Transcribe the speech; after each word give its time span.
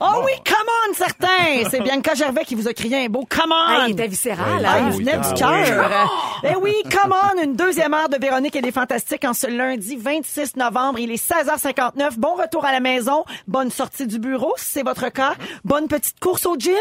Oh 0.00 0.22
oui, 0.24 0.32
come 0.44 0.68
on, 0.88 0.94
certains! 0.94 1.68
C'est 1.70 1.80
Bianca 1.82 2.14
Gervais 2.14 2.44
qui 2.44 2.54
vous 2.54 2.68
a 2.68 2.72
crié 2.72 3.04
un 3.04 3.08
beau 3.08 3.26
come 3.28 3.50
on! 3.52 3.54
Ah, 3.68 3.84
il 3.88 3.92
était 3.92 4.06
viscéral. 4.06 4.64
Ah, 4.66 4.80
il 4.80 4.98
venait 4.98 5.18
du 5.18 5.34
cœur. 5.34 6.10
Eh 6.44 6.56
oui, 6.56 6.74
come 6.90 7.12
on, 7.12 7.42
une 7.42 7.54
deuxième 7.54 7.94
heure 7.94 8.08
de 8.08 8.16
Véronique 8.16 8.56
et 8.56 8.60
les 8.60 8.72
Fantastiques 8.72 9.24
en 9.24 9.34
ce 9.34 9.46
lundi 9.46 9.96
26 9.96 10.56
novembre. 10.56 10.98
Il 10.98 11.10
est 11.10 11.22
16h59. 11.30 12.16
Bon 12.18 12.34
retour 12.34 12.64
à 12.64 12.72
la 12.72 12.80
maison. 12.80 13.24
Bonne 13.46 13.70
sortie 13.70 14.06
du 14.06 14.18
bureau, 14.18 14.54
si 14.56 14.64
c'est 14.66 14.82
votre 14.82 15.08
cas. 15.10 15.34
Bonne 15.64 15.88
petite 15.88 16.20
course 16.20 16.46
au 16.46 16.56
gym. 16.56 16.74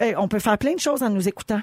Eh, 0.00 0.16
on 0.16 0.28
peut 0.28 0.38
faire 0.38 0.58
plein 0.58 0.74
de 0.74 0.80
choses 0.80 1.02
en 1.02 1.10
nous 1.10 1.28
écoutant. 1.28 1.60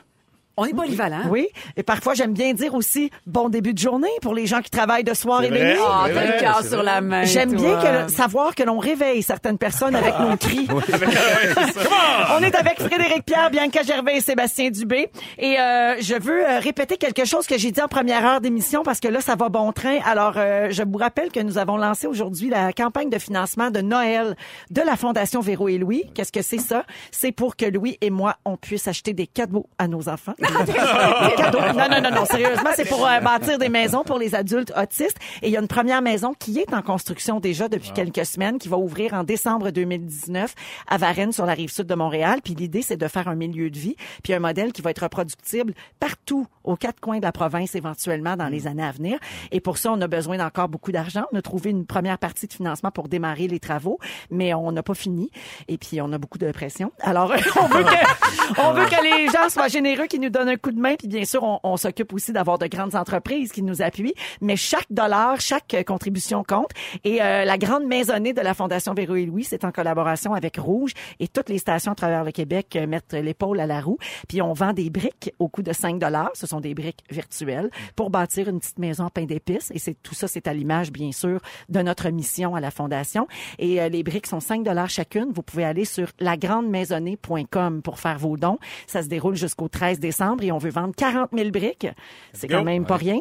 On 0.60 0.66
est 0.66 0.74
polyvalent. 0.74 1.22
Oui. 1.30 1.48
Et 1.78 1.84
parfois, 1.84 2.14
j'aime 2.14 2.34
bien 2.34 2.54
dire 2.54 2.74
aussi 2.76 3.10
bon 3.26 3.50
début 3.50 3.74
de 3.74 3.80
journée 3.80 4.08
pour 4.22 4.34
les 4.34 4.46
gens 4.46 4.62
qui 4.62 4.70
travaillent 4.70 5.04
de 5.04 5.14
soir 5.14 5.44
et 5.44 5.50
de 5.50 5.54
nuit. 5.56 5.80
Ah, 5.88 6.04
t'as 6.08 6.14
vrai, 6.14 6.28
le 6.36 6.40
cœur 6.40 6.64
sur 6.64 6.84
la 6.84 7.02
main. 7.02 7.24
J'aime 7.24 7.54
bien 7.56 7.80
que 7.80 8.04
le- 8.04 8.10
savoir 8.10 8.56
que 8.56 8.64
l'on 8.64 8.78
réveille 8.80 9.24
certaines 9.24 9.58
personnes 9.58 9.96
avec 9.96 10.20
nos 10.20 10.36
cris. 10.38 10.68
On 12.38 12.44
est 12.44 12.56
avec 12.56 12.80
Frédéric 12.82 13.26
Pierre, 13.26 13.50
Bianca 13.52 13.82
Gervais 13.84 14.18
et 14.18 14.22
Sébastien 14.22 14.70
Dubé. 14.70 15.10
Et 15.38 15.60
euh, 15.60 15.96
je 16.02 16.16
veux 16.22 16.46
euh, 16.48 16.60
répéter 16.60 16.98
quelque 16.98 17.26
chose 17.26 17.48
que 17.48 17.58
j'ai 17.58 17.72
dit 17.72 17.82
en 17.82 17.88
première 17.88 18.26
heure 18.26 18.42
d'émission 18.42 18.84
parce 18.84 19.00
que 19.00 19.08
là, 19.08 19.22
ça 19.22 19.36
va 19.36 19.50
bon 19.50 19.72
train. 19.72 20.00
Alors, 20.06 20.34
euh, 20.38 20.68
je 20.72 20.84
vous 20.84 20.98
rappelle 20.98 21.32
que 21.32 21.40
nous 21.40 21.58
avons 21.58 21.78
lancé 21.78 22.08
aujourd'hui 22.08 22.50
la 22.50 22.74
campagne 22.74 23.10
de 23.10 23.18
financement 23.20 23.72
de 23.72 23.82
Noël 23.82 24.36
de 24.72 24.82
la 24.82 24.96
Fondation 24.96 25.42
Véro 25.42 25.68
et 25.70 25.78
Louis. 25.78 26.04
Qu'est-ce 26.14 26.32
que 26.32 26.42
c'est 26.42 26.58
ça? 26.60 26.84
C'est 27.12 27.32
pour 27.32 27.56
que 27.56 27.66
Louis 27.66 27.98
et 28.02 28.10
moi, 28.10 28.36
on 28.46 28.58
puisse 28.58 28.88
acheter 28.88 29.14
des 29.14 29.28
cadeaux 29.28 29.68
à 29.78 29.88
nos 29.88 30.10
enfants. 30.10 30.34
Non, 30.50 31.90
non, 31.90 32.02
non, 32.02 32.12
non. 32.12 32.26
Sérieusement, 32.26 32.70
c'est 32.76 32.88
pour 32.88 33.06
euh, 33.06 33.20
bâtir 33.20 33.58
des 33.58 33.70
maisons 33.70 34.04
pour 34.04 34.18
les 34.18 34.36
adultes 34.36 34.74
autistes. 34.76 35.18
Et 35.42 35.48
il 35.48 35.52
y 35.52 35.58
a 35.58 35.60
une 35.60 35.68
première 35.68 36.02
maison 36.02 36.34
qui 36.38 36.60
est 36.60 36.74
en 36.74 36.82
construction 36.82 37.40
déjà 37.40 37.68
depuis 37.68 37.92
quelques 37.92 38.26
semaines, 38.26 38.58
qui 38.58 38.68
va 38.68 38.78
ouvrir 38.78 39.14
en 39.14 39.24
décembre 39.24 39.72
2019 39.72 40.54
à 40.88 40.98
Varennes, 40.98 41.32
sur 41.32 41.46
la 41.46 41.54
rive 41.54 41.72
sud 41.72 41.88
de 41.88 41.96
Montréal. 41.96 42.40
Puis 42.44 42.56
l'idée, 42.56 42.82
c'est 42.82 42.98
de 42.98 43.08
faire 43.08 43.28
un 43.28 43.36
milieu 43.36 43.70
de 43.70 43.78
vie, 43.78 43.96
puis 44.24 44.34
un 44.34 44.40
modèle 44.40 44.72
qui 44.72 44.82
va 44.82 44.92
être 44.92 45.04
reproductible 45.04 45.74
partout, 46.00 46.48
aux 46.64 46.76
quatre 46.76 47.00
coins 47.00 47.18
de 47.18 47.24
la 47.24 47.32
province, 47.32 47.76
éventuellement, 47.76 48.36
dans 48.36 48.48
les 48.48 48.68
années 48.68 48.84
à 48.84 48.92
venir. 48.92 49.20
Et 49.52 49.60
pour 49.60 49.78
ça, 49.78 49.92
on 49.92 50.02
a 50.02 50.08
besoin 50.08 50.38
d'encore 50.38 50.70
beaucoup 50.70 50.92
d'argent. 50.92 51.24
On 51.32 51.38
a 51.38 51.42
trouvé 51.42 51.72
une 51.72 51.86
première 51.86 52.18
partie 52.18 52.48
de 52.48 52.54
financement 52.54 52.92
pour 52.92 53.08
démarrer 53.08 53.48
les 53.48 53.60
travaux, 53.60 54.00
mais 54.30 54.54
on 54.54 54.72
n'a 54.72 54.84
pas 54.84 54.94
fini. 54.94 55.32
Et 55.68 55.78
puis, 55.78 56.02
on 56.02 56.12
a 56.14 56.18
beaucoup 56.18 56.38
de 56.38 56.52
pression. 56.52 56.92
Alors, 57.02 57.32
on 57.62 57.68
veut 57.68 57.84
que, 57.84 58.62
on 58.62 58.74
veut 58.74 58.86
que 58.86 59.04
les 59.04 59.28
gens 59.28 59.50
soient 59.50 59.68
généreux, 59.68 60.06
qui 60.06 60.20
nous 60.20 60.30
donnent 60.30 60.39
un 60.48 60.56
coup 60.56 60.72
de 60.72 60.80
main. 60.80 60.96
Puis, 60.96 61.08
bien 61.08 61.26
sûr, 61.26 61.44
on, 61.44 61.60
on 61.64 61.78
s'occupe 61.78 62.14
aussi 62.14 62.32
d'avoir 62.34 62.58
de 62.58 62.68
grandes 62.68 62.96
entreprises 62.96 63.52
qui 63.52 63.64
nous 63.64 63.82
appuient. 63.82 64.14
Mais 64.42 64.56
chaque 64.56 64.88
dollar, 64.90 65.40
chaque 65.40 65.74
euh, 65.74 65.84
contribution 65.84 66.44
compte. 66.44 66.72
Et 67.04 67.22
euh, 67.22 67.46
la 67.46 67.58
grande 67.58 67.86
maisonnée 67.86 68.34
de 68.34 68.42
la 68.42 68.54
Fondation 68.54 68.94
Véro 68.94 69.16
et 69.16 69.26
Louis, 69.26 69.44
c'est 69.44 69.66
en 69.66 69.72
collaboration 69.72 70.34
avec 70.34 70.58
Rouge 70.58 70.94
et 71.20 71.28
toutes 71.28 71.50
les 71.50 71.58
stations 71.58 71.92
à 71.92 71.96
travers 71.96 72.24
le 72.24 72.32
Québec 72.32 72.76
euh, 72.76 72.88
mettent 72.88 73.14
l'épaule 73.14 73.60
à 73.60 73.66
la 73.66 73.82
roue. 73.82 73.98
Puis 74.28 74.42
on 74.42 74.54
vend 74.54 74.74
des 74.74 74.90
briques 74.90 75.34
au 75.40 75.48
coût 75.48 75.64
de 75.64 75.74
5 75.74 76.00
dollars. 76.00 76.32
Ce 76.34 76.48
sont 76.48 76.60
des 76.60 76.74
briques 76.74 77.04
virtuelles 77.10 77.70
pour 77.96 78.10
bâtir 78.10 78.50
une 78.50 78.60
petite 78.60 78.80
maison 78.80 79.06
en 79.06 79.10
pain 79.10 79.26
d'épices. 79.26 79.72
Et 79.74 79.80
c'est 79.80 79.96
tout 80.02 80.14
ça, 80.14 80.28
c'est 80.28 80.48
à 80.48 80.54
l'image, 80.54 80.92
bien 80.92 81.12
sûr, 81.12 81.40
de 81.70 81.82
notre 81.82 82.10
mission 82.10 82.56
à 82.56 82.60
la 82.60 82.72
Fondation. 82.72 83.28
Et 83.58 83.82
euh, 83.82 83.90
les 83.90 84.04
briques 84.04 84.28
sont 84.28 84.40
5 84.40 84.64
dollars 84.64 84.90
chacune. 84.90 85.32
Vous 85.34 85.44
pouvez 85.44 85.66
aller 85.66 85.86
sur 85.86 86.08
lagrandemaisonnée.com 86.20 87.82
pour 87.82 88.00
faire 88.00 88.18
vos 88.18 88.38
dons. 88.38 88.60
Ça 88.88 89.04
se 89.04 89.08
déroule 89.08 89.36
jusqu'au 89.36 89.68
13 89.68 90.00
décembre 90.00 90.19
et 90.42 90.52
on 90.52 90.58
veut 90.58 90.70
vendre 90.70 90.94
40 90.96 91.30
000 91.36 91.50
briques. 91.52 91.88
C'est 92.34 92.48
quand 92.48 92.64
même 92.64 92.86
pas 92.86 92.98
rien. 92.98 93.20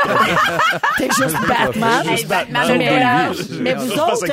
T'es 0.97 1.05
juste 1.05 1.37
Batman. 1.47 2.07
Hey, 2.07 2.25
Batman, 2.25 2.63
Mais, 2.69 2.77
mais 2.77 2.99
là, 2.99 3.31
mais 3.61 3.73
vous 3.73 3.91
autres, 3.93 4.25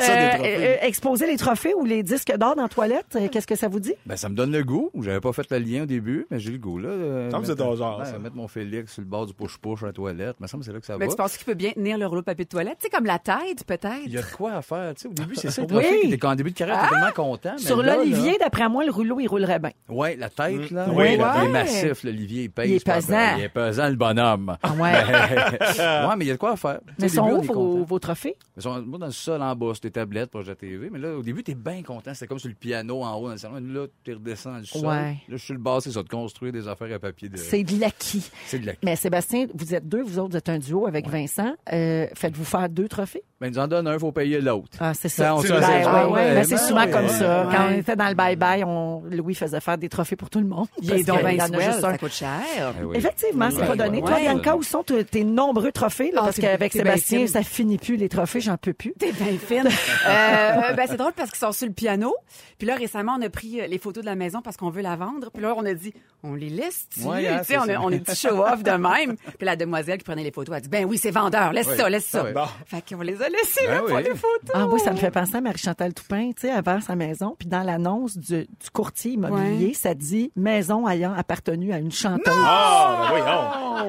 exposer 0.81 1.27
les 1.27 1.37
trophées 1.37 1.73
ou 1.75 1.85
les 1.85 2.03
disques 2.03 2.35
d'or 2.37 2.44
dans 2.53 2.63
la 2.63 2.69
toilette, 2.69 3.05
euh, 3.15 3.27
qu'est-ce 3.31 3.47
que 3.47 3.55
ça 3.55 3.67
vous 3.67 3.79
dit? 3.79 3.93
Ben, 4.05 4.15
ça 4.15 4.29
me 4.29 4.35
donne 4.35 4.51
le 4.51 4.63
goût. 4.63 4.91
J'avais 5.01 5.19
pas 5.21 5.33
fait 5.33 5.49
le 5.49 5.57
lien 5.59 5.83
au 5.83 5.85
début, 5.87 6.27
mais 6.29 6.39
j'ai 6.39 6.51
le 6.51 6.57
goût, 6.59 6.77
là. 6.77 6.89
euh, 6.89 7.31
semble 7.31 7.41
que 7.43 7.47
c'est 7.47 7.53
mettre- 7.53 7.63
ton 7.69 7.75
genre, 7.75 7.99
ouais, 7.99 8.05
ça. 8.05 8.19
Mettre 8.19 8.35
mon 8.35 8.47
Félix 8.47 8.93
sur 8.93 9.01
le 9.01 9.07
bord 9.07 9.25
du 9.25 9.33
push-push 9.33 9.81
à 9.83 9.87
la 9.87 9.93
toilette. 9.93 10.39
me 10.39 10.45
semble 10.47 10.61
que 10.61 10.65
c'est 10.67 10.73
là 10.73 10.79
que 10.79 10.85
ça 10.85 10.97
Mais 10.99 11.05
va. 11.05 11.11
tu 11.11 11.17
penses 11.17 11.37
qu'il 11.37 11.45
peut 11.45 11.53
bien 11.55 11.71
tenir 11.71 11.97
le 11.97 12.05
rouleau 12.05 12.21
de 12.21 12.25
papier 12.25 12.45
de 12.45 12.49
toilette? 12.49 12.77
Tu 12.79 12.83
sais, 12.85 12.89
comme 12.89 13.05
la 13.05 13.17
tête, 13.17 13.63
peut-être? 13.65 14.01
Il 14.05 14.11
y 14.11 14.17
a 14.17 14.21
de 14.21 14.27
quoi 14.35 14.51
à 14.53 14.61
faire, 14.61 14.93
tu 14.95 15.01
sais. 15.03 15.07
Au 15.07 15.13
début, 15.13 15.35
c'est 15.35 15.49
ça, 15.49 15.63
le 15.63 15.75
Oui. 15.75 16.17
Quand 16.19 16.31
en 16.31 16.35
début 16.35 16.51
de 16.51 16.55
carrière, 16.57 16.81
t'es 16.83 16.89
tellement 16.89 17.11
content. 17.15 17.53
mais 17.53 17.61
Sur 17.61 17.81
là, 17.81 17.95
l'Olivier, 17.97 18.37
d'après 18.39 18.67
moi, 18.69 18.85
le 18.85 18.91
rouleau, 18.91 19.19
il 19.19 19.27
roulerait 19.27 19.59
bien. 19.59 19.71
Ouais, 19.89 20.15
la 20.15 20.29
tête, 20.29 20.69
là. 20.71 20.85
Oui, 20.89 20.95
Ouais, 20.95 21.17
la 21.17 21.35
Il 21.43 21.45
est 21.45 21.51
massif, 21.51 22.03
l'Olivier. 22.03 22.43
Il 22.43 22.49
pèse. 22.51 22.69
Il 22.69 22.75
est 22.75 22.85
pesant. 22.85 23.35
Il 23.37 23.43
est 23.45 23.49
pesant, 23.49 23.87
le 23.89 23.95
bonhomme. 23.95 24.57
Ah 24.61 24.73
ouais. 24.73 24.91
ouais, 26.09 26.15
mais 26.17 26.25
il 26.25 26.27
y 26.27 26.31
a 26.31 26.33
de 26.33 26.39
quoi 26.39 26.51
à 26.51 26.55
faire. 26.55 26.79
Mais 26.99 27.07
sont 27.07 27.29
où 27.29 27.85
vos, 27.85 27.99
trophées? 27.99 28.35
Ils 28.57 28.63
sont 28.63 28.81
moi, 28.81 28.99
dans 28.99 29.05
le 29.07 29.11
sol 29.11 29.41
en 29.41 29.55
bas, 29.55 29.67
sur 29.73 29.81
tes 29.81 29.91
tablettes, 29.91 30.29
proche 30.29 30.45
de 30.45 30.49
la 30.49 30.55
TV. 30.55 30.89
Mais 30.91 30.99
là, 30.99 31.15
au 31.17 31.21
début, 31.21 31.43
t'es 31.43 31.55
bien 31.55 31.81
content. 31.83 32.13
Comme 32.35 32.39
sur 32.39 32.49
le 32.49 32.55
piano 32.55 33.01
en 33.01 33.15
haut 33.15 33.27
dans 33.27 33.33
le 33.33 33.37
salon. 33.37 33.61
Là, 33.61 33.87
t'es 34.03 34.13
redescends 34.13 34.57
le 34.57 34.65
sol. 34.65 34.85
Ouais. 34.85 35.17
Là, 35.27 35.37
je 35.37 35.37
suis 35.37 35.53
le 35.53 35.59
bas, 35.59 35.77
c'est 35.81 35.91
ça, 35.91 36.03
de 36.03 36.09
construire 36.09 36.51
des 36.51 36.67
affaires 36.67 36.93
à 36.93 36.99
papier. 36.99 37.29
De... 37.29 37.37
C'est 37.37 37.63
de 37.63 37.79
l'acquis. 37.79 38.29
C'est 38.45 38.59
de 38.59 38.65
la 38.65 38.73
Mais 38.83 38.95
Sébastien, 38.95 39.47
vous 39.53 39.73
êtes 39.73 39.87
deux, 39.87 40.01
vous 40.01 40.19
autres, 40.19 40.31
vous 40.31 40.37
êtes 40.37 40.49
un 40.49 40.59
duo 40.59 40.85
avec 40.85 41.07
Vincent. 41.07 41.55
Euh, 41.71 42.07
Faites-vous 42.13 42.43
faire 42.43 42.69
deux 42.69 42.87
trophées? 42.87 43.23
Ben, 43.41 43.47
ils 43.47 43.51
nous 43.53 43.59
en 43.59 43.67
donnent 43.67 43.87
un, 43.87 43.99
faut 43.99 44.13
payer 44.13 44.39
l'autre. 44.39 44.77
Ah, 44.79 44.93
c'est 44.93 45.09
ça. 45.09 45.35
Ben, 45.35 45.41
Ben, 45.41 45.57
ouais, 45.59 45.83
ah, 45.85 46.09
ouais, 46.09 46.35
ben, 46.35 46.43
c'est 46.45 46.51
ben, 46.55 46.57
souvent 46.57 46.85
ouais, 46.85 46.89
comme 46.89 47.03
ouais. 47.03 47.09
ça. 47.09 47.49
Quand 47.51 47.67
on 47.69 47.73
était 47.73 47.95
dans 47.97 48.07
le 48.07 48.13
bye-bye, 48.15 48.63
on, 48.65 49.03
Louis 49.11 49.35
faisait 49.35 49.59
faire 49.59 49.77
des 49.77 49.89
trophées 49.89 50.15
pour 50.15 50.29
tout 50.29 50.39
le 50.39 50.45
monde. 50.47 50.67
Il 50.81 50.87
Parce 50.87 51.01
est 51.01 51.03
donc 51.03 51.17
qu'il 51.17 51.27
bien 51.27 51.35
y 51.35 51.41
en 51.41 51.43
a 51.43 51.47
swell, 51.47 51.71
juste 51.73 51.83
un. 51.83 51.91
ça 51.91 51.97
coûte 51.97 52.11
cher. 52.13 52.39
Eh 52.79 52.83
oui. 52.85 52.95
Effectivement, 52.97 53.49
c'est 53.51 53.65
pas 53.67 53.75
donné. 53.75 53.99
Toi. 54.01 54.19
Bianca, 54.21 54.55
où 54.55 54.63
sont 54.63 54.83
tes 54.83 55.23
nombreux 55.25 55.73
trophées? 55.73 56.11
Là, 56.11 56.19
Ah, 56.21 56.25
parce 56.25 56.39
qu'avec 56.39 56.71
Sébastien, 56.71 57.27
ça 57.27 57.43
finit 57.43 57.77
plus 57.77 57.97
les 57.97 58.07
trophées, 58.07 58.39
j'en 58.39 58.55
peux 58.55 58.71
plus. 58.73 58.93
T'es 58.97 59.11
bien 59.11 59.37
fine. 59.37 59.67
Euh, 60.07 60.73
ben, 60.73 60.85
c'est 60.87 60.97
drôle 60.97 61.13
parce 61.13 61.31
qu'ils 61.31 61.39
sont 61.39 61.51
sur 61.51 61.67
le 61.67 61.73
piano. 61.73 62.13
Puis 62.57 62.67
là, 62.67 62.75
récemment, 62.75 63.15
on 63.19 63.21
a 63.21 63.29
pris 63.29 63.59
euh, 63.59 63.67
les 63.67 63.77
photos 63.79 64.03
de 64.03 64.09
la 64.09 64.15
maison 64.15 64.41
parce 64.41 64.55
qu'on 64.55 64.69
veut 64.69 64.81
la 64.81 64.95
vendre. 64.95 65.29
Puis 65.33 65.41
là, 65.41 65.53
on 65.57 65.65
a 65.65 65.73
dit, 65.73 65.93
on 66.23 66.35
les 66.35 66.49
laisse 66.49 66.87
Ouais, 67.01 67.27
hein, 67.27 67.39
tu 67.39 67.45
sais, 67.53 67.57
on, 67.57 67.63
a- 67.63 67.73
ça. 67.73 67.81
on 67.81 67.89
est 67.89 67.99
petit 68.05 68.15
show-off 68.27 68.61
de 68.63 68.71
même. 68.71 69.15
Puis 69.37 69.45
la 69.45 69.55
demoiselle 69.55 69.97
qui 69.97 70.03
prenait 70.03 70.23
les 70.23 70.31
photos 70.31 70.55
a 70.55 70.59
dit, 70.59 70.69
ben 70.69 70.85
oui, 70.85 70.97
c'est 70.97 71.11
vendeur, 71.11 71.53
laisse 71.53 71.67
ça, 71.75 71.89
laisse 71.89 72.05
ça. 72.05 72.25
Ah. 72.35 72.47
Fait 72.67 72.83
qu'on 72.95 73.01
les 73.01 73.19
a 73.21 73.29
là, 73.67 73.67
Ben 73.67 73.79
pour 73.87 73.95
oui. 73.95 74.03
les 74.03 74.15
photos. 74.15 74.51
Ah 74.53 74.65
oui, 74.67 74.79
ça 74.79 74.91
me 74.91 74.97
fait 74.97 75.11
penser 75.11 75.35
à 75.37 75.41
Marie-Chantal 75.41 75.93
Toupin, 75.93 76.31
tu 76.35 76.41
sais, 76.47 76.51
avant 76.51 76.79
sa 76.81 76.95
maison. 76.95 77.35
Puis 77.37 77.47
dans 77.47 77.63
l'annonce 77.63 78.17
du, 78.17 78.41
du 78.45 78.69
courtier 78.73 79.11
immobilier, 79.13 79.67
Ouais. 79.67 79.73
ça 79.73 79.93
dit 79.93 80.31
«Maison 80.35 80.87
ayant 80.87 81.13
appartenu 81.13 81.71
à 81.73 81.77
une 81.79 81.91
chanteuse 81.91 82.33
Ah, 82.37 83.07
ben 83.11 83.17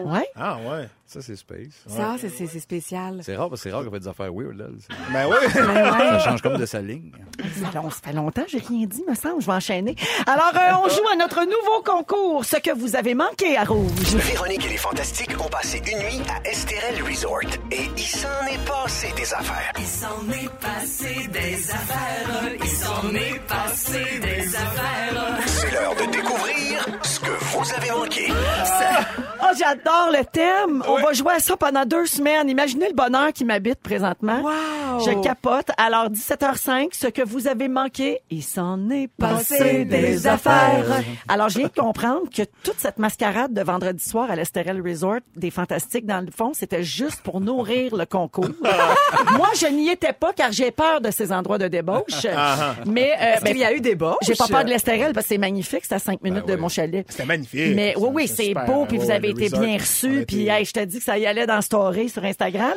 voyons. 0.01 0.13
Ouais. 0.13 0.27
Ah, 0.37 0.57
ouais. 0.69 0.89
Ça, 1.07 1.23
c'est 1.23 1.37
space. 1.37 1.69
Ça, 1.87 2.17
c'est- 2.21 2.29
c'est 2.29 2.47
c'est 2.47 2.59
spécial. 2.61 3.21
C'est 3.23 3.37
rare 3.37 3.49
parce 3.49 3.63
que 3.63 3.69
c'est 3.69 3.75
rare 3.75 3.85
qu'on 3.85 3.91
fait 3.93 4.01
des 4.01 4.09
affaires 4.09 4.33
weird, 4.35 4.57
là. 4.57 4.67
Ben 5.13 5.27
oui. 5.29 5.37
Ça 5.55 6.19
change 6.19 6.43
comme 6.43 6.57
de 6.59 6.67
sa 6.67 6.81
ligne. 6.81 7.13
Ça 7.61 7.69
fait 7.69 7.77
long- 7.79 7.91
ça 7.91 8.01
fait 8.05 8.13
longtemps, 8.13 8.45
j'ai 8.49 8.59
rien 8.59 8.87
dit, 8.87 9.05
me 9.09 9.15
semble. 9.15 9.41
Je 9.41 9.47
vais 9.47 9.53
enchaîner. 9.53 9.95
Alors, 10.27 10.53
euh, 10.55 10.85
on 10.85 10.89
joue 10.89 11.07
à 11.13 11.17
notre 11.17 11.45
nouveau 11.45 11.83
concours, 11.85 12.45
ce 12.45 12.57
que 12.57 12.73
vous 12.77 12.97
avez 12.97 13.15
manqué 13.15 13.57
à 13.57 13.65
Rouge. 13.65 13.89
Véronique 14.17 14.67
et 14.67 14.71
les 14.71 14.77
Fantastiques 14.77 15.31
ont 15.41 15.49
passé 15.49 15.81
une 15.87 15.99
nuit 15.99 16.21
à 16.29 16.49
Esterel 16.49 17.03
Resort. 17.03 17.41
Et 17.71 17.89
il 17.97 18.03
s'en 18.03 18.29
est 18.51 18.67
passé 18.67 19.13
des 19.17 19.33
affaires. 19.33 19.73
Il 19.79 19.87
s'en 19.87 20.29
est 20.33 20.51
passé 20.61 21.29
des 21.29 21.71
affaires. 21.71 22.53
Il 22.61 22.69
s'en 22.69 23.15
est 23.15 23.41
passé 23.47 24.03
des 24.21 24.57
affaires. 24.57 25.39
C'est 25.47 25.71
l'heure 25.73 25.95
de 25.95 26.11
découvrir 26.11 26.87
ce 27.03 27.21
que 27.21 27.31
vous 27.31 27.73
avez 27.77 27.91
manqué. 27.91 28.33
Oh, 29.43 29.53
j'adore 29.59 30.11
le 30.13 30.25
thème. 30.25 30.83
On 30.97 31.03
va 31.03 31.13
jouer 31.13 31.35
à 31.35 31.39
ça 31.41 31.57
pendant 31.57 31.85
deux 31.85 32.07
semaines. 32.07 32.49
Imaginez 32.49 32.89
le 32.89 32.95
bonheur 32.95 33.33
qui 33.33 33.45
m'habite 33.45 33.81
présentement. 33.81 34.41
Wow! 34.43 35.01
Je 35.05 35.21
capote. 35.23 35.69
Alors, 35.77 36.09
17h05, 36.11 36.89
ce 36.93 37.09
que 37.09 37.23
vous 37.23 37.49
avez 37.49 37.69
manqué, 37.69 38.21
il 38.31 38.43
s'en 38.43 38.89
est 38.91 39.09
passé 39.19 39.85
des 39.85 40.27
affaires. 40.27 40.85
Alors, 41.29 41.49
j'ai 41.49 41.65
de 41.65 41.69
comprendre 41.69 42.23
que 42.35 42.43
toute 42.63 42.79
cette 42.79 42.99
mascarade 42.99 43.53
de 43.53 43.63
vendredi 43.63 44.03
soir 44.03 44.31
à 44.31 44.37
l'Estérel 44.37 44.81
Resort 44.81 45.19
des 45.35 45.51
Fantastiques, 45.51 46.07
dans 46.07 46.21
le 46.25 46.31
fond, 46.35 46.53
c'était 46.55 46.83
juste 46.83 47.21
pour 47.23 47.41
nourrir 47.41 47.95
le 47.95 48.07
concours. 48.07 48.49
Moi, 49.37 49.49
je 49.59 49.67
n'y 49.67 49.91
étais 49.91 50.13
pas 50.13 50.33
car 50.33 50.53
j'ai 50.53 50.71
peur 50.71 51.01
de 51.01 51.11
ces 51.11 51.33
endroits 51.33 51.59
de 51.59 51.69
débauche. 51.69 52.27
Mais, 52.87 53.13
euh, 53.21 53.35
Est-ce 53.35 53.45
ben, 53.45 53.51
qu'il 53.51 53.59
y 53.61 53.65
a 53.65 53.73
eu 53.75 53.81
des 53.81 53.95
bas? 53.95 54.17
j'ai 54.23 54.35
pas 54.35 54.47
peur 54.49 54.65
de 54.65 54.71
l'Estérel 54.71 55.13
parce 55.13 55.27
que 55.27 55.35
c'est 55.35 55.39
magnifique, 55.39 55.83
c'est 55.87 55.95
à 55.95 55.99
cinq 55.99 56.23
minutes 56.23 56.47
de 56.47 56.55
oui. 56.55 56.61
mon 56.61 56.69
chalet. 56.69 57.05
C'était 57.09 57.25
magnifique. 57.27 57.75
Mais 57.75 57.95
oui, 57.97 58.09
oui, 58.13 58.29
c'est 58.29 58.55
beau, 58.67 58.87
puis 58.87 58.99
vous 58.99 59.07
Ouais, 59.07 59.13
avez 59.13 59.31
été 59.31 59.49
bien 59.51 59.77
reçus, 59.79 60.25
puis 60.27 60.49
hey, 60.49 60.65
je 60.65 60.73
dis 60.87 60.99
que 60.99 61.05
ça 61.05 61.19
y 61.19 61.27
allait 61.27 61.47
dans 61.47 61.61
Story 61.61 62.09
sur 62.09 62.25
Instagram. 62.25 62.75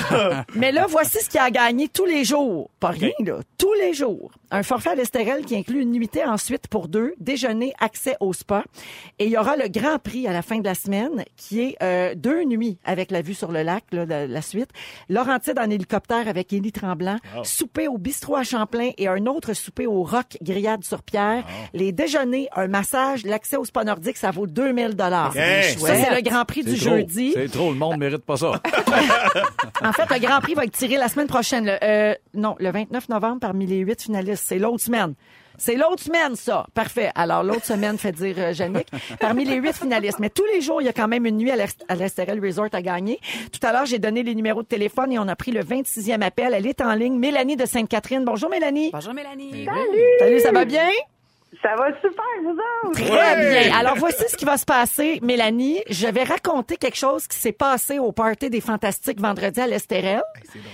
Mais 0.54 0.72
là, 0.72 0.86
voici 0.88 1.18
ce 1.22 1.28
qui 1.28 1.38
a 1.38 1.50
gagné 1.50 1.88
tous 1.88 2.04
les 2.06 2.24
jours. 2.24 2.70
Pas 2.80 2.88
rien, 2.88 3.12
là. 3.20 3.38
Tous 3.58 3.72
les 3.74 3.94
jours. 3.94 4.30
Un 4.50 4.62
forfait 4.62 4.90
à 4.90 4.94
l'Estérel 4.94 5.44
qui 5.44 5.56
inclut 5.56 5.82
une 5.82 5.92
nuitée 5.92 6.24
ensuite 6.24 6.68
pour 6.68 6.88
deux, 6.88 7.14
déjeuner, 7.20 7.72
accès 7.80 8.16
au 8.20 8.32
spa. 8.32 8.64
Et 9.18 9.26
il 9.26 9.30
y 9.30 9.36
aura 9.38 9.56
le 9.56 9.68
grand 9.68 9.98
prix 9.98 10.26
à 10.26 10.32
la 10.32 10.42
fin 10.42 10.58
de 10.58 10.64
la 10.64 10.74
semaine 10.74 11.24
qui 11.36 11.60
est 11.60 11.76
euh, 11.82 12.14
deux 12.16 12.44
nuits 12.44 12.78
avec 12.84 13.10
la 13.10 13.22
vue 13.22 13.34
sur 13.34 13.52
le 13.52 13.62
lac, 13.62 13.84
là, 13.92 14.04
la, 14.04 14.26
la 14.26 14.42
suite. 14.42 14.70
Laurentide 15.08 15.58
en 15.58 15.70
hélicoptère 15.70 16.28
avec 16.28 16.52
Élie 16.52 16.72
Tremblant. 16.72 17.16
Souper 17.44 17.88
au 17.88 17.98
bistrot 17.98 18.36
à 18.36 18.42
Champlain 18.44 18.90
et 18.98 19.08
un 19.08 19.26
autre 19.26 19.52
souper 19.52 19.86
au 19.86 20.02
Rock 20.02 20.36
Grillade 20.42 20.84
sur 20.84 21.02
Pierre. 21.02 21.44
Les 21.74 21.92
déjeuners, 21.92 22.48
un 22.56 22.68
massage, 22.68 23.24
l'accès 23.24 23.56
au 23.56 23.64
spa 23.64 23.84
nordique, 23.84 24.16
ça 24.16 24.30
vaut 24.30 24.46
2000 24.46 24.96
dollars. 24.96 25.32
Ça, 25.32 25.40
c'est 25.94 26.14
le 26.14 26.22
grand 26.22 26.44
prix 26.44 26.64
du 26.64 26.76
trop. 26.76 26.90
jeudi. 26.90 27.32
C'est 27.34 27.50
trop, 27.50 27.70
le 27.70 27.78
monde 27.78 27.98
mérite 27.98 28.24
pas 28.24 28.36
ça. 28.36 28.52
En 29.82 29.92
fait, 29.92 30.10
le 30.10 30.20
Grand 30.20 30.40
Prix 30.40 30.54
va 30.54 30.64
être 30.64 30.72
tiré 30.76 30.96
la 30.96 31.08
semaine 31.08 31.26
prochaine. 31.26 31.64
Le, 31.64 31.78
euh, 31.82 32.14
non, 32.34 32.54
le 32.58 32.70
29 32.70 33.08
novembre 33.08 33.38
parmi 33.40 33.66
les 33.66 33.78
huit 33.78 34.02
finalistes. 34.02 34.39
C'est 34.40 34.58
l'autre 34.58 34.82
semaine. 34.82 35.14
C'est 35.58 35.74
l'autre 35.76 36.02
semaine, 36.02 36.36
ça. 36.36 36.66
Parfait. 36.72 37.10
Alors, 37.14 37.42
l'autre 37.42 37.66
semaine, 37.66 37.98
fait 37.98 38.12
dire 38.12 38.34
euh, 38.38 38.52
Yannick. 38.52 38.86
Parmi 39.20 39.44
les 39.44 39.56
huit 39.56 39.74
finalistes. 39.76 40.18
Mais 40.18 40.30
tous 40.30 40.44
les 40.54 40.62
jours, 40.62 40.80
il 40.80 40.86
y 40.86 40.88
a 40.88 40.92
quand 40.94 41.06
même 41.08 41.26
une 41.26 41.36
nuit 41.36 41.50
à 41.50 41.56
l'Est- 41.56 41.84
à 41.88 41.96
l'Estérel 41.96 42.40
Resort 42.42 42.68
à 42.72 42.80
gagner. 42.80 43.20
Tout 43.52 43.66
à 43.66 43.72
l'heure, 43.72 43.84
j'ai 43.84 43.98
donné 43.98 44.22
les 44.22 44.34
numéros 44.34 44.62
de 44.62 44.68
téléphone 44.68 45.12
et 45.12 45.18
on 45.18 45.28
a 45.28 45.36
pris 45.36 45.50
le 45.50 45.60
26e 45.62 46.22
appel. 46.22 46.54
Elle 46.54 46.66
est 46.66 46.80
en 46.80 46.94
ligne. 46.94 47.18
Mélanie 47.18 47.56
de 47.56 47.66
Sainte-Catherine. 47.66 48.24
Bonjour, 48.24 48.48
Mélanie. 48.48 48.90
Bonjour, 48.90 49.12
Mélanie. 49.12 49.66
Salut, 50.18 50.40
ça 50.40 50.50
va 50.52 50.64
bien? 50.64 50.88
Ça 51.62 51.74
va 51.76 51.88
super, 52.00 52.24
vous 52.42 52.56
autres? 52.88 53.00
Très 53.02 53.64
bien. 53.66 53.76
Alors, 53.76 53.96
voici 53.96 54.22
ce 54.28 54.36
qui 54.36 54.44
va 54.44 54.56
se 54.56 54.64
passer, 54.64 55.18
Mélanie. 55.22 55.80
Je 55.88 56.06
vais 56.06 56.22
raconter 56.22 56.76
quelque 56.76 56.96
chose 56.96 57.26
qui 57.26 57.36
s'est 57.36 57.52
passé 57.52 57.98
au 57.98 58.12
Party 58.12 58.50
des 58.50 58.60
Fantastiques 58.60 59.20
vendredi 59.20 59.60
à 59.60 59.66
l'Estérel. 59.66 60.22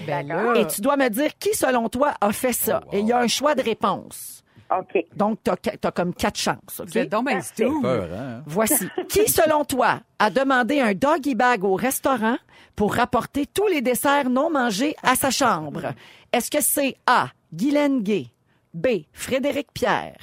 Ben 0.07 0.55
Et 0.55 0.67
tu 0.67 0.83
dois 0.83 0.97
me 0.97 1.09
dire 1.09 1.31
qui, 1.39 1.55
selon 1.55 1.89
toi, 1.89 2.15
a 2.21 2.31
fait 2.33 2.53
ça. 2.53 2.83
Et 2.93 3.01
il 3.01 3.07
y 3.07 3.13
a 3.13 3.19
un 3.19 3.27
choix 3.27 3.55
de 3.55 3.63
réponse. 3.63 4.45
OK. 4.71 5.05
Donc, 5.15 5.39
tu 5.45 5.51
as, 5.51 5.91
comme 5.93 6.13
quatre 6.13 6.39
chances. 6.39 6.81
OK? 6.81 6.95
êtes 6.97 7.09
donc 7.09 7.27
ben. 7.27 7.41
Peur, 7.81 8.09
hein? 8.13 8.43
Voici. 8.47 8.89
qui, 9.09 9.29
selon 9.29 9.65
toi, 9.65 10.01
a 10.19 10.31
demandé 10.31 10.81
un 10.81 10.93
doggy 10.93 11.35
bag 11.35 11.65
au 11.65 11.75
restaurant 11.75 12.37
pour 12.75 12.95
rapporter 12.95 13.47
tous 13.47 13.67
les 13.69 13.81
desserts 13.81 14.29
non 14.29 14.51
mangés 14.51 14.97
à 15.03 15.15
sa 15.15 15.31
chambre? 15.31 15.93
Est-ce 16.33 16.51
que 16.51 16.61
c'est 16.61 16.97
A. 17.07 17.29
Guylaine 17.55 18.03
Gay, 18.03 18.27
B. 18.75 18.89
Frédéric 19.13 19.69
Pierre, 19.73 20.17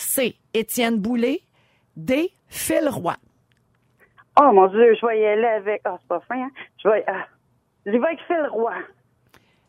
C. 0.00 0.36
Étienne 0.54 0.98
Boulay, 0.98 1.42
D. 1.96 2.30
Phil 2.48 2.88
Roy? 2.88 3.14
Oh 4.40 4.50
mon 4.52 4.66
Dieu, 4.68 4.94
je 5.00 5.06
vais 5.06 5.20
y 5.20 5.26
aller 5.26 5.44
avec. 5.46 5.82
Ah, 5.84 5.96
c'est 6.00 6.08
pas 6.08 6.20
fin, 6.28 6.40
hein? 6.42 6.50
Je 6.82 6.88
vais. 6.88 7.04
Ah. 7.06 7.26
Je 7.86 7.92
vais 7.92 7.98
avec 7.98 8.18
Phil 8.26 8.46
Roy. 8.50 8.72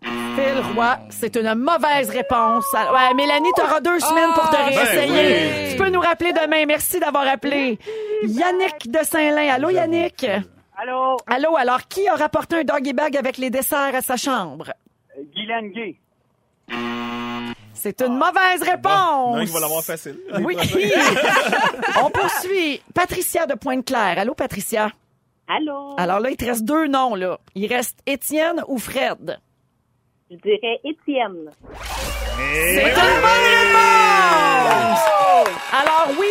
Phil 0.02 0.60
Roy, 0.76 0.98
c'est 1.10 1.36
une 1.36 1.54
mauvaise 1.56 2.10
réponse. 2.10 2.74
Alors, 2.74 2.94
ouais, 2.94 3.14
Mélanie, 3.14 3.50
tu 3.56 3.62
auras 3.62 3.82
deux 3.82 4.00
semaines 4.00 4.32
pour 4.34 4.50
te 4.50 4.56
réessayer. 4.56 5.68
oui. 5.68 5.72
Tu 5.72 5.78
peux 5.78 5.90
nous 5.90 6.00
rappeler 6.00 6.34
demain. 6.34 6.66
Merci 6.66 7.00
d'avoir 7.00 7.28
appelé. 7.28 7.78
Yannick 8.24 8.90
de 8.90 9.00
Saint-Lin. 9.04 9.50
Allô, 9.54 9.70
Yannick? 9.70 10.26
Allô? 10.78 11.18
Allô, 11.28 11.56
alors 11.56 11.88
qui 11.88 12.08
a 12.08 12.16
rapporté 12.16 12.56
un 12.58 12.64
doggy 12.64 12.94
bag 12.94 13.16
avec 13.16 13.38
les 13.38 13.52
desserts 13.52 13.94
à 13.94 14.02
sa 14.02 14.18
chambre? 14.18 14.72
Guylaine 15.36 15.72
Gay. 15.72 15.98
C'est 17.82 18.00
une 18.02 18.14
mauvaise 18.16 18.60
Non, 18.60 18.72
réponse. 18.72 19.40
il 19.42 19.48
va 19.54 19.60
l'avoir 19.60 19.84
facile. 19.84 20.20
Oui. 20.44 20.56
On 22.04 22.12
poursuit. 22.12 22.80
Patricia 22.94 23.48
de 23.48 23.56
Pointe-Claire. 23.56 24.20
Allô, 24.20 24.36
Patricia? 24.36 24.92
Allô? 25.48 25.96
Alors 25.98 26.20
là, 26.20 26.30
il 26.30 26.38
te 26.38 26.46
reste 26.46 26.64
deux 26.64 26.86
noms, 26.86 27.16
là. 27.16 27.40
Il 27.56 27.66
reste 27.66 27.98
Étienne 28.06 28.64
ou 28.68 28.78
Fred? 28.78 29.40
Je 30.30 30.36
dirais 30.36 30.80
Étienne. 30.84 31.50
C'est 32.38 32.84
une 32.84 32.94
bonne 32.94 33.48
réponse! 33.50 35.00
Alors 35.74 36.10
oui, 36.20 36.28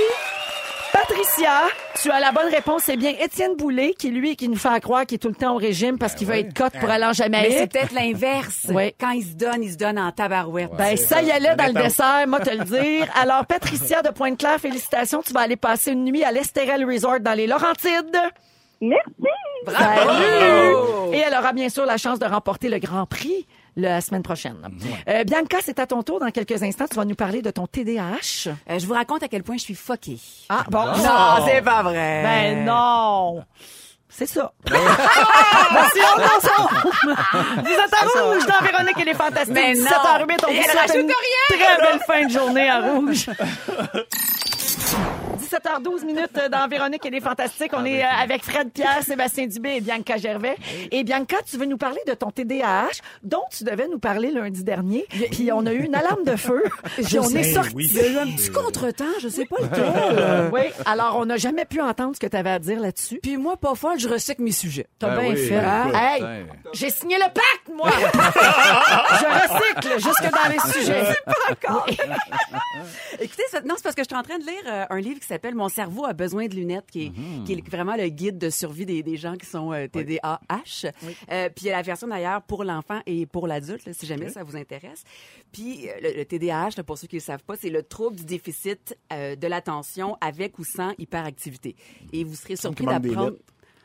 Patricia, 1.11 1.63
tu 2.01 2.11
as 2.11 2.21
la 2.21 2.31
bonne 2.31 2.49
réponse. 2.55 2.83
C'est 2.85 2.97
bien 2.97 3.13
Étienne 3.21 3.57
Boulay 3.57 3.95
qui, 3.99 4.11
lui, 4.11 4.37
qui 4.37 4.49
nous 4.49 4.57
fait 4.57 4.81
croire 4.81 5.05
qu'il 5.07 5.17
est 5.17 5.19
tout 5.19 5.29
le 5.29 5.35
temps 5.35 5.55
au 5.55 5.59
régime 5.59 5.99
parce 5.99 6.15
qu'il 6.15 6.29
veut 6.29 6.37
être 6.37 6.55
cote 6.55 6.73
pour 6.79 6.89
aller 6.89 7.05
en 7.05 7.09
Mais 7.09 7.15
c'est 7.15 7.25
Jamaïque. 7.25 7.73
peut-être 7.73 7.93
l'inverse. 7.93 8.67
Oui. 8.71 8.95
Quand 9.01 9.11
il 9.11 9.25
se 9.25 9.35
donne, 9.35 9.65
il 9.65 9.73
se 9.73 9.77
donne 9.77 9.99
en 9.99 10.13
tabarouette. 10.13 10.71
Ben, 10.79 10.97
ça 10.97 11.21
y 11.23 11.33
allait 11.33 11.57
dans 11.57 11.67
le 11.67 11.73
dessert, 11.73 12.25
moi 12.29 12.39
te 12.39 12.51
le 12.51 12.65
dire. 12.65 13.09
Alors, 13.21 13.45
Patricia 13.47 14.01
de 14.03 14.11
Pointe-Claire, 14.11 14.61
félicitations. 14.61 15.23
Tu 15.23 15.33
vas 15.33 15.41
aller 15.41 15.57
passer 15.57 15.91
une 15.93 16.05
nuit 16.05 16.23
à 16.23 16.31
l'Estérel 16.31 16.85
Resort 16.85 17.19
dans 17.21 17.35
les 17.35 17.49
Laurentides. 17.49 18.17
Merci. 18.81 19.05
Salut! 19.67 21.13
Et 21.13 21.19
elle 21.19 21.35
aura 21.35 21.53
bien 21.53 21.69
sûr 21.69 21.85
la 21.85 21.97
chance 21.97 22.19
de 22.21 22.27
remporter 22.27 22.69
le 22.69 22.79
Grand 22.79 23.07
Prix 23.07 23.47
la 23.81 24.01
semaine 24.01 24.23
prochaine. 24.23 24.57
Euh, 25.09 25.25
Bianca, 25.25 25.59
c'est 25.65 25.79
à 25.79 25.87
ton 25.87 26.03
tour. 26.03 26.21
Dans 26.21 26.31
quelques 26.31 26.63
instants, 26.63 26.87
tu 26.89 26.97
vas 26.97 27.05
nous 27.05 27.15
parler 27.15 27.43
de 27.43 27.51
ton 27.51 27.67
TDAH. 27.67 28.49
Euh, 28.49 28.79
je 28.79 28.87
vous 28.87 28.95
raconte 28.95 29.23
à 29.23 29.29
quel 29.29 29.43
point 29.43 29.57
je 29.57 29.63
suis 29.63 29.75
fuckée. 29.75 30.19
Ah, 30.49 30.65
bon. 30.71 30.85
Non, 30.85 31.47
c'est 31.47 31.63
pas 31.63 31.83
vrai. 31.83 32.23
Ben 32.23 32.65
non! 32.65 33.45
C'est 34.13 34.27
ça. 34.27 34.53
Merci, 34.71 36.01
on 36.01 36.21
ensemble. 36.21 36.91
Vous 37.63 37.73
êtes 37.73 37.95
à 37.95 38.23
Rouge 38.25 38.45
dans 38.45 38.67
Véronique 38.67 38.99
et 39.01 39.05
les 39.05 39.15
Fantastiques. 39.15 39.55
Mais 39.55 39.75
non. 39.75 39.85
17h08, 39.85 40.37
on 40.47 40.51
Et 40.51 40.57
vous 40.57 40.63
souhaite 40.65 40.95
une 40.97 41.13
très 41.49 41.77
belle 41.77 42.01
fin 42.07 42.27
de 42.27 42.31
journée 42.31 42.69
à 42.69 42.81
Rouge. 42.81 43.27
17h12 45.65 46.05
minutes 46.05 46.39
euh, 46.39 46.49
dans 46.49 46.67
Véronique 46.69 47.05
et 47.07 47.11
les 47.11 47.21
Fantastiques. 47.21 47.73
On 47.75 47.85
est 47.85 48.03
euh, 48.03 48.07
avec 48.23 48.43
Fred 48.45 48.71
Pierre, 48.73 49.03
Sébastien 49.03 49.47
Dubé 49.47 49.77
et 49.77 49.81
Bianca 49.81 50.17
Gervais. 50.17 50.57
Et 50.91 51.05
Bianca, 51.05 51.37
tu 51.49 51.57
veux 51.57 51.67
nous 51.67 51.77
parler 51.77 52.01
de 52.07 52.15
ton 52.15 52.31
TDAH 52.31 52.89
dont 53.23 53.43
tu 53.51 53.65
devais 53.65 53.89
nous 53.89 53.99
parler 53.99 54.31
lundi 54.31 54.65
dernier. 54.65 55.07
Puis 55.31 55.51
on 55.53 55.67
a 55.67 55.73
eu 55.73 55.85
une 55.85 55.95
alarme 55.95 56.25
de 56.25 56.37
feu. 56.37 56.65
Puis 56.97 57.19
on 57.19 57.29
est 57.31 57.53
sorti. 57.55 57.73
oui. 57.75 57.89
Il 57.91 57.97
y 57.97 58.01
a 58.01 58.07
eu 58.09 58.19
un 58.19 58.27
petit 58.27 58.51
contretemps, 58.51 59.05
je 59.21 59.29
sais 59.29 59.47
pas 59.47 59.57
lequel. 59.61 59.81
Oui, 60.53 60.63
alors 60.87 61.17
on 61.19 61.27
n'a 61.27 61.37
jamais 61.37 61.65
pu 61.65 61.81
entendre 61.81 62.15
ce 62.15 62.21
que 62.21 62.27
tu 62.27 62.37
avais 62.37 62.51
à 62.51 62.59
dire 62.59 62.81
là-dessus. 62.81 63.19
Puis 63.23 63.37
moi, 63.37 63.57
pas 63.57 63.75
folle, 63.75 63.99
je 63.99 64.09
recycle 64.09 64.43
mes 64.43 64.53
sujets. 64.53 64.87
T'as 64.99 65.15
Ben 65.17 65.23
bien 65.23 65.31
oui, 65.35 65.47
fait. 65.49 65.57
hein? 65.57 65.85
écoute, 65.89 66.01
Hey, 66.01 66.21
putain. 66.21 66.71
j'ai 66.73 66.91
signé 66.91 67.17
le 67.17 67.25
pacte, 67.25 67.69
moi! 67.75 67.91
je 69.21 69.27
recycle 69.27 70.01
jusque 70.01 70.31
dans 70.33 70.49
les 70.51 70.73
sujets. 70.73 71.05
Écoutez, 73.21 73.43
ça- 73.51 73.61
non, 73.63 73.75
c'est 73.77 73.83
parce 73.83 73.95
que 73.95 74.03
je 74.03 74.09
suis 74.09 74.17
en 74.17 74.23
train 74.23 74.39
de 74.39 74.45
lire 74.45 74.63
euh, 74.67 74.85
un 74.91 75.01
livre 75.01 75.21
qui 75.21 75.27
s'appelle 75.27 75.50
Mon 75.55 75.69
cerveau 75.69 76.05
a 76.05 76.13
besoin 76.13 76.47
de 76.47 76.55
lunettes, 76.55 76.91
qui 76.91 77.07
est, 77.07 77.11
Mhm. 77.11 77.45
qui 77.45 77.53
est 77.55 77.69
vraiment 77.69 77.97
le 77.97 78.09
guide 78.09 78.39
de 78.39 78.51
survie 78.51 78.87
des, 78.87 79.03
des 79.03 79.17
gens 79.17 79.37
qui 79.37 79.47
sont 79.47 79.73
euh, 79.73 79.87
TDAH. 79.89 80.87
Euh, 81.31 81.49
puis 81.55 81.65
il 81.65 81.67
y 81.67 81.71
a 81.71 81.77
la 81.77 81.83
version 81.83 82.09
d'ailleurs 82.09 82.43
pour 82.43 82.65
l'enfant 82.65 83.01
et 83.07 83.27
pour 83.27 83.47
l'adulte, 83.47 83.89
si 83.93 84.07
jamais 84.07 84.29
ça 84.31 84.43
vous 84.45 84.57
intéresse. 84.57 85.03
Puis 85.53 85.89
euh, 85.89 85.93
le, 86.03 86.17
le 86.19 86.25
TDAH, 86.25 86.71
là, 86.77 86.83
pour 86.85 86.99
ceux 86.99 87.07
qui 87.07 87.17
ne 87.17 87.21
le 87.21 87.25
savent 87.25 87.43
pas, 87.45 87.57
c'est 87.57 87.71
le 87.71 87.83
trouble 87.83 88.17
du 88.17 88.25
déficit 88.25 88.97
euh, 89.13 89.37
de 89.37 89.47
l'attention 89.47 90.17
avec 90.21 90.59
ou 90.59 90.65
sans 90.65 90.93
hyperactivité. 90.99 91.77
Et 92.13 92.25
vous 92.25 92.35
serez 92.35 92.57
surpris 92.57 92.85
d'apprendre... 93.11 93.37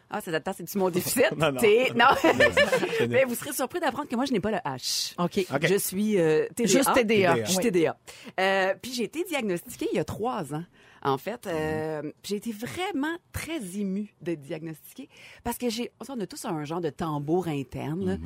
Ah, 0.09 0.21
ça 0.21 0.31
date, 0.31 0.47
c'est-tu 0.57 0.77
mon 0.77 0.89
déficit? 0.91 1.31
Non, 1.37 1.51
non. 1.51 1.59
T'es- 1.59 1.91
non. 1.95 2.05
Mais 3.09 3.23
vous 3.25 3.35
serez 3.35 3.53
surpris 3.53 3.79
d'apprendre 3.79 4.07
que 4.07 4.15
moi, 4.15 4.25
je 4.25 4.33
n'ai 4.33 4.39
pas 4.39 4.51
le 4.51 4.57
H. 4.57 5.13
OK. 5.17 5.45
Je 5.67 5.75
suis 5.77 6.19
euh, 6.19 6.47
TDA. 6.55 6.67
Juste 6.67 6.93
TDA. 6.93 7.43
Je 7.43 7.49
suis 7.49 7.57
Oui. 7.57 7.63
TDA. 7.63 7.97
Euh, 8.39 8.73
puis 8.81 8.93
j'ai 8.93 9.03
été 9.03 9.23
diagnostiquée 9.23 9.87
il 9.91 9.95
y 9.95 9.99
a 9.99 10.03
trois 10.05 10.53
ans. 10.53 10.63
En 11.01 11.17
fait, 11.19 11.45
euh, 11.45 12.01
j'ai 12.23 12.37
été 12.37 12.51
vraiment 12.51 13.15
très 13.31 13.57
émue 13.77 14.15
d'être 14.21 14.41
diagnostiquée 14.41 15.07
parce 15.43 15.57
que 15.59 15.69
j'ai, 15.69 15.91
on 16.09 16.19
a 16.19 16.25
tous 16.25 16.45
un 16.45 16.63
genre 16.65 16.81
de 16.81 16.89
tambour 16.89 17.47
interne. 17.47 18.05
là. 18.05 18.17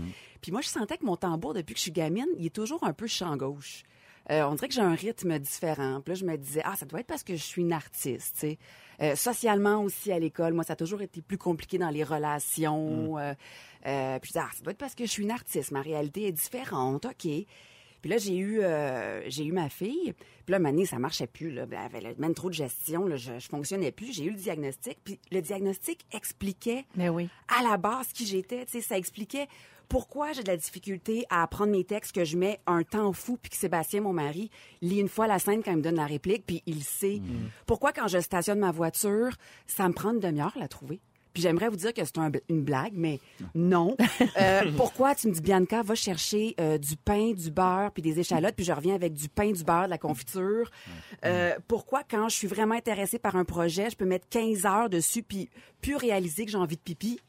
Puis 0.41 0.53
moi, 0.53 0.61
je 0.61 0.67
sentais 0.69 0.97
que 0.97 1.05
mon 1.05 1.17
tambour, 1.17 1.53
depuis 1.53 1.73
que 1.73 1.77
je 1.79 1.83
suis 1.83 1.91
gamine, 1.91 2.27
il 2.37 2.45
est 2.45 2.55
toujours 2.55 2.83
un 2.85 2.93
peu 2.93 3.05
champ 3.07 3.35
gauche. 3.35 3.83
Euh, 4.31 4.43
on 4.43 4.53
dirait 4.55 4.67
que 4.69 4.73
j'ai 4.75 4.81
un 4.81 4.93
rythme 4.95 5.39
différent. 5.39 5.99
Puis 6.05 6.13
là, 6.13 6.19
je 6.19 6.23
me 6.25 6.37
disais, 6.37 6.61
ah, 6.63 6.75
ça 6.77 6.85
doit 6.85 6.99
être 7.01 7.07
parce 7.07 7.23
que 7.23 7.35
je 7.35 7.43
suis 7.43 7.61
une 7.63 7.73
artiste, 7.73 8.35
tu 8.35 8.39
sais. 8.41 8.59
Euh, 9.01 9.15
socialement 9.15 9.81
aussi 9.81 10.11
à 10.11 10.19
l'école, 10.19 10.53
moi, 10.53 10.63
ça 10.63 10.73
a 10.73 10.75
toujours 10.75 11.01
été 11.01 11.21
plus 11.21 11.37
compliqué 11.37 11.77
dans 11.77 11.89
les 11.89 12.03
relations. 12.03 13.17
Euh, 13.17 13.33
euh, 13.85 14.19
puis 14.19 14.31
ah, 14.35 14.49
ça 14.53 14.61
doit 14.61 14.71
être 14.71 14.77
parce 14.77 14.95
que 14.95 15.05
je 15.05 15.11
suis 15.11 15.23
une 15.23 15.31
artiste. 15.31 15.71
Ma 15.71 15.81
réalité 15.81 16.27
est 16.27 16.31
différente, 16.31 17.05
OK. 17.05 17.31
Puis 18.01 18.09
là, 18.09 18.17
j'ai 18.17 18.35
eu, 18.37 18.61
euh, 18.61 19.21
j'ai 19.27 19.45
eu 19.45 19.51
ma 19.51 19.69
fille. 19.69 20.13
Puis 20.45 20.51
là, 20.51 20.59
Mané, 20.59 20.85
ça 20.85 20.99
marchait 20.99 21.27
plus. 21.27 21.51
Là. 21.51 21.65
Elle 21.69 21.77
avait 22.05 22.15
même 22.17 22.33
trop 22.33 22.49
de 22.49 22.53
gestion. 22.55 23.05
Là. 23.07 23.15
Je, 23.17 23.39
je 23.39 23.47
fonctionnais 23.47 23.91
plus. 23.91 24.13
J'ai 24.13 24.25
eu 24.25 24.31
le 24.31 24.37
diagnostic. 24.37 24.97
Puis 25.03 25.19
le 25.31 25.41
diagnostic 25.41 26.05
expliquait 26.11 26.85
Mais 26.95 27.09
oui. 27.09 27.29
à 27.57 27.63
la 27.63 27.77
base 27.77 28.07
qui 28.13 28.25
j'étais. 28.25 28.65
Tu 28.65 28.73
sais, 28.73 28.81
ça 28.81 28.97
expliquait 28.97 29.47
pourquoi 29.89 30.33
j'ai 30.33 30.43
de 30.43 30.47
la 30.47 30.55
difficulté 30.57 31.25
à 31.31 31.41
apprendre 31.41 31.71
mes 31.71 31.83
textes, 31.83 32.13
que 32.13 32.23
je 32.23 32.37
mets 32.37 32.59
un 32.67 32.83
temps 32.83 33.11
fou, 33.11 33.37
puis 33.41 33.49
que 33.49 33.55
Sébastien, 33.57 34.01
mon 34.01 34.13
mari, 34.13 34.51
lit 34.83 34.99
une 34.99 35.09
fois 35.09 35.25
la 35.25 35.39
scène 35.39 35.63
quand 35.63 35.71
il 35.71 35.77
me 35.77 35.81
donne 35.81 35.95
la 35.95 36.05
réplique, 36.05 36.45
puis 36.45 36.61
il 36.67 36.83
sait. 36.83 37.19
Pourquoi 37.65 37.91
quand 37.91 38.07
je 38.07 38.19
stationne 38.19 38.59
ma 38.59 38.71
voiture, 38.71 39.31
ça 39.65 39.87
me 39.87 39.93
prend 39.93 40.11
une 40.13 40.19
demi-heure 40.19 40.53
à 40.55 40.59
la 40.59 40.67
trouver? 40.67 40.99
Puis 41.39 41.43
j'aimerais 41.47 41.69
vous 41.69 41.77
dire 41.77 41.93
que 41.93 42.03
c'est 42.03 42.17
un- 42.17 42.29
une 42.49 42.63
blague, 42.63 42.91
mais 42.95 43.21
non. 43.55 43.95
Euh, 44.41 44.71
pourquoi 44.75 45.15
tu 45.15 45.27
me 45.29 45.33
dis, 45.33 45.39
Bianca, 45.41 45.81
va 45.83 45.95
chercher 45.95 46.53
euh, 46.59 46.77
du 46.77 46.97
pain, 46.97 47.31
du 47.31 47.49
beurre, 47.49 47.91
puis 47.93 48.01
des 48.03 48.19
échalotes, 48.19 48.55
puis 48.55 48.65
je 48.65 48.73
reviens 48.73 48.93
avec 48.95 49.13
du 49.13 49.29
pain, 49.29 49.51
du 49.51 49.63
beurre, 49.63 49.85
de 49.85 49.89
la 49.89 49.97
confiture. 49.97 50.69
Euh, 51.25 51.53
pourquoi 51.67 52.01
quand 52.09 52.27
je 52.29 52.35
suis 52.35 52.47
vraiment 52.47 52.75
intéressée 52.75 53.19
par 53.19 53.35
un 53.37 53.45
projet, 53.45 53.89
je 53.89 53.95
peux 53.95 54.05
mettre 54.05 54.27
15 54.29 54.65
heures 54.65 54.89
dessus, 54.89 55.23
puis 55.23 55.49
plus 55.81 55.95
réaliser 55.95 56.45
que 56.45 56.51
j'ai 56.51 56.57
envie 56.57 56.75
de 56.75 56.81
pipi? 56.81 57.19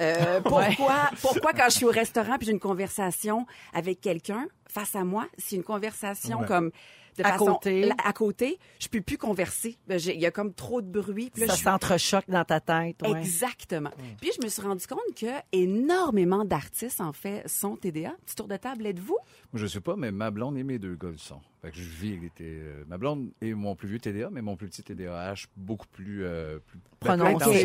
Euh, 0.00 0.40
pourquoi, 0.44 1.10
pourquoi 1.20 1.52
quand 1.52 1.64
je 1.70 1.74
suis 1.76 1.84
au 1.84 1.90
restaurant 1.90 2.36
puis 2.38 2.46
j'ai 2.46 2.52
une 2.52 2.60
conversation 2.60 3.44
avec 3.74 4.00
quelqu'un 4.00 4.46
face 4.68 4.94
à 4.94 5.02
moi, 5.02 5.26
c'est 5.36 5.56
une 5.56 5.64
conversation 5.64 6.40
Ouais. 6.40 6.46
comme 6.46 6.70
de 7.18 7.28
À 7.28 7.32
façon 7.32 7.54
côté. 7.54 7.82
la- 7.86 7.94
à 8.04 8.12
côté, 8.12 8.58
je 8.78 8.88
peux 8.88 9.00
plus 9.00 9.18
converser. 9.18 9.78
Ben, 9.86 9.98
Il 9.98 10.20
y 10.20 10.26
a 10.26 10.30
comme 10.30 10.54
trop 10.54 10.80
de 10.82 10.88
bruit. 10.88 11.30
Puis 11.30 11.42
là, 11.42 11.48
Ça 11.48 11.54
je 11.56 11.62
s'entrechoque 11.62 12.24
dans 12.28 12.44
ta 12.44 12.60
tête. 12.60 13.02
ouais. 13.02 13.18
Exactement. 13.18 13.90
Puis 14.20 14.30
je 14.38 14.44
me 14.44 14.48
suis 14.48 14.62
rendu 14.62 14.86
compte 14.86 15.14
que 15.16 15.26
énormément 15.52 16.44
d'artistes 16.44 17.00
en 17.00 17.12
fait 17.12 17.46
sont 17.48 17.76
TDA. 17.76 18.12
Petit 18.24 18.34
tour 18.34 18.48
de 18.48 18.56
table, 18.56 18.86
êtes-vous? 18.86 19.18
Moi, 19.52 19.60
je 19.60 19.66
sais 19.66 19.80
pas, 19.80 19.96
mais 19.96 20.10
ma 20.12 20.30
blonde 20.30 20.56
et 20.58 20.64
mes 20.64 20.78
deux 20.78 20.94
gars 20.96 21.08
le 21.10 21.18
sont. 21.18 21.40
Fait 21.62 21.70
que 21.72 21.76
je 21.76 21.82
vis 21.82 22.10
avec 22.10 22.22
les 22.22 22.30
T- 22.30 22.44
euh, 22.44 22.84
ma 22.88 22.98
blonde 22.98 23.30
et 23.42 23.52
mon 23.52 23.74
plus 23.74 23.88
vieux 23.88 23.98
TDA, 23.98 24.30
mais 24.30 24.42
mon 24.42 24.54
plus 24.56 24.68
petit 24.68 24.82
TDAH, 24.84 25.46
beaucoup 25.56 25.86
plus... 25.88 26.24
Euh, 26.24 26.58
plus. 26.66 26.78
Ça 27.00 27.16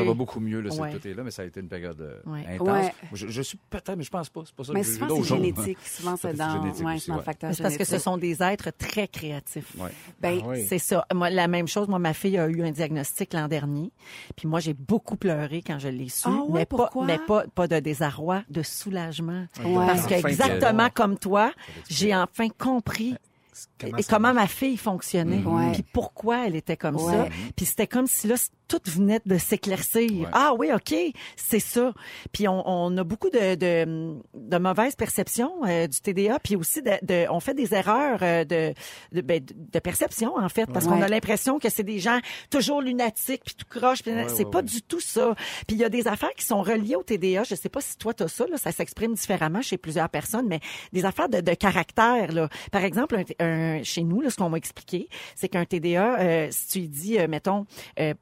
va 0.04 0.14
beaucoup 0.14 0.40
mieux, 0.40 0.62
là, 0.62 0.70
Ouais. 0.74 0.92
cet 0.92 1.06
été-là, 1.06 1.24
mais 1.24 1.32
ça 1.32 1.42
a 1.42 1.46
été 1.46 1.60
une 1.60 1.68
période 1.68 2.00
euh, 2.02 2.20
Ouais. 2.26 2.46
intense. 2.56 2.68
Ouais. 2.70 2.94
Je, 3.14 3.28
je 3.28 3.42
suis 3.42 3.58
peut-être, 3.70 3.96
mais 3.96 4.04
je 4.04 4.10
pense 4.12 4.30
pas. 4.30 4.42
C'est 4.46 4.56
pas 4.56 4.64
ça 4.64 4.74
Mais 4.74 4.82
que 4.82 4.88
souvent 4.88 5.16
c'est 5.24 5.36
génétique. 5.36 5.78
Souvent 5.86 6.16
c'est 6.18 6.34
dans, 6.34 6.62
génétique 6.62 6.86
ouais, 6.86 6.94
aussi, 6.96 7.06
c'est 7.06 7.12
dans 7.12 7.18
le 7.18 7.24
facteur 7.24 7.52
parce 7.60 7.78
que 7.78 7.84
ce 7.84 7.98
sont 8.00 8.18
des 8.18 8.42
êtres 8.44 8.70
très 8.78 9.08
créatifs. 9.08 9.74
Ouais. 9.78 9.90
Ben, 10.22 10.40
Ah 10.44 10.48
oui. 10.50 10.66
C'est 10.68 10.78
ça. 10.80 11.06
Moi, 11.14 11.30
la 11.32 11.48
même 11.48 11.68
chose. 11.68 11.88
Moi, 11.88 11.98
ma 12.00 12.14
fille 12.14 12.38
a 12.38 12.48
eu 12.48 12.62
un 12.64 12.72
diagnostic 12.72 13.34
l'an 13.34 13.48
dernier. 13.48 13.92
Puis 14.36 14.48
moi, 14.48 14.60
j'ai 14.60 14.74
beaucoup 14.76 15.16
pleuré 15.18 15.64
quand 15.66 15.80
je 15.80 15.88
l'ai 15.88 16.10
su. 16.10 16.28
Ah 16.28 16.44
ouais, 16.48 16.60
mais 16.60 16.66
pas, 16.66 16.90
mais 17.06 17.20
pas, 17.28 17.46
pas 17.48 17.68
de 17.68 17.80
désarroi, 17.80 18.44
de 18.50 18.62
soulagement. 18.62 19.46
Ouais. 19.64 19.74
Parce 19.88 20.06
que 20.08 20.14
Enfin, 20.16 20.30
exactement 20.30 20.90
comme 20.94 21.18
toi, 21.18 21.52
j'ai 21.90 22.16
enfin 22.16 22.50
compris 22.50 23.16
Comment 23.80 23.98
et 23.98 24.04
comment 24.04 24.34
ma 24.34 24.48
fille 24.48 24.78
fonctionnait, 24.78 25.44
Ouais. 25.44 25.72
puis 25.74 25.84
pourquoi 25.94 26.48
elle 26.48 26.56
était 26.56 26.78
comme 26.78 26.96
Ouais. 26.96 27.12
ça. 27.14 27.28
Puis 27.56 27.66
c'était 27.66 27.88
comme 27.88 28.08
si 28.08 28.28
là, 28.28 28.36
tout 28.80 28.92
venait 28.92 29.20
de 29.26 29.38
s'éclaircir. 29.38 30.12
Ouais. 30.22 30.28
Ah 30.34 30.54
oui, 30.58 30.70
OK, 30.74 30.96
c'est 31.36 31.60
ça. 31.60 31.94
Puis 32.32 32.48
on, 32.48 32.64
on 32.68 32.98
a 32.98 33.04
beaucoup 33.04 33.30
de, 33.30 33.56
de, 33.56 34.16
de 34.34 34.58
mauvaises 34.58 34.96
perceptions 34.96 35.52
euh, 35.68 35.88
du 35.88 36.00
TDA, 36.00 36.40
puis 36.40 36.56
aussi 36.56 36.82
de, 36.82 36.92
de- 37.04 37.26
on 37.30 37.40
fait 37.40 37.54
des 37.54 37.74
erreurs 37.74 38.20
euh, 38.22 38.44
de, 38.46 38.74
de, 39.12 39.22
ben, 39.22 39.44
de- 39.44 39.80
perception 39.80 40.38
en 40.38 40.50
fait, 40.50 40.68
parce 40.72 40.88
qu'on 40.88 41.02
a 41.02 41.08
l'impression 41.08 41.60
que 41.60 41.70
c'est 41.70 41.84
des 41.84 42.00
gens 42.00 42.20
toujours 42.50 42.82
lunatiques, 42.82 43.44
puis 43.46 43.56
tout 43.56 43.66
croche, 43.70 44.02
puis 44.02 44.12
c'est 44.30 44.46
ouais, 44.46 44.52
pas 44.52 44.60
ouais. 44.60 44.64
du 44.64 44.82
tout 44.82 45.00
ça. 45.02 45.36
Puis 45.68 45.76
il 45.76 45.80
y 45.80 45.84
a 45.84 45.90
des 45.90 46.08
affaires 46.08 46.34
qui 46.36 46.46
sont 46.46 46.62
reliées 46.62 46.96
au 46.96 47.04
TDA. 47.04 47.44
Je 47.44 47.56
sais 47.56 47.70
pas 47.70 47.82
si 47.82 47.98
toi 47.98 48.14
t'as 48.14 48.28
ça, 48.28 48.46
là, 48.48 48.58
ça 48.58 48.72
s'exprime 48.72 49.14
différemment 49.14 49.62
chez 49.62 49.78
plusieurs 49.78 50.10
personnes, 50.10 50.48
mais 50.48 50.60
des 50.94 51.06
affaires 51.06 51.30
de, 51.30 51.42
de 51.42 51.54
caractère. 51.54 52.32
Là. 52.32 52.50
Par 52.72 52.84
exemple, 52.84 53.18
un, 53.40 53.46
un- 53.46 53.84
chez 53.84 54.04
nous, 54.04 54.22
là, 54.22 54.30
ce 54.30 54.38
qu'on 54.38 54.50
m'a 54.50 54.58
expliqué, 54.58 55.10
c'est 55.36 55.50
qu'un 55.50 55.66
TDA, 55.66 56.20
euh, 56.20 56.48
si 56.52 56.68
tu 56.68 56.80
lui 56.80 56.88
dis, 56.88 57.20
euh, 57.20 57.28
mettons, 57.28 57.66
euh, 58.00 58.14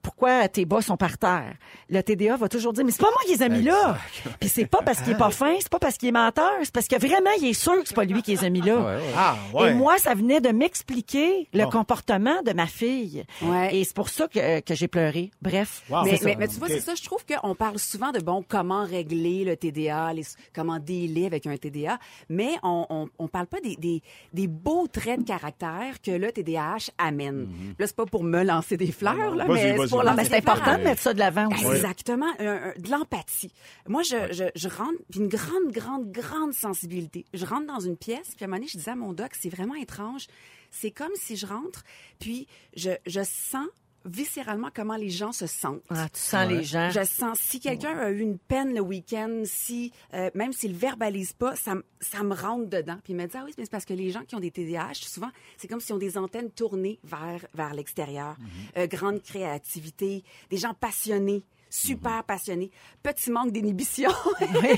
tes 0.50 0.65
bas 0.65 0.81
sont 0.81 0.98
par 0.98 1.17
terre, 1.17 1.53
le 1.89 2.01
TDA 2.01 2.38
va 2.38 2.48
toujours 2.50 2.74
dire, 2.74 2.83
mais 2.86 2.91
c'est 2.91 3.01
pas 3.01 3.10
moi 3.10 3.21
qui 3.25 3.33
les 3.36 3.43
ai 3.43 3.50
mis 3.50 3.62
là. 3.63 3.98
Puis 4.39 4.50
c'est 4.50 4.65
pas 4.65 4.81
parce 4.83 5.01
qu'il 5.01 5.13
est 5.13 5.17
pas 5.17 5.29
fin, 5.31 5.55
c'est 5.60 5.69
pas 5.69 5.79
parce 5.79 5.98
qu'il 5.98 6.10
est 6.10 6.12
menteur, 6.12 6.51
c'est 6.63 6.74
parce 6.74 6.88
que 6.88 6.95
vraiment, 6.98 7.29
il 7.39 7.48
est 7.48 7.53
sûr 7.53 7.74
que 7.81 7.88
c'est 7.88 7.95
pas 7.95 8.03
lui 8.05 8.21
qui 8.21 8.31
les 8.31 8.43
a 8.43 8.50
mis 8.50 8.62
là. 8.62 8.77
Ouais, 8.77 8.86
ouais. 8.95 9.01
Ah, 9.17 9.36
ouais. 9.53 9.71
Et 9.71 9.74
moi, 9.74 9.98
ça 9.98 10.13
venait 10.13 10.41
de 10.41 10.50
m'expliquer 10.50 11.48
le 11.53 11.63
Bon. 11.63 11.69
comportement 11.69 12.41
de 12.43 12.53
ma 12.53 12.65
fille. 12.67 13.24
Ouais. 13.41 13.75
Et 13.75 13.83
c'est 13.83 13.95
pour 13.95 14.10
ça 14.10 14.27
que, 14.27 14.60
que 14.62 14.74
j'ai 14.75 14.88
pleuré. 14.88 15.31
Bref. 15.41 15.83
Wow. 15.89 16.03
Mais, 16.05 16.17
tu 16.48 16.57
vois, 16.60 16.67
c'est 16.67 16.79
ça, 16.79 16.95
je 16.95 17.03
trouve 17.03 17.24
qu'on 17.25 17.55
parle 17.55 17.77
souvent 17.79 18.12
de, 18.12 18.19
bon, 18.19 18.43
comment 18.48 18.83
régler 18.83 19.43
le 19.45 19.55
TDA, 19.55 20.13
les- 20.13 20.24
comment 20.55 20.79
dealer 20.79 21.25
avec 21.25 21.45
un 21.48 21.55
TDA, 21.57 21.98
mais 22.29 22.51
on, 22.63 22.86
on, 22.89 23.10
on 23.19 23.27
parle 23.27 23.48
pas 23.48 23.60
des, 23.62 23.75
des, 23.75 24.01
des 24.33 24.48
beaux 24.48 24.88
traits 24.88 25.19
de 25.21 25.25
caractère 25.25 26.01
que 26.03 26.12
le 26.12 26.31
TDAH 26.31 26.89
amène. 26.98 27.48
Là, 27.79 27.88
c'est 27.88 27.95
pas 27.95 28.05
pour 28.05 28.24
me 28.24 28.43
lancer 28.43 28.77
des 28.77 28.91
fleurs, 28.91 29.36
là, 29.36 29.45
mais 29.48 29.75
c'est 29.77 29.88
pour 29.89 30.03
lancer 30.03 30.21
Mais 30.24 30.30
c'est 30.30 30.36
important 30.38 30.78
de 30.78 30.84
mettre 30.84 31.01
ça 31.01 31.13
de 31.13 31.20
l'avant 31.20 31.48
aussi. 31.51 31.66
Exactement, 31.66 32.28
un- 32.40 32.46
un- 32.48 32.74
de 32.78 32.90
l'empathie. 32.90 33.51
Moi, 33.88 34.04
je, 34.04 34.32
je, 34.32 34.44
je 34.56 34.68
rentre, 34.68 34.98
puis 35.10 35.20
une 35.20 35.28
grande, 35.28 35.72
grande, 35.72 36.12
grande 36.12 36.54
sensibilité. 36.54 37.25
Je 37.34 37.46
rentre 37.46 37.68
dans 37.68 37.80
une 37.80 37.98
pièce, 37.98 38.34
puis 38.36 38.44
à 38.44 38.46
un 38.46 38.48
moment 38.48 38.58
donné, 38.58 38.68
je 38.68 38.78
disais 38.78 38.92
à 38.92 38.96
mon 38.96 39.13
doc, 39.13 39.32
c'est 39.40 39.50
vraiment 39.50 39.75
étrange. 39.75 40.28
C'est 40.70 40.92
comme 40.92 41.12
si 41.16 41.36
je 41.36 41.46
rentre, 41.46 41.84
puis 42.20 42.48
je, 42.75 42.92
je 43.06 43.22
sens 43.24 43.68
viscéralement 44.05 44.70
comment 44.74 44.96
les 44.96 45.10
gens 45.10 45.31
se 45.31 45.48
sentent. 45.48 45.84
Ah, 45.89 46.08
tu 46.10 46.20
sens 46.20 46.48
les 46.48 46.63
gens. 46.63 46.89
Je 46.89 47.03
sens 47.03 47.39
si 47.39 47.60
quelqu'un 47.60 47.98
a 47.98 48.10
eu 48.10 48.20
une 48.20 48.38
peine 48.38 48.74
le 48.74 48.81
week-end, 48.81 49.43
si 49.46 49.91
euh, 50.13 50.29
même 50.34 50.53
s'il 50.53 50.74
verbalise 50.74 51.34
pas, 51.34 51.55
ça, 51.55 51.75
me 51.75 52.34
rentre 52.34 52.70
dedans. 52.70 52.98
Puis 53.03 53.13
il 53.13 53.15
me 53.15 53.25
dit 53.25 53.36
ah 53.36 53.43
oui, 53.46 53.53
mais 53.58 53.65
c'est 53.65 53.72
parce 53.72 53.86
que 53.86 53.93
les 53.93 54.10
gens 54.10 54.22
qui 54.22 54.36
ont 54.36 54.39
des 54.39 54.51
TDAH, 54.51 54.93
souvent 54.96 55.29
c'est 55.58 55.67
comme 55.67 55.79
s'ils 55.79 55.96
ont 55.96 56.00
des 56.00 56.17
antennes 56.17 56.51
tournées 56.51 57.00
vers 57.03 57.46
vers 57.53 57.74
l'extérieur. 57.74 58.36
Euh, 58.77 58.88
grande 58.88 59.22
créativité, 59.22 60.24
des 60.50 60.58
gens 60.58 60.74
passionnés, 60.74 61.43
super 61.72 62.24
passionné. 62.25 62.70
Petit 63.01 63.32
manque 63.32 63.51
d'inhibition. 63.51 64.12
reconnais. 64.42 64.78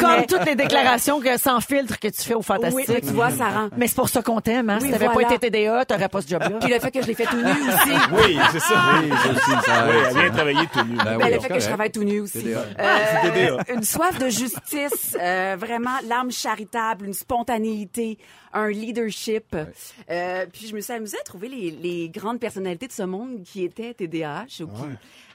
Comme 0.00 0.26
toutes 0.26 0.46
les 0.46 0.54
déclarations 0.56 1.20
que, 1.20 1.38
sans 1.38 1.60
filtre 1.60 1.98
que 2.00 2.08
tu 2.08 2.22
fais 2.22 2.34
au 2.34 2.38
Oui, 2.38 2.44
Fantastique. 2.44 2.88
mais 2.88 3.00
tu 3.00 3.06
vois, 3.08 3.30
ça 3.30 3.48
rend. 3.50 3.68
Mais 3.76 3.86
c'est 3.86 3.94
pour 3.94 4.08
ça 4.08 4.22
qu'on 4.22 4.40
t'aime, 4.40 4.70
hein? 4.70 4.78
Oui, 4.80 4.86
si 4.86 4.92
t'avais 4.92 5.06
voilà. 5.08 5.28
pas 5.28 5.34
été 5.34 5.50
TDA, 5.50 5.84
t'aurais 5.84 6.08
pas 6.08 6.22
ce 6.22 6.28
job-là. 6.28 6.58
Puis 6.60 6.72
le 6.72 6.80
fait 6.80 6.90
que 6.90 7.02
je 7.02 7.06
l'ai 7.06 7.14
fait 7.14 7.26
tout 7.26 7.36
nu 7.36 7.42
aussi. 7.68 7.92
Oui, 8.12 8.38
c'est 8.52 8.60
ça. 8.60 8.74
Oui, 9.02 9.10
ça 9.10 9.30
aussi, 9.30 9.66
ça 9.66 9.86
Oui, 9.88 9.94
elle 10.06 10.12
ça. 10.12 10.20
vient 10.20 10.30
travailler 10.30 10.66
tout 10.72 10.82
nu. 10.84 10.96
Ben 10.96 11.04
Ben, 11.04 11.18
oui, 11.26 11.32
le 11.34 11.40
fait 11.40 11.48
que 11.48 11.60
je 11.60 11.66
travaille 11.66 11.90
tout 11.92 12.04
nu 12.04 12.20
aussi. 12.20 12.42
TDA. 12.42 12.64
Euh, 12.80 13.30
TDA. 13.30 13.74
une 13.74 13.84
soif 13.84 14.18
de 14.18 14.28
justice, 14.28 15.16
euh, 15.20 15.56
vraiment 15.58 15.98
l'âme 16.08 16.30
charitable, 16.32 17.06
une 17.06 17.12
spontanéité, 17.14 18.18
un 18.52 18.68
leadership. 18.70 19.56
Euh, 20.10 20.46
puis 20.52 20.66
je 20.68 20.74
me 20.74 20.80
suis 20.80 20.92
amusée 20.92 21.18
à 21.20 21.24
trouver 21.24 21.48
les, 21.48 21.70
les 21.70 22.08
grandes 22.08 22.40
personnalités 22.40 22.86
de 22.86 22.92
ce 22.92 23.02
monde 23.02 23.42
qui 23.44 23.64
étaient 23.64 23.94
TDAH. 23.94 24.61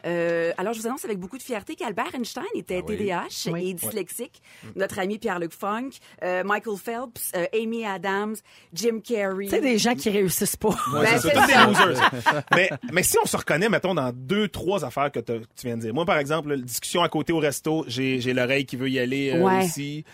Euh, 0.05 0.53
alors, 0.57 0.73
je 0.73 0.79
vous 0.79 0.87
annonce 0.87 1.03
avec 1.05 1.19
beaucoup 1.19 1.37
de 1.37 1.43
fierté 1.43 1.75
qu'Albert 1.75 2.13
Einstein 2.13 2.43
était 2.55 2.81
Ah 2.81 2.85
oui. 2.87 2.97
TDAH 2.97 3.51
Oui. 3.51 3.69
et 3.69 3.73
dyslexique. 3.73 4.41
Notre 4.75 4.99
ami 4.99 5.17
Pierre-Luc 5.17 5.51
Funk, 5.53 5.89
euh, 6.23 6.43
Michael 6.43 6.77
Phelps, 6.77 7.31
euh, 7.35 7.45
Amy 7.53 7.83
Adams, 7.85 8.35
Jim 8.73 8.99
Carrey. 9.03 9.45
Tu 9.45 9.49
sais, 9.49 9.59
des 9.61 9.77
gens 9.77 9.95
qui 9.95 10.09
réussissent 10.09 10.55
pas. 10.55 10.69
Ouais, 10.93 11.01
Ben, 11.03 11.19
c'est 11.19 11.29
c'est 11.29 11.33
ça. 11.35 11.41
Tous 11.41 11.51
ça. 11.51 11.85
des 11.85 11.89
losers. 11.89 12.11
mais, 12.55 12.69
mais 12.93 13.03
si 13.03 13.17
on 13.21 13.25
se 13.25 13.35
reconnaît, 13.37 13.69
mettons, 13.69 13.95
dans 13.95 14.11
deux, 14.13 14.47
trois 14.47 14.85
affaires 14.85 15.11
que, 15.11 15.19
tu 15.19 15.33
viens 15.65 15.75
de 15.77 15.81
dire. 15.81 15.93
Moi, 15.93 16.05
par 16.05 16.19
exemple, 16.19 16.49
la 16.49 16.57
discussion 16.57 17.01
à 17.01 17.09
côté 17.09 17.33
au 17.33 17.39
resto, 17.39 17.83
j'ai 17.87 18.21
j'ai 18.21 18.33
l'oreille 18.33 18.65
qui 18.65 18.75
veut 18.75 18.89
y 18.89 18.99
aller 18.99 19.31
euh, 19.33 19.41
Ouais. 19.43 19.65
aussi. 19.65 20.05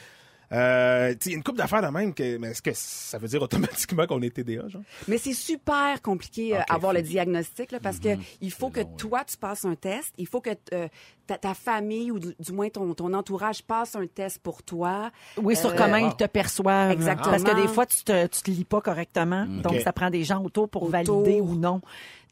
Euh, 0.53 1.13
tu 1.19 1.29
sais, 1.29 1.36
une 1.36 1.43
couple 1.43 1.57
d'affaires 1.57 1.81
de 1.81 1.88
même, 1.88 2.13
que, 2.13 2.38
mais 2.38 2.50
est-ce 2.50 2.62
que 2.62 2.72
ça 2.74 3.17
veut 3.17 3.27
dire 3.27 3.41
automatiquement 3.41 4.05
qu'on 4.05 4.22
est 4.22 4.29
TDA, 4.29 4.67
genre? 4.67 4.83
Mais 5.07 5.17
c'est 5.17 5.33
super 5.33 6.01
compliqué 6.01 6.55
euh, 6.55 6.60
Ok, 6.60 6.65
avoir 6.69 6.93
le 6.93 7.01
diagnostic 7.01 7.72
là, 7.72 7.79
parce 7.81 8.00
que 8.00 8.10
il 8.41 8.51
faut 8.51 8.69
que 8.69 8.81
long, 8.81 8.89
oui. 8.89 8.98
toi 8.98 9.24
tu 9.25 9.38
passes 9.38 9.65
un 9.65 9.75
test, 9.75 10.13
il 10.17 10.27
faut 10.27 10.41
que 10.41 10.51
euh, 10.74 10.88
ta, 11.27 11.38
ta 11.38 11.53
famille 11.53 12.12
ou 12.12 12.20
du, 12.20 12.36
du 12.39 12.51
moins 12.51 12.70
ton, 12.70 12.94
ton 12.94 13.13
entourage 13.13 13.63
passe 13.63 13.96
un 13.96 14.08
test 14.08 14.39
pour 14.39 14.63
toi. 14.63 15.12
Oui, 15.38 15.56
sur 15.56 15.70
Euh, 15.72 15.75
comment 15.77 15.98
ils 15.98 16.15
te 16.15 16.25
perçoivent. 16.25 16.92
Exactement. 16.92 17.32
Parce 17.32 17.44
que 17.44 17.62
des 17.62 17.68
fois, 17.68 17.86
tu 17.86 18.03
te, 18.03 18.27
tu 18.27 18.42
te 18.42 18.51
lis 18.51 18.65
pas 18.65 18.82
correctement. 18.82 19.46
Donc, 19.46 19.74
Ok. 19.74 19.82
ça 19.82 19.94
prend 19.94 20.10
des 20.10 20.24
gens 20.24 20.42
autour 20.44 20.68
pour 20.70 20.84
Autour. 20.84 20.92
valider 21.24 21.39
ou 21.42 21.56
non 21.56 21.82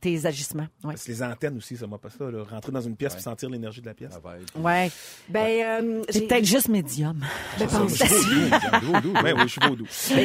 tes 0.01 0.25
agissements. 0.25 0.63
Ouais. 0.83 0.93
Parce 0.93 1.03
que 1.03 1.12
les 1.12 1.21
antennes 1.21 1.57
aussi, 1.57 1.77
ça 1.77 1.86
m'a 1.86 2.00
pas 2.00 2.10
ça, 2.10 2.24
là. 2.31 2.43
Rentrer 2.50 2.71
dans 2.71 2.81
une 2.81 2.95
pièce 2.95 3.15
et 3.15 3.19
sentir 3.19 3.51
l'énergie 3.51 3.81
de 3.81 3.86
la 3.86 3.93
pièce. 3.93 4.13
Être- 4.15 4.60
Ouais. 4.60 4.89
Ben 5.29 5.45
euh, 5.63 6.03
C'est 6.10 6.21
j'ai- 6.21 6.27
peut-être 6.27 6.45
juste 6.45 6.69
médium. 6.69 7.24
ben, 7.60 7.67
pense- 7.67 8.00
Doudou, 8.00 9.01
doudou. 9.01 9.13
Ouais, 9.21 9.31
oui, 9.33 9.41
je 9.43 9.48
suis 9.48 9.62
vaudou. 9.62 9.86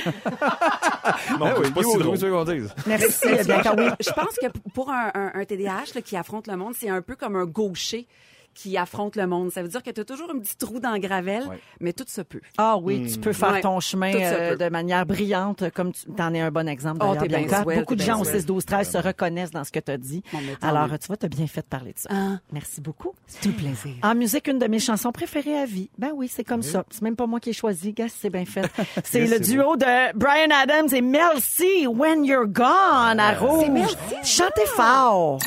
non, 1.38 1.46
Ah 1.46 1.54
oui, 1.58 1.64
c'est 1.66 1.74
pas 1.74 1.82
si 1.82 1.98
drôle. 1.98 2.68
Merci. 2.86 3.26
Oui. 3.26 3.88
je 4.00 4.10
pense 4.12 4.36
que 4.40 4.46
pour 4.70 4.90
un, 4.90 5.10
un, 5.14 5.30
un 5.34 5.44
TDAH 5.44 5.92
là, 5.94 6.00
qui 6.02 6.16
affronte 6.16 6.46
le 6.46 6.56
monde, 6.56 6.72
c'est 6.78 6.88
un 6.88 7.02
peu 7.02 7.14
comme 7.16 7.36
un 7.36 7.44
gaucher 7.44 8.06
qui 8.56 8.76
affronte 8.78 9.16
le 9.16 9.26
monde. 9.26 9.52
Ça 9.52 9.62
veut 9.62 9.68
dire 9.68 9.82
que 9.82 9.90
tu 9.90 10.00
as 10.00 10.04
toujours 10.04 10.30
un 10.34 10.38
petit 10.38 10.56
trou 10.56 10.80
dans 10.80 10.92
le 10.92 10.98
gravel, 10.98 11.42
Ouais. 11.46 11.60
mais 11.80 11.92
tout 11.92 12.04
se 12.08 12.22
peut. 12.22 12.40
Ah 12.56 12.76
oui, 12.78 13.06
tu 13.12 13.18
peux 13.20 13.32
faire 13.34 13.52
Ouais, 13.52 13.60
ton 13.60 13.78
chemin 13.80 14.12
euh, 14.14 14.56
de 14.56 14.68
manière 14.70 15.04
brillante, 15.04 15.70
comme 15.74 15.92
tu 15.92 16.06
en 16.20 16.32
es 16.34 16.40
un 16.40 16.50
bon 16.50 16.66
exemple. 16.66 17.04
Oh, 17.06 17.14
t'es 17.20 17.28
bien 17.28 17.46
swell, 17.62 17.78
Beaucoup 17.80 17.94
de 17.94 18.02
gens 18.02 18.20
au 18.20 18.24
swell. 18.24 18.40
6 18.40 18.46
12 18.46 18.64
13 18.64 18.90
se 18.92 18.98
reconnaissent 18.98 19.50
dans 19.50 19.62
ce 19.64 19.70
que 19.70 19.78
tu 19.80 19.92
as 19.92 19.98
dit. 19.98 20.22
Bon, 20.32 20.38
Alors, 20.62 20.88
tu 20.98 21.06
vois, 21.06 21.16
tu 21.18 21.26
as 21.26 21.28
bien 21.28 21.46
fait 21.46 21.60
de 21.60 21.66
parler 21.66 21.92
de 21.92 21.98
ça. 21.98 22.08
Ah. 22.10 22.38
Merci 22.50 22.80
beaucoup. 22.80 23.12
C'est 23.26 23.42
tout 23.42 23.52
plaisir. 23.54 23.92
En 24.02 24.14
musique, 24.14 24.48
une 24.48 24.58
de 24.58 24.66
mes 24.66 24.78
chansons 24.78 25.12
préférées 25.12 25.58
à 25.58 25.66
vie. 25.66 25.90
Ben 25.98 26.10
oui, 26.14 26.28
c'est 26.32 26.44
comme 26.44 26.62
ça. 26.62 26.84
C'est 26.90 27.02
même 27.02 27.16
pas 27.16 27.26
moi 27.26 27.40
qui 27.40 27.50
ai 27.50 27.52
choisi. 27.52 27.92
Gars, 27.92 28.06
c'est 28.08 28.30
bien 28.30 28.44
fait. 28.46 28.62
C'est 29.04 29.20
Yes, 29.20 29.30
le 29.30 29.40
duo 29.40 29.76
de 29.76 30.16
Brian 30.16 30.48
Adams 30.50 30.88
et 30.94 31.02
Mel 31.02 31.40
C, 31.40 31.86
When 31.86 32.24
You're 32.24 32.46
Gone, 32.46 33.20
à 33.20 33.34
Rouge. 33.34 33.68
Mel 33.68 33.86
C, 33.88 33.96
Chantez 34.24 34.66
fort. 34.66 35.38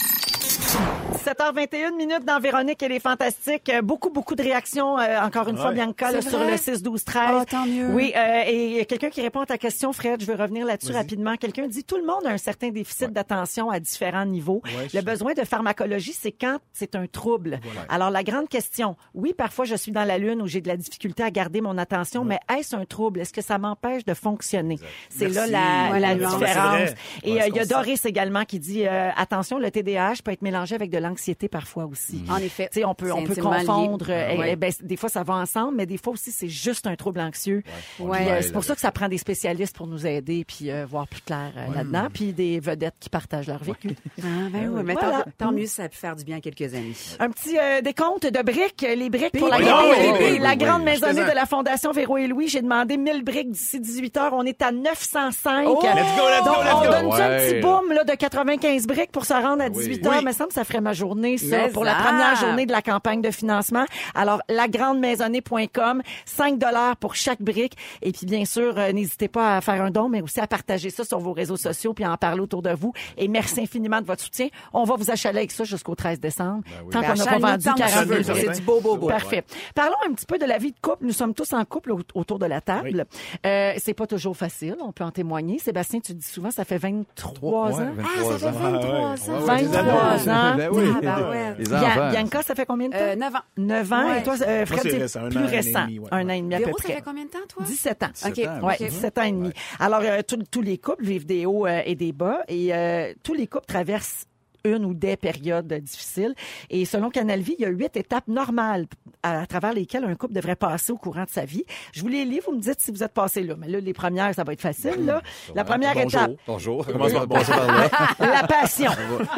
7h21 1.29 1.95
minutes 1.95 2.25
dans 2.25 2.39
Véronique, 2.39 2.81
elle 2.81 2.91
est 2.91 2.99
fantastique. 2.99 3.69
Euh, 3.69 3.83
Beaucoup, 3.83 4.09
beaucoup 4.09 4.33
de 4.33 4.41
réactions, 4.41 4.97
euh, 4.97 5.19
encore 5.21 5.47
une 5.47 5.57
fois. 5.57 5.71
Bianca, 5.71 6.11
là, 6.11 6.21
sur 6.21 6.43
le 6.43 6.57
6, 6.57 6.81
12, 6.81 7.03
13. 7.03 7.23
Ah, 7.27 7.45
tant 7.45 7.65
mieux. 7.67 7.87
Oui, 7.93 8.13
euh, 8.15 8.43
et 8.47 8.65
il 8.65 8.71
y 8.77 8.79
a 8.79 8.85
quelqu'un 8.85 9.09
qui 9.09 9.21
répond 9.21 9.41
à 9.41 9.45
ta 9.45 9.59
question, 9.59 9.93
Fred. 9.93 10.21
Je 10.21 10.25
veux 10.25 10.35
revenir 10.35 10.65
là-dessus 10.65 10.91
rapidement. 10.91 11.35
Quelqu'un 11.35 11.67
dit, 11.67 11.83
tout 11.83 11.97
le 11.97 12.05
monde 12.05 12.25
a 12.25 12.29
un 12.29 12.37
certain 12.37 12.69
déficit 12.69 13.11
d'attention 13.11 13.69
à 13.69 13.79
différents 13.79 14.25
niveaux. 14.25 14.61
Ouais, 14.65 14.83
le 14.85 14.89
sais. 14.89 15.01
besoin 15.03 15.33
de 15.33 15.43
pharmacologie, 15.43 16.13
c'est 16.13 16.31
quand 16.31 16.57
c'est 16.73 16.95
un 16.95 17.05
trouble. 17.05 17.59
Alors, 17.89 18.09
la 18.09 18.23
grande 18.23 18.49
question, 18.49 18.95
oui, 19.13 19.33
parfois, 19.37 19.65
je 19.65 19.75
suis 19.75 19.91
dans 19.91 20.05
la 20.05 20.17
lune 20.17 20.41
où 20.41 20.47
j'ai 20.47 20.61
de 20.61 20.67
la 20.67 20.77
difficulté 20.77 21.21
à 21.21 21.29
garder 21.29 21.61
mon 21.61 21.77
attention, 21.77 22.25
mais 22.25 22.39
est-ce 22.57 22.75
un 22.75 22.85
trouble? 22.85 23.19
Est-ce 23.19 23.33
que 23.33 23.41
ça 23.41 23.59
m'empêche 23.59 24.03
de 24.03 24.15
fonctionner? 24.15 24.79
C'est 25.09 25.29
là 25.29 25.45
la, 25.45 26.15
différence. 26.15 26.89
Et 27.23 27.33
Ouais, 27.33 27.41
euh, 27.43 27.47
il 27.49 27.55
y 27.55 27.59
a. 27.59 27.65
Doris 27.65 28.03
également 28.05 28.45
qui 28.45 28.57
dit, 28.57 28.87
euh, 28.87 29.11
attention, 29.15 29.59
le 29.59 29.69
TDAH 29.69 30.23
peut 30.23 30.31
être 30.31 30.41
mélangé 30.41 30.73
avec 30.73 30.89
de 30.89 30.97
l'anxiété 30.97 31.18
parfois 31.51 31.85
aussi. 31.85 32.23
En 32.29 32.37
effet. 32.37 32.69
Tu 32.71 32.79
sais, 32.79 32.85
on 32.85 32.93
peut, 32.95 33.11
on 33.11 33.23
peut 33.23 33.35
confondre. 33.35 34.07
euh, 34.09 34.37
Ouais. 34.37 34.51
eh 34.51 34.55
ben, 34.55 34.71
des 34.81 34.95
fois, 34.97 35.09
ça 35.09 35.23
va 35.23 35.33
ensemble, 35.35 35.75
mais 35.77 35.85
des 35.85 35.97
fois 35.97 36.13
aussi, 36.13 36.31
c'est 36.31 36.47
juste 36.47 36.87
un 36.87 36.95
trouble 36.95 37.19
anxieux. 37.19 37.63
Ouais. 37.99 38.19
Euh, 38.27 38.29
Ouais, 38.29 38.41
c'est 38.41 38.51
pour 38.51 38.63
ça 38.63 38.75
que 38.75 38.81
ça 38.81 38.91
prend 38.91 39.07
des 39.09 39.17
spécialistes 39.17 39.75
pour 39.75 39.87
nous 39.87 40.05
aider 40.05 40.45
puis 40.45 40.69
euh, 40.71 40.85
voir 40.85 41.07
plus 41.07 41.21
clair 41.21 41.51
euh, 41.57 41.73
là-dedans, 41.75 42.07
puis 42.13 42.33
des 42.33 42.59
vedettes 42.59 42.95
qui 42.99 43.09
partagent 43.09 43.47
leur 43.47 43.63
vécu. 43.63 43.89
Ah, 44.21 44.49
ben 44.51 44.69
oui, 44.73 44.81
mais 44.85 44.93
Voilà. 44.93 45.23
tant, 45.37 45.47
tant 45.47 45.51
mieux 45.51 45.65
si 45.65 45.75
ça 45.75 45.83
a 45.83 45.89
pu 45.89 45.97
faire 45.97 46.15
du 46.15 46.23
bien 46.23 46.37
à 46.37 46.41
quelques 46.41 46.73
amis. 46.73 47.15
Un 47.19 47.29
petit 47.31 47.57
euh, 47.57 47.81
décompte 47.81 48.25
de 48.25 48.41
briques, 48.43 48.81
les 48.87 49.09
briques 49.09 49.37
pour 49.37 49.47
la, 49.47 49.57
Oui, 49.57 49.63
grande, 49.65 49.85
oui, 49.89 49.95
oui, 49.99 50.09
oui, 50.19 50.27
oui, 50.33 50.39
la 50.39 50.49
oui, 50.51 50.57
grande 50.57 50.79
oui. 50.79 50.85
maisonnée 50.85 51.23
de 51.25 51.31
la 51.35 51.45
Fondation 51.45 51.91
Véro 51.91 52.17
et 52.17 52.27
Louis. 52.27 52.47
J'ai 52.47 52.61
demandé 52.61 52.97
1000 52.97 53.23
briques 53.23 53.51
d'ici 53.51 53.79
18 53.79 54.17
heures. 54.17 54.33
On 54.33 54.43
est 54.43 54.61
à 54.61 54.71
905. 54.71 55.65
Oh! 55.67 55.79
Let's 55.81 55.93
go, 55.93 56.23
let's 56.29 56.43
go, 56.43 56.51
on 56.75 56.81
donne 56.83 57.21
un 57.21 57.37
petit 57.37 57.59
boom 57.61 57.93
là, 57.93 58.03
de 58.03 58.13
95 58.13 58.87
briques 58.87 59.11
pour 59.11 59.25
se 59.25 59.33
rendre 59.33 59.61
à 59.63 59.67
oui. 59.67 59.87
18 59.87 60.05
heures. 60.05 60.13
Oui. 60.17 60.23
Mais 60.25 60.33
ça 60.33 60.39
me 60.39 60.39
semble 60.39 60.47
que 60.49 60.53
ça 60.55 60.63
ferait 60.63 60.81
ma 60.81 60.93
journée, 60.99 61.37
ça, 61.37 61.57
Mais 61.65 61.69
pour 61.69 61.83
la 61.83 61.93
ça. 61.97 62.03
première 62.03 62.35
journée 62.35 62.65
de 62.65 62.71
la 62.71 62.81
campagne 62.81 63.21
de 63.21 63.31
financement. 63.31 63.85
Alors, 64.13 64.41
lagrandemaisonnée.com, 64.49 66.01
5 66.25 66.57
dollars 66.57 66.95
pour 66.97 67.15
chaque 67.15 67.41
brique. 67.41 67.75
Et 68.01 68.11
puis, 68.11 68.25
bien 68.25 68.45
sûr, 68.45 68.73
euh, 68.77 68.91
n'hésitez 68.91 69.27
pas 69.27 69.57
à 69.57 69.61
faire 69.61 69.81
un 69.81 69.91
don, 69.91 70.09
mais 70.09 70.21
aussi 70.21 70.39
à 70.39 70.47
partager 70.47 70.89
ça 70.89 71.03
sur 71.03 71.19
vos 71.19 71.33
réseaux 71.33 71.57
sociaux 71.57 71.93
puis 71.93 72.03
à 72.03 72.11
en 72.11 72.17
parler 72.17 72.41
autour 72.41 72.61
de 72.61 72.71
vous. 72.71 72.93
Et 73.17 73.27
merci 73.27 73.61
infiniment 73.61 74.01
de 74.01 74.05
votre 74.05 74.21
soutien. 74.23 74.47
On 74.73 74.83
va 74.83 74.95
vous 74.95 75.09
achaler 75.11 75.39
avec 75.39 75.51
ça 75.51 75.63
jusqu'au 75.63 75.95
13 75.95 76.19
décembre. 76.19 76.63
Tant 76.91 77.01
Ben, 77.01 77.07
qu'on 77.13 77.17
n'a 77.17 77.25
pas 77.25 77.37
vendu 77.39 77.63
tant 77.65 77.73
que 77.73 77.79
40 77.79 77.91
tu 78.03 78.05
veux, 78.09 78.23
000 78.23 78.37
C'est 78.37 78.55
du 78.59 78.61
beau, 78.61 78.79
beau, 78.81 78.97
beau. 78.97 79.07
Parfait. 79.07 79.43
Parlons 79.75 79.95
un 80.07 80.13
petit 80.13 80.25
peu 80.25 80.37
de 80.37 80.45
la 80.45 80.57
vie 80.57 80.71
de 80.71 80.79
couple. 80.81 81.05
Nous 81.05 81.13
sommes 81.13 81.33
tous 81.33 81.53
en 81.53 81.63
couple 81.65 81.91
au- 81.91 81.99
autour 82.15 82.39
de 82.39 82.45
la 82.45 82.61
table. 82.61 83.05
Euh, 83.45 83.73
c'est 83.77 83.93
pas 83.93 84.07
toujours 84.07 84.35
facile, 84.35 84.75
on 84.81 84.91
peut 84.91 85.03
en 85.03 85.11
témoigner. 85.11 85.59
Sébastien, 85.59 85.99
tu 85.99 86.13
dis 86.13 86.25
souvent, 86.25 86.51
ça 86.51 86.65
fait 86.65 86.77
23 86.77 87.67
Ouais, 87.67 87.73
ans. 87.73 87.91
23 87.95 88.03
Ah, 88.03 88.37
ça 88.37 88.37
fait 88.39 88.45
ans. 88.47 88.51
23 88.51 88.91
Ah, 88.91 89.31
ans. 89.31 89.33
Ouais, 89.33 89.39
ouais, 89.39 89.63
23 89.63 90.17
des 90.17 90.29
ans. 90.29 90.55
Ben 90.57 90.69
oui. 90.71 90.88
Ah, 90.95 91.01
ben 91.01 91.29
ouais. 91.29 91.55
Les 91.59 91.73
enfants. 91.73 92.09
Bianca, 92.09 92.41
ça 92.43 92.55
fait 92.55 92.65
combien 92.65 92.87
de 92.89 92.93
temps? 92.93 92.99
Euh, 92.99 93.15
9 93.15 93.35
ans. 93.35 93.39
9 93.57 93.93
ans? 93.93 94.09
Ouais. 94.09 94.19
Et 94.19 94.23
toi, 94.23 94.35
euh, 94.41 94.65
Fred, 94.65 94.79
c'est 94.83 94.97
récent, 94.97 95.19
un 95.25 95.29
plus 95.29 95.39
an, 95.39 95.47
récent. 95.47 95.81
demi, 95.85 95.99
ouais. 95.99 96.07
Un 96.11 96.25
an 96.25 96.33
et 96.33 96.41
demi 96.41 96.55
à 96.55 96.57
Véro, 96.59 96.71
peu 96.71 96.77
ça 96.77 96.83
près. 96.83 96.93
fait 96.95 97.01
combien 97.03 97.25
de 97.25 97.29
temps, 97.29 97.39
toi? 97.47 97.63
17 97.65 98.03
ans. 98.03 98.07
17 98.13 98.37
OK. 98.39 98.45
ans, 98.47 98.67
Ouais, 98.67 98.75
OK. 98.79 98.87
17 98.89 99.17
ans 99.17 99.23
et 99.23 99.31
demi. 99.31 99.51
Alors, 99.79 100.01
euh, 100.03 100.21
tous- 100.27 100.43
tous 100.51 100.61
les 100.61 100.77
couples 100.77 101.03
vivent 101.05 101.25
des 101.25 101.45
hauts 101.45 101.65
euh, 101.67 101.81
et 101.85 101.95
des 101.95 102.11
bas 102.11 102.39
et 102.47 102.73
euh, 102.73 103.13
tous 103.23 103.33
les 103.33 103.47
couples 103.47 103.65
traversent 103.67 104.25
une 104.65 104.85
ou 104.85 104.93
des 104.93 105.17
périodes 105.17 105.71
difficiles. 105.73 106.33
Et 106.69 106.85
selon 106.85 107.09
Canal 107.09 107.39
Vie, 107.39 107.55
il 107.59 107.63
y 107.63 107.65
a 107.65 107.69
huit 107.69 107.95
étapes 107.97 108.27
normales 108.27 108.85
à, 109.23 109.41
à 109.41 109.45
travers 109.45 109.73
lesquelles 109.73 110.03
un 110.03 110.15
couple 110.15 110.33
devrait 110.33 110.55
passer 110.55 110.91
au 110.91 110.97
courant 110.97 111.23
de 111.23 111.29
sa 111.29 111.45
vie. 111.45 111.63
Je 111.93 112.01
vous 112.01 112.07
les 112.07 112.25
lis, 112.25 112.39
vous 112.45 112.53
me 112.53 112.59
dites 112.61 112.79
si 112.79 112.91
vous 112.91 113.03
êtes 113.03 113.13
passé 113.13 113.41
là. 113.43 113.55
Mais 113.57 113.67
là, 113.67 113.79
les 113.79 113.93
premières, 113.93 114.33
ça 114.33 114.43
va 114.43 114.53
être 114.53 114.61
facile. 114.61 115.05
Là. 115.05 115.21
La 115.55 115.63
première 115.63 115.93
Bonjour. 115.93 116.09
étape, 116.21 116.31
Bonjour. 116.47 116.85
commence 116.85 117.13
par- 117.13 117.47
là. 117.67 117.89
la 118.19 118.47
passion. 118.47 118.91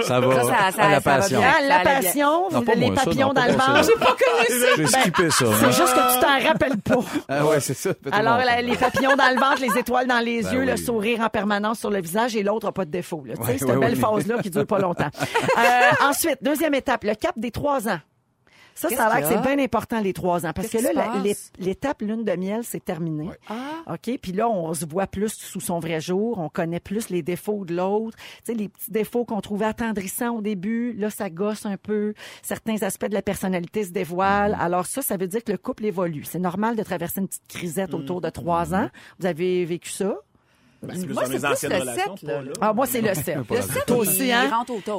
Ça 0.04 0.20
va. 0.20 0.36
Ça, 0.36 0.44
ça- 0.44 0.72
ça- 0.72 0.78
Ah, 0.78 0.90
la 0.92 1.02
ça 1.02 1.10
va 1.12 1.18
passion. 1.18 1.40
bien. 1.40 1.54
La 1.68 1.80
passion, 1.80 2.50
Non, 2.52 2.64
les 2.76 2.92
papillons 2.92 3.34
dans 3.34 3.46
le 3.46 3.52
ventre. 3.54 3.84
J'ai 3.84 4.00
pas 4.00 4.16
connu 4.16 4.60
ça. 4.60 4.68
J'ai 4.78 4.88
skippé 4.88 5.30
ça. 5.30 5.46
C'est 5.60 5.66
hein. 5.66 5.72
juste 5.72 5.94
que 5.94 6.14
tu 6.16 6.20
t'en 6.20 6.48
rappelles 6.50 6.78
pas. 6.78 7.00
Ah 7.28 7.46
ouais, 7.46 7.60
c'est 7.60 7.74
ça. 7.74 7.92
Alors, 8.12 8.38
la- 8.38 8.62
les 8.62 8.76
papillons 8.76 9.16
dans 9.16 9.30
le 9.34 9.40
ventre, 9.40 9.62
les 9.62 9.78
étoiles 9.80 10.08
dans 10.08 10.20
les 10.20 10.42
Ben 10.44 10.54
yeux, 10.54 10.66
le 10.66 10.78
sourire 10.78 11.22
en 11.22 11.30
permanence 11.30 11.80
sur 11.80 11.90
le 11.90 12.02
visage 12.02 12.36
et 12.36 12.44
l'autre 12.44 12.66
n'a 12.68 12.72
pas 12.72 12.86
de 12.86 12.92
défaut. 12.92 13.24
Là. 13.26 13.36
Tu 13.36 13.42
sais, 13.44 13.52
Ouais, 13.52 13.58
cette 13.58 13.68
ouais, 13.70 13.78
belle 13.78 13.94
oui. 13.94 14.00
phase-là 14.00 14.38
qui 14.42 14.50
dure 14.50 14.66
pas 14.66 14.80
longtemps. 14.80 15.10
Euh, 15.58 15.92
ensuite, 16.10 16.38
deuxième 16.42 16.74
étape, 16.74 17.04
le 17.04 17.16
cap 17.16 17.38
des 17.38 17.52
trois 17.52 17.88
ans. 17.88 18.00
Ça, 18.74 18.88
ça 18.90 19.08
a 19.08 19.20
l'air 19.20 19.28
que 19.30 19.36
c'est 19.36 19.42
bien 19.56 19.64
important, 19.64 20.00
les 20.00 20.14
trois 20.14 20.46
ans. 20.46 20.54
Parce 20.56 20.68
que 20.70 20.72
Qu'est-ce 20.78 20.94
là, 20.96 21.04
qui 21.04 21.10
se 21.12 21.18
la- 21.18 21.24
l'é- 21.24 21.30
passe? 21.34 21.52
l'étape 21.60 22.02
lune 22.02 22.24
de 22.24 22.32
miel, 22.32 22.62
c'est 22.64 22.84
terminé. 22.84 23.30
Ah, 23.50 23.94
OK? 23.94 24.18
Puis 24.20 24.32
là, 24.32 24.50
on 24.50 24.74
se 24.74 24.86
voit 24.86 25.08
plus 25.08 25.34
sous 25.34 25.60
son 25.60 25.80
vrai 25.80 26.00
jour. 26.00 26.40
On 26.40 26.48
connaît 26.48 26.80
plus 26.80 27.10
les 27.10 27.22
défauts 27.22 27.66
de 27.66 27.76
l'autre. 27.76 28.18
Tu 28.18 28.24
sais, 28.46 28.54
les 28.54 28.70
petits 28.70 28.90
défauts 28.90 29.26
qu'on 29.26 29.42
trouvait 29.42 29.66
attendrissants 29.66 30.38
au 30.38 30.42
début, 30.42 30.94
là, 30.94 31.10
ça 31.10 31.30
gosse 31.30 31.66
un 31.66 31.76
peu. 31.78 32.14
Certains 32.42 32.82
aspects 32.82 33.08
de 33.10 33.14
la 33.14 33.22
personnalité 33.22 33.84
se 33.84 33.92
dévoilent. 33.92 34.58
Alors 34.60 34.86
ça, 34.86 35.02
ça 35.02 35.18
veut 35.18 35.28
dire 35.28 35.44
que 35.44 35.52
le 35.52 35.58
couple 35.58 35.86
évolue. 35.86 36.24
C'est 36.24 36.40
normal 36.40 36.76
de 36.78 36.82
traverser 36.82 37.20
une 37.20 37.28
petite 37.28 37.48
crisette 37.50 37.94
autour 37.94 38.22
de 38.22 38.30
trois 38.30 38.74
ans. 38.74 38.90
Vous 39.20 39.26
avez 39.28 39.66
vécu 39.66 39.90
ça? 39.90 40.16
Ben, 40.84 40.96
c'est 41.00 41.08
Moi, 41.14 41.24
c'est 41.26 41.30
plus 41.38 41.46
anciennes 41.46 41.72
le 41.74 41.80
relations, 41.80 42.18
sept, 42.18 42.26
pas 42.28 42.34
là. 42.34 42.42
là. 42.42 42.52
Ah, 42.60 42.74
moi, 42.74 42.88
c'est 42.88 43.02
le 43.02 43.14
7. 43.14 43.26
Pas 43.48 43.56
le 43.56 43.62
dans 43.62 43.68
7, 43.74 43.86
Toi 43.86 43.98
aussi, 43.98 44.32
hein? 44.32 44.50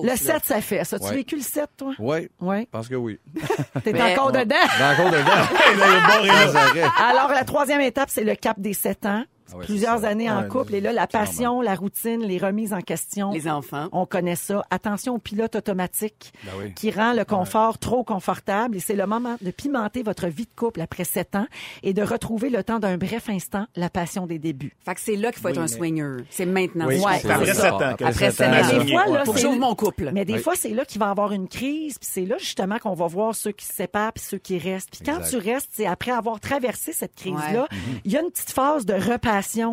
Le 0.02 0.06
là. 0.06 0.16
7, 0.16 0.44
ça 0.44 0.60
fait. 0.60 0.84
Ça, 0.84 0.98
tu 0.98 1.06
Ouais. 1.06 1.14
vécu 1.16 1.34
le 1.36 1.42
7, 1.42 1.68
toi? 1.76 1.92
Ouais, 1.98 2.30
Oui. 2.40 2.60
je 2.60 2.66
pense 2.70 2.88
que 2.88 2.94
oui. 2.94 3.18
T'es 3.84 3.92
Mais- 3.92 4.12
encore 4.12 4.30
dedans? 4.30 4.54
Dans 4.78 4.90
le 4.90 4.96
cours 4.96 5.10
de 5.10 5.16
gars. 5.26 5.48
Hey, 5.66 5.76
là, 5.76 5.86
le 5.86 6.06
bord 6.06 6.24
est 6.24 6.28
là. 6.28 6.48
Sans 6.52 6.56
arrêt. 6.56 6.84
Alors, 7.08 7.28
la 7.30 7.44
troisième 7.44 7.80
étape, 7.80 8.10
c'est 8.10 8.22
le 8.24 8.34
cap 8.36 8.60
des 8.60 8.74
7 8.74 9.06
ans. 9.06 9.24
Ah 9.52 9.58
ouais, 9.58 9.64
plusieurs 9.64 10.04
années 10.04 10.30
en 10.30 10.42
Ouais, 10.42 10.48
couple. 10.48 10.74
Et 10.74 10.80
là, 10.80 10.92
la 10.92 11.06
passion, 11.06 11.60
la 11.60 11.74
routine, 11.74 12.20
les 12.22 12.38
remises 12.38 12.72
en 12.72 12.80
question. 12.80 13.30
Les 13.32 13.48
enfants. 13.48 13.88
On 13.92 14.06
connaît 14.06 14.36
ça. 14.36 14.64
Attention 14.70 15.14
au 15.14 15.18
pilote 15.18 15.54
automatique 15.56 16.32
Ben 16.44 16.52
oui. 16.60 16.74
qui 16.74 16.90
rend 16.90 17.12
le 17.12 17.24
confort 17.24 17.78
trop 17.78 18.04
confortable. 18.04 18.76
Et 18.76 18.80
c'est 18.80 18.94
le 18.96 19.06
moment 19.06 19.36
de 19.40 19.50
pimenter 19.50 20.02
votre 20.02 20.26
vie 20.28 20.44
de 20.44 20.50
couple 20.56 20.80
après 20.80 21.04
sept 21.04 21.34
ans 21.36 21.46
et 21.82 21.92
de 21.92 22.02
retrouver 22.02 22.50
le 22.50 22.62
temps 22.64 22.78
d'un 22.78 22.96
bref 22.96 23.28
instant 23.28 23.66
la 23.76 23.90
passion 23.90 24.26
des 24.26 24.38
débuts. 24.38 24.74
Fait 24.84 24.94
que 24.94 25.00
c'est 25.00 25.16
là 25.16 25.32
qu'il 25.32 25.40
faut 25.42 25.48
être 25.48 25.58
un 25.58 25.62
mais- 25.62 25.68
swinger. 25.68 26.16
C'est 26.30 26.46
maintenant. 26.46 26.86
Oui, 26.86 26.98
Ouais, 27.00 27.14
après 27.30 27.54
sept 27.54 27.72
ans. 27.72 27.94
que 27.96 28.04
Après 28.04 28.30
sept 28.30 28.46
ans. 28.48 28.78
Des 28.84 28.92
fois, 28.92 29.06
là, 29.06 29.24
j'ouvre 29.36 29.58
mon 29.58 29.74
couple. 29.74 30.10
Mais 30.12 30.24
des 30.24 30.34
Oui. 30.34 30.38
fois, 30.40 30.54
c'est 30.56 30.70
là 30.70 30.84
qu'il 30.84 30.98
va 31.00 31.06
y 31.06 31.10
avoir 31.10 31.32
une 31.32 31.48
crise, 31.48 31.98
puis 31.98 32.08
c'est 32.10 32.24
là 32.26 32.36
justement 32.38 32.78
qu'on 32.78 32.94
va 32.94 33.06
voir 33.06 33.34
ceux 33.34 33.52
qui 33.52 33.64
se 33.66 33.72
séparent 33.74 34.12
puis 34.12 34.22
ceux 34.24 34.38
qui 34.38 34.58
restent. 34.58 34.90
Puis 34.90 35.00
quand 35.04 35.18
Exact. 35.18 35.40
tu 35.42 35.50
restes, 35.50 35.68
c'est 35.72 35.86
après 35.86 36.10
avoir 36.12 36.40
traversé 36.40 36.92
cette 36.92 37.14
crise-là, 37.14 37.62
Ouais. 37.62 37.78
il 38.04 38.12
y 38.12 38.16
a 38.16 38.20
une 38.20 38.30
petite 38.30 38.50
phase 38.50 38.86
de 38.86 38.94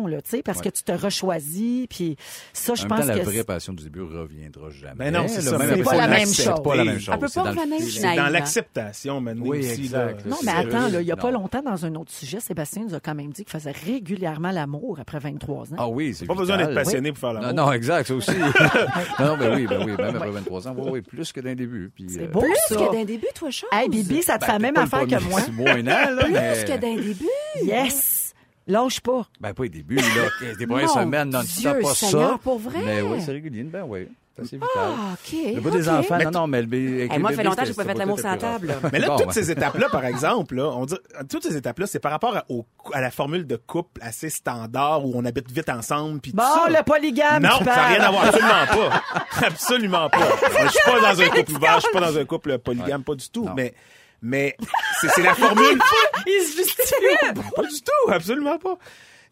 là, 0.06 0.22
tu 0.22 0.30
sais, 0.30 0.42
parce 0.42 0.60
que 0.60 0.68
tu 0.68 0.82
te 0.82 0.92
rechoisis, 0.92 1.86
puis 1.88 2.16
ça, 2.52 2.74
je 2.74 2.84
En 2.84 2.88
pense 2.88 2.98
même 2.98 3.08
temps, 3.08 3.14
la 3.14 3.20
que 3.20 3.30
vraie 3.30 3.44
passion 3.44 3.72
du 3.72 3.84
début 3.84 4.02
reviendra 4.02 4.70
jamais. 4.70 5.10
Ben 5.10 5.14
non, 5.14 5.28
c'est 5.28 5.42
mais 5.58 5.82
pas 5.82 5.96
la 5.96 6.08
même 6.08 6.26
chose. 6.26 6.36
C'est 6.36 6.62
pas 6.62 6.74
la 6.76 6.84
même 6.84 6.98
chose. 6.98 7.10
Elle 7.12 7.18
peut 7.18 7.28
C'est 7.28 7.40
pas 7.40 7.52
dans 7.52 7.60
revenir. 7.60 7.80
C'est 7.90 8.30
l'acceptation, 8.30 9.20
maintenant. 9.20 9.46
Oui, 9.46 9.60
aussi, 9.60 9.84
exact, 9.84 10.24
là. 10.24 10.30
Non, 10.30 10.36
mais 10.44 10.52
attends, 10.52 10.88
là, 10.88 11.00
il 11.00 11.04
n'y 11.04 11.12
a 11.12 11.16
pas 11.16 11.30
longtemps, 11.30 11.62
dans 11.62 11.84
un 11.84 11.94
autre 11.94 12.12
sujet, 12.12 12.40
Sébastien 12.40 12.84
nous 12.84 12.94
a 12.94 13.00
quand 13.00 13.14
même 13.14 13.30
dit 13.30 13.44
qu'il 13.44 13.52
faisait 13.52 13.72
régulièrement 13.72 14.50
l'amour 14.50 14.98
après 15.00 15.18
23 15.18 15.72
ans. 15.72 15.76
Ah 15.78 15.88
oui, 15.88 16.14
c'est 16.14 16.26
Pas 16.26 16.34
besoin 16.34 16.56
d'être 16.56 16.74
passionné 16.74 17.12
pour 17.12 17.20
faire 17.20 17.32
l'amour. 17.32 17.52
Non, 17.52 17.66
non, 17.66 17.72
exact, 17.72 18.06
ça 18.06 18.14
aussi. 18.14 18.30
non, 19.18 19.36
ben 19.36 19.56
oui, 19.56 19.66
ben 19.66 19.82
oui, 19.84 19.92
même 19.96 20.16
après 20.16 20.30
23 20.30 20.68
ans, 20.68 20.76
oui, 20.78 21.02
plus 21.02 21.32
que 21.32 21.40
d'un 21.40 21.54
début. 21.54 21.90
Puis, 21.94 22.06
C'est 22.08 22.22
euh, 22.22 22.28
beau, 22.28 22.40
Plus 22.40 22.76
que 22.76 22.92
d'un 22.92 23.04
début, 23.04 23.26
toi, 23.34 23.50
Charles? 23.50 23.72
Hey, 23.72 23.88
Bibi, 23.88 24.22
ça 24.22 24.38
te 24.38 24.44
fait 24.44 24.52
la 24.52 24.58
même 24.58 24.76
affaire 24.76 25.06
que 25.06 25.22
moi. 25.24 25.40
mais... 25.52 25.82
Plus 25.82 26.64
que 26.64 26.78
d'un 26.78 26.96
début. 26.96 27.26
Yes! 27.62 28.19
Lâche 28.66 29.00
pas. 29.00 29.26
Ben, 29.40 29.52
pas 29.54 29.62
les 29.64 29.68
débuts, 29.68 29.96
là. 29.96 30.52
Des 30.58 30.66
premières 30.66 30.90
semaines 30.90 31.30
non-stop, 31.30 31.72
Dieu 31.72 31.82
pas 31.82 31.94
ça. 31.94 32.38
pour 32.42 32.58
vrai? 32.58 32.80
Mais 32.84 33.02
oui, 33.02 33.20
c'est 33.24 33.32
régulier, 33.32 33.62
ben 33.64 33.84
oui. 33.86 34.06
C'est 34.36 34.42
assez 34.42 34.56
vital. 34.56 34.70
Ah, 34.76 35.12
OK. 35.14 35.38
Le 35.54 35.60
bout 35.60 35.68
OK. 35.70 35.74
des 35.74 35.88
enfants, 35.88 36.14
Mais 36.16 36.24
non, 36.24 36.30
non, 36.30 36.46
mais 36.46 36.60
le 36.62 36.66
bébé. 36.66 37.00
Hey, 37.02 37.08
le 37.08 37.18
moi, 37.18 37.30
ça 37.30 37.36
fait 37.36 37.42
bébé, 37.42 37.48
longtemps 37.48 37.62
que 37.62 37.66
j'ai 37.66 37.72
c'était- 37.72 37.84
pas 37.84 37.92
fait 37.92 37.98
l'amour 37.98 38.18
sur 38.20 38.28
la 38.28 38.36
table. 38.36 38.74
Mais 38.92 38.98
là, 39.00 39.06
Bon, 39.08 39.16
toutes 39.16 39.26
ben. 39.26 39.32
ces 39.32 39.50
étapes-là, 39.50 39.88
par 39.90 40.04
exemple, 40.04 40.54
là, 40.54 40.70
on 40.70 40.86
dit, 40.86 40.94
toutes 41.28 41.42
ces 41.42 41.56
étapes-là, 41.56 41.86
c'est 41.88 41.98
par 41.98 42.12
rapport 42.12 42.36
à, 42.36 42.44
au- 42.48 42.64
à 42.92 43.00
la 43.00 43.10
formule 43.10 43.46
de 43.46 43.56
couple 43.56 44.00
assez 44.02 44.30
standard 44.30 45.04
où 45.04 45.12
on 45.14 45.24
habite 45.24 45.50
vite 45.50 45.68
ensemble. 45.68 46.20
Puis 46.20 46.30
tout 46.30 46.36
Bon, 46.38 46.44
ça. 46.44 46.68
le 46.70 46.82
polygame 46.84 47.42
Non, 47.42 47.58
ça 47.58 47.64
n'a 47.64 47.86
rien 47.88 48.00
à 48.02 48.10
voir. 48.12 48.24
Absolument 48.26 48.88
pas. 48.88 49.02
Absolument 49.46 50.10
pas. 50.10 50.18
Je 50.64 50.68
suis 50.68 50.80
pas 50.90 51.00
dans 51.12 51.20
un 51.20 51.28
couple 51.28 51.52
ouvert, 51.52 51.74
je 51.76 51.80
suis 51.80 51.92
pas 51.92 52.00
dans 52.00 52.18
un 52.18 52.24
couple 52.24 52.58
polygame, 52.58 53.02
pas 53.04 53.14
du 53.16 53.28
tout. 53.30 53.44
Non. 53.44 53.52
Mais, 53.56 53.74
mais 54.22 54.56
c'est 55.00 55.22
la 55.22 55.34
formule. 55.34 55.78
Il 56.26 56.46
se 56.46 56.56
justifie. 56.56 56.94
Pas 57.56 57.62
du 57.62 57.82
tout, 57.82 58.10
absolument 58.10 58.58
pas. 58.58 58.76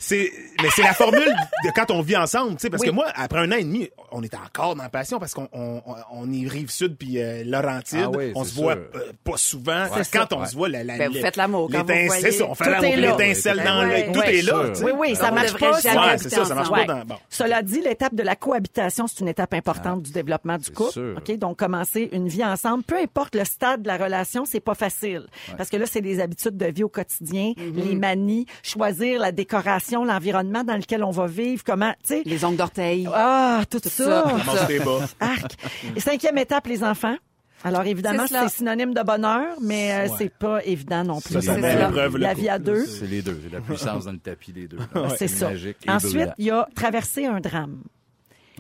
C'est, 0.01 0.31
mais 0.63 0.69
c'est 0.77 0.83
la 0.83 0.95
formule 0.95 1.27
de 1.65 1.71
quand 1.75 1.91
on 1.91 2.03
vit 2.03 2.17
ensemble, 2.17 2.53
tu 2.53 2.59
sais, 2.61 2.71
parce 2.71 2.83
Oui. 2.83 2.89
que 2.89 2.95
moi, 2.95 3.07
après 3.17 3.41
un 3.41 3.51
an 3.51 3.57
et 3.57 3.65
demi, 3.65 3.89
on 4.13 4.23
était 4.23 4.37
encore 4.37 4.77
dans 4.77 4.85
la 4.85 4.89
passion 4.89 5.19
parce 5.19 5.35
qu'on 5.35 5.49
on, 5.53 5.83
on- 5.85 5.95
on 6.13 6.33
est 6.33 6.47
rive 6.47 6.71
sud 6.71 6.97
puis 6.97 7.21
euh, 7.21 7.43
Laurentide, 7.45 8.03
Ah 8.05 8.11
oui, 8.11 8.31
on 8.37 8.45
se 8.45 8.55
voit 8.55 8.77
euh, 8.77 9.13
pas 9.25 9.37
souvent. 9.37 9.87
C'est 9.97 10.11
quand 10.17 10.27
ça. 10.31 10.37
on 10.37 10.41
Ouais. 10.41 10.47
se 10.47 10.55
voit, 10.57 10.69
la, 10.69 10.85
la, 10.85 10.99
Ben, 10.99 11.09
vous 11.11 11.19
faites 11.19 11.35
l'amour 11.37 11.69
quand 11.73 11.83
vous 11.83 11.89
l'étince- 11.89 12.07
voyez. 12.07 12.23
C'est 12.23 12.31
ça, 12.33 12.45
on 12.49 12.55
fait 12.55 12.65
Tout 12.65 12.71
l'amour, 12.71 12.93
est 12.93 12.97
l'étincelle 12.97 13.63
dans 13.65 13.81
ouais. 13.81 13.87
l'œil, 13.89 14.13
tout 14.13 14.21
Ouais. 14.21 14.37
est 14.39 14.43
là. 14.43 14.53
Sûr. 14.53 14.69
tu 14.73 14.75
sais. 14.79 14.85
Oui, 14.85 14.93
oui, 14.97 15.17
ça 15.17 15.29
On 15.31 15.35
marche 15.35 15.57
pas. 15.59 15.71
Ouais, 15.73 16.19
c'est 16.19 16.31
ça, 16.31 16.45
ça 16.45 16.55
marche 16.55 16.71
pas 16.71 16.85
dans. 16.85 17.05
Bon. 17.05 17.17
Cela 17.29 17.63
dit, 17.63 17.81
l'étape 17.81 18.15
de 18.15 18.23
la 18.23 18.37
cohabitation, 18.37 19.09
c'est 19.09 19.19
une 19.21 19.29
étape 19.29 19.53
importante 19.53 20.03
du 20.05 20.13
développement 20.13 20.59
du 20.59 20.71
couple. 20.71 20.93
sûr. 20.93 21.15
OK? 21.19 21.37
Donc, 21.39 21.59
commencer 21.59 22.09
une 22.13 22.29
vie 22.29 22.45
ensemble, 22.45 22.85
peu 22.85 22.97
importe 22.99 23.35
le 23.35 23.45
stade 23.45 23.83
de 23.83 23.89
la 23.89 23.97
relation, 23.97 24.45
c'est 24.45 24.61
pas 24.61 24.75
facile. 24.77 25.27
Parce 25.57 25.69
que 25.71 25.77
là, 25.77 25.87
c'est 25.87 26.03
des 26.03 26.21
habitudes 26.21 26.57
de 26.57 26.67
vie 26.67 26.85
au 26.85 26.89
quotidien, 26.89 27.53
les 27.75 27.97
manies, 27.97 28.47
choisir 28.63 29.19
la 29.19 29.33
décoration, 29.33 29.88
l'environnement 30.05 30.65
dans 30.65 30.77
lequel 30.77 31.03
on 31.05 31.11
va 31.11 31.27
vivre, 31.27 31.63
comment, 31.65 31.93
tu 32.03 32.15
sais. 32.15 32.23
Les 32.25 32.45
ongles 32.45 32.57
d'orteil. 32.57 33.09
Ah, 33.13 33.63
tout, 33.71 33.81
ça. 33.83 33.89
ça. 33.89 34.69
Arc. 35.21 35.53
Et 35.97 36.01
cinquième 36.01 36.39
étape, 36.39 36.67
les 36.67 36.83
enfants. 36.85 37.17
Alors 37.65 37.85
évidemment, 37.85 38.25
C'est 38.29 38.49
synonyme 38.49 38.95
de 38.95 39.03
bonheur, 39.03 39.57
mais 39.61 39.93
euh, 39.93 40.15
c'est 40.17 40.33
pas 40.33 40.65
évident 40.65 41.03
non 41.03 41.21
plus. 41.21 41.43
Ça, 41.43 41.59
La 41.59 41.87
couple. 42.09 42.35
vie 42.37 42.49
à 42.49 42.59
deux, 42.59 42.87
C'est 42.87 43.07
les 43.07 43.21
deux. 43.21 43.39
C'est 43.43 43.53
la 43.53 43.61
puissance 43.61 44.05
dans 44.05 44.13
le 44.13 44.19
tapis, 44.19 44.53
les 44.53 44.69
deux. 44.69 44.79
c'est 45.17 45.29
ça. 45.29 45.51
Ensuite, 45.89 46.29
il 46.39 46.47
y 46.47 46.51
a 46.51 46.69
traverser 46.75 47.27
un 47.27 47.41
drame. 47.41 47.83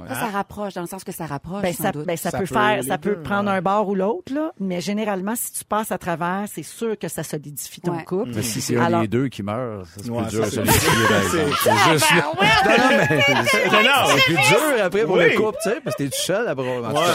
Ça, 0.06 0.14
ça 0.14 0.26
rapproche, 0.26 0.74
dans 0.74 0.82
le 0.82 0.86
sens 0.86 1.02
que 1.04 1.12
ça 1.12 1.26
rapproche, 1.26 1.62
Ben 1.62 1.72
sans 1.72 1.84
ça, 1.84 1.92
doute. 1.92 2.06
ben, 2.06 2.16
ça, 2.16 2.30
Ça 2.30 2.38
peut 2.38 2.44
peut 2.44 2.54
faire, 2.54 2.84
ça 2.84 2.98
peut 2.98 3.16
deux, 3.16 3.22
prendre 3.22 3.50
ouais. 3.50 3.56
un 3.56 3.62
bord 3.62 3.88
ou 3.88 3.94
l'autre, 3.94 4.32
là. 4.32 4.52
Mais 4.60 4.80
généralement, 4.80 5.34
si 5.36 5.52
tu 5.52 5.64
passes 5.64 5.90
à 5.92 5.98
travers, 5.98 6.44
c'est 6.52 6.62
sûr 6.62 6.98
que 6.98 7.08
ça 7.08 7.22
solidifie 7.22 7.80
ton 7.80 7.96
Ouais. 7.96 8.04
couple. 8.04 8.30
Mais 8.34 8.42
si 8.42 8.60
c'est 8.60 8.76
un 8.76 8.84
Alors- 8.84 9.00
des 9.00 9.08
deux 9.08 9.28
qui 9.28 9.42
meurt, 9.42 9.86
ça, 9.86 10.00
c'est 10.04 10.10
Ouais, 10.10 10.22
plus 10.22 10.30
dur 10.30 10.42
à 10.44 10.46
se 10.46 10.50
c'est- 10.50 10.64
juste 10.64 12.10
là. 12.14 12.24
Non, 12.24 12.78
non, 12.78 12.88
mais 12.90 13.08
Non, 13.72 13.82
non. 13.82 14.06
c'est 14.16 14.24
plus 14.24 14.34
dur 14.36 14.84
après 14.84 15.04
pour 15.04 15.16
Oui. 15.16 15.30
le 15.30 15.36
couple, 15.36 15.58
tu 15.62 15.70
sais, 15.70 15.80
parce 15.82 15.96
que 15.96 16.02
t'es 16.04 16.08
tout 16.10 16.16
seul 16.18 16.48
après. 16.48 16.64
cas. 16.82 17.14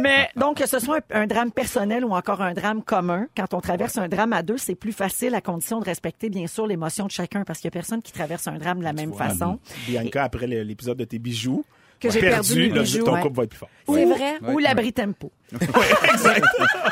Mais 0.00 0.28
donc, 0.36 0.56
que 0.58 0.66
ce 0.66 0.78
soit 0.78 1.00
un, 1.12 1.22
un 1.22 1.26
drame 1.26 1.50
personnel 1.52 2.04
ou 2.04 2.12
encore 2.14 2.40
un 2.40 2.54
drame 2.54 2.82
commun, 2.82 3.26
quand 3.36 3.52
on 3.54 3.60
traverse 3.60 3.98
un 3.98 4.08
drame 4.08 4.32
à 4.32 4.42
deux, 4.42 4.56
c'est 4.56 4.74
plus 4.74 4.92
facile 4.92 5.34
à 5.34 5.40
condition 5.42 5.78
de 5.80 5.84
respecter, 5.84 6.30
bien 6.30 6.46
sûr, 6.46 6.66
l'émotion 6.66 7.04
de 7.06 7.10
chacun, 7.10 7.42
parce 7.44 7.58
qu'il 7.58 7.66
y 7.66 7.68
a 7.68 7.72
personne 7.72 8.00
qui 8.00 8.12
traverse 8.12 8.46
un 8.48 8.56
drame 8.58 8.78
de 8.78 8.84
la 8.84 8.92
même 8.94 9.12
façon. 9.12 9.58
Bianca, 9.86 10.24
après 10.24 10.46
le- 10.46 10.62
l'épisode 10.62 10.96
de 10.96 11.04
tes 11.04 11.18
bijoux, 11.18 11.64
Que 12.00 12.10
j'ai 12.10 12.20
perdu 12.20 12.54
mes 12.54 12.80
bijoux, 12.80 13.04
ton 13.04 13.14
ouais. 13.14 13.20
couple 13.22 13.36
va 13.36 13.42
être 13.44 13.50
plus 13.50 13.58
fort. 13.58 13.70
C'est 13.88 14.04
vrai? 14.04 14.38
Ou 14.52 14.58
l'abri 14.58 14.92
tempo. 14.92 15.32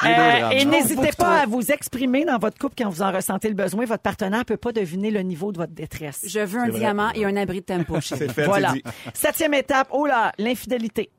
Euh, 0.05 0.51
et 0.51 0.65
n'hésitez 0.65 1.11
pas 1.19 1.41
à 1.41 1.47
vous 1.47 1.73
exprimer 1.73 2.25
dans 2.25 2.39
votre 2.39 2.59
couple 2.59 2.75
quand 2.79 2.89
vous 2.89 3.03
en 3.03 3.11
ressentez 3.11 3.49
le 3.49 3.55
besoin. 3.55 3.85
Votre 3.87 4.03
partenaire 4.03 4.45
peut 4.45 4.57
pas 4.57 4.73
deviner 4.73 5.11
le 5.11 5.21
niveau 5.21 5.51
de 5.51 5.59
votre 5.59 5.73
détresse. 5.73 6.25
Je 6.27 6.41
veux 6.41 6.61
un 6.61 6.69
diamant 6.69 7.11
et 7.15 7.25
un 7.25 7.37
abri 7.37 7.61
de 7.61 7.65
tempo. 7.65 8.01
chérie. 8.01 8.21
C'est 8.27 8.33
fait, 8.33 8.45
Voilà. 8.45 8.75
Septième 9.15 9.55
étape, 9.55 9.89
oh 9.91 10.07
là, 10.07 10.33
l'infidélité. 10.39 11.11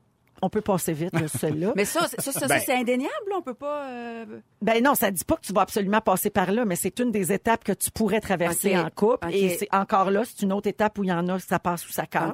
On 0.42 0.50
peut 0.50 0.62
passer 0.62 0.94
vite, 0.94 1.14
là, 1.14 1.28
celle-là. 1.28 1.74
Mais 1.76 1.86
ça, 1.86 2.08
c'est- 2.10 2.22
ça, 2.22 2.32
ça, 2.32 2.40
ça, 2.42 2.48
Ben. 2.48 2.62
c'est 2.66 2.74
indéniable, 2.74 3.12
là. 3.30 3.36
On 3.38 3.42
peut 3.42 3.54
pas... 3.54 3.86
euh, 3.90 4.26
Ben 4.62 4.84
non, 4.84 4.94
ça 4.96 5.10
dit 5.12 5.24
pas 5.24 5.36
que 5.36 5.42
tu 5.42 5.54
vas 5.54 5.62
absolument 5.62 6.02
passer 6.02 6.30
par 6.30 6.52
là, 6.52 6.64
mais 6.66 6.76
c'est 6.76 7.00
une 7.00 7.12
des 7.12 7.32
étapes 7.34 7.64
que 7.64 7.72
tu 7.72 7.90
pourrais 7.92 8.20
traverser 8.20 8.78
en 8.78 8.90
couple. 8.90 9.28
Et 9.32 9.58
c'est 9.58 9.68
encore 9.74 10.12
là, 10.12 10.24
c'est 10.26 10.44
une 10.44 10.54
autre 10.54 10.68
étape 10.68 10.98
où 11.00 11.04
il 11.04 11.10
y 11.10 11.14
en 11.14 11.28
a, 11.28 11.40
ça 11.40 11.60
passe 11.60 11.88
ou 11.88 11.92
ça 11.92 12.06
casse. 12.06 12.34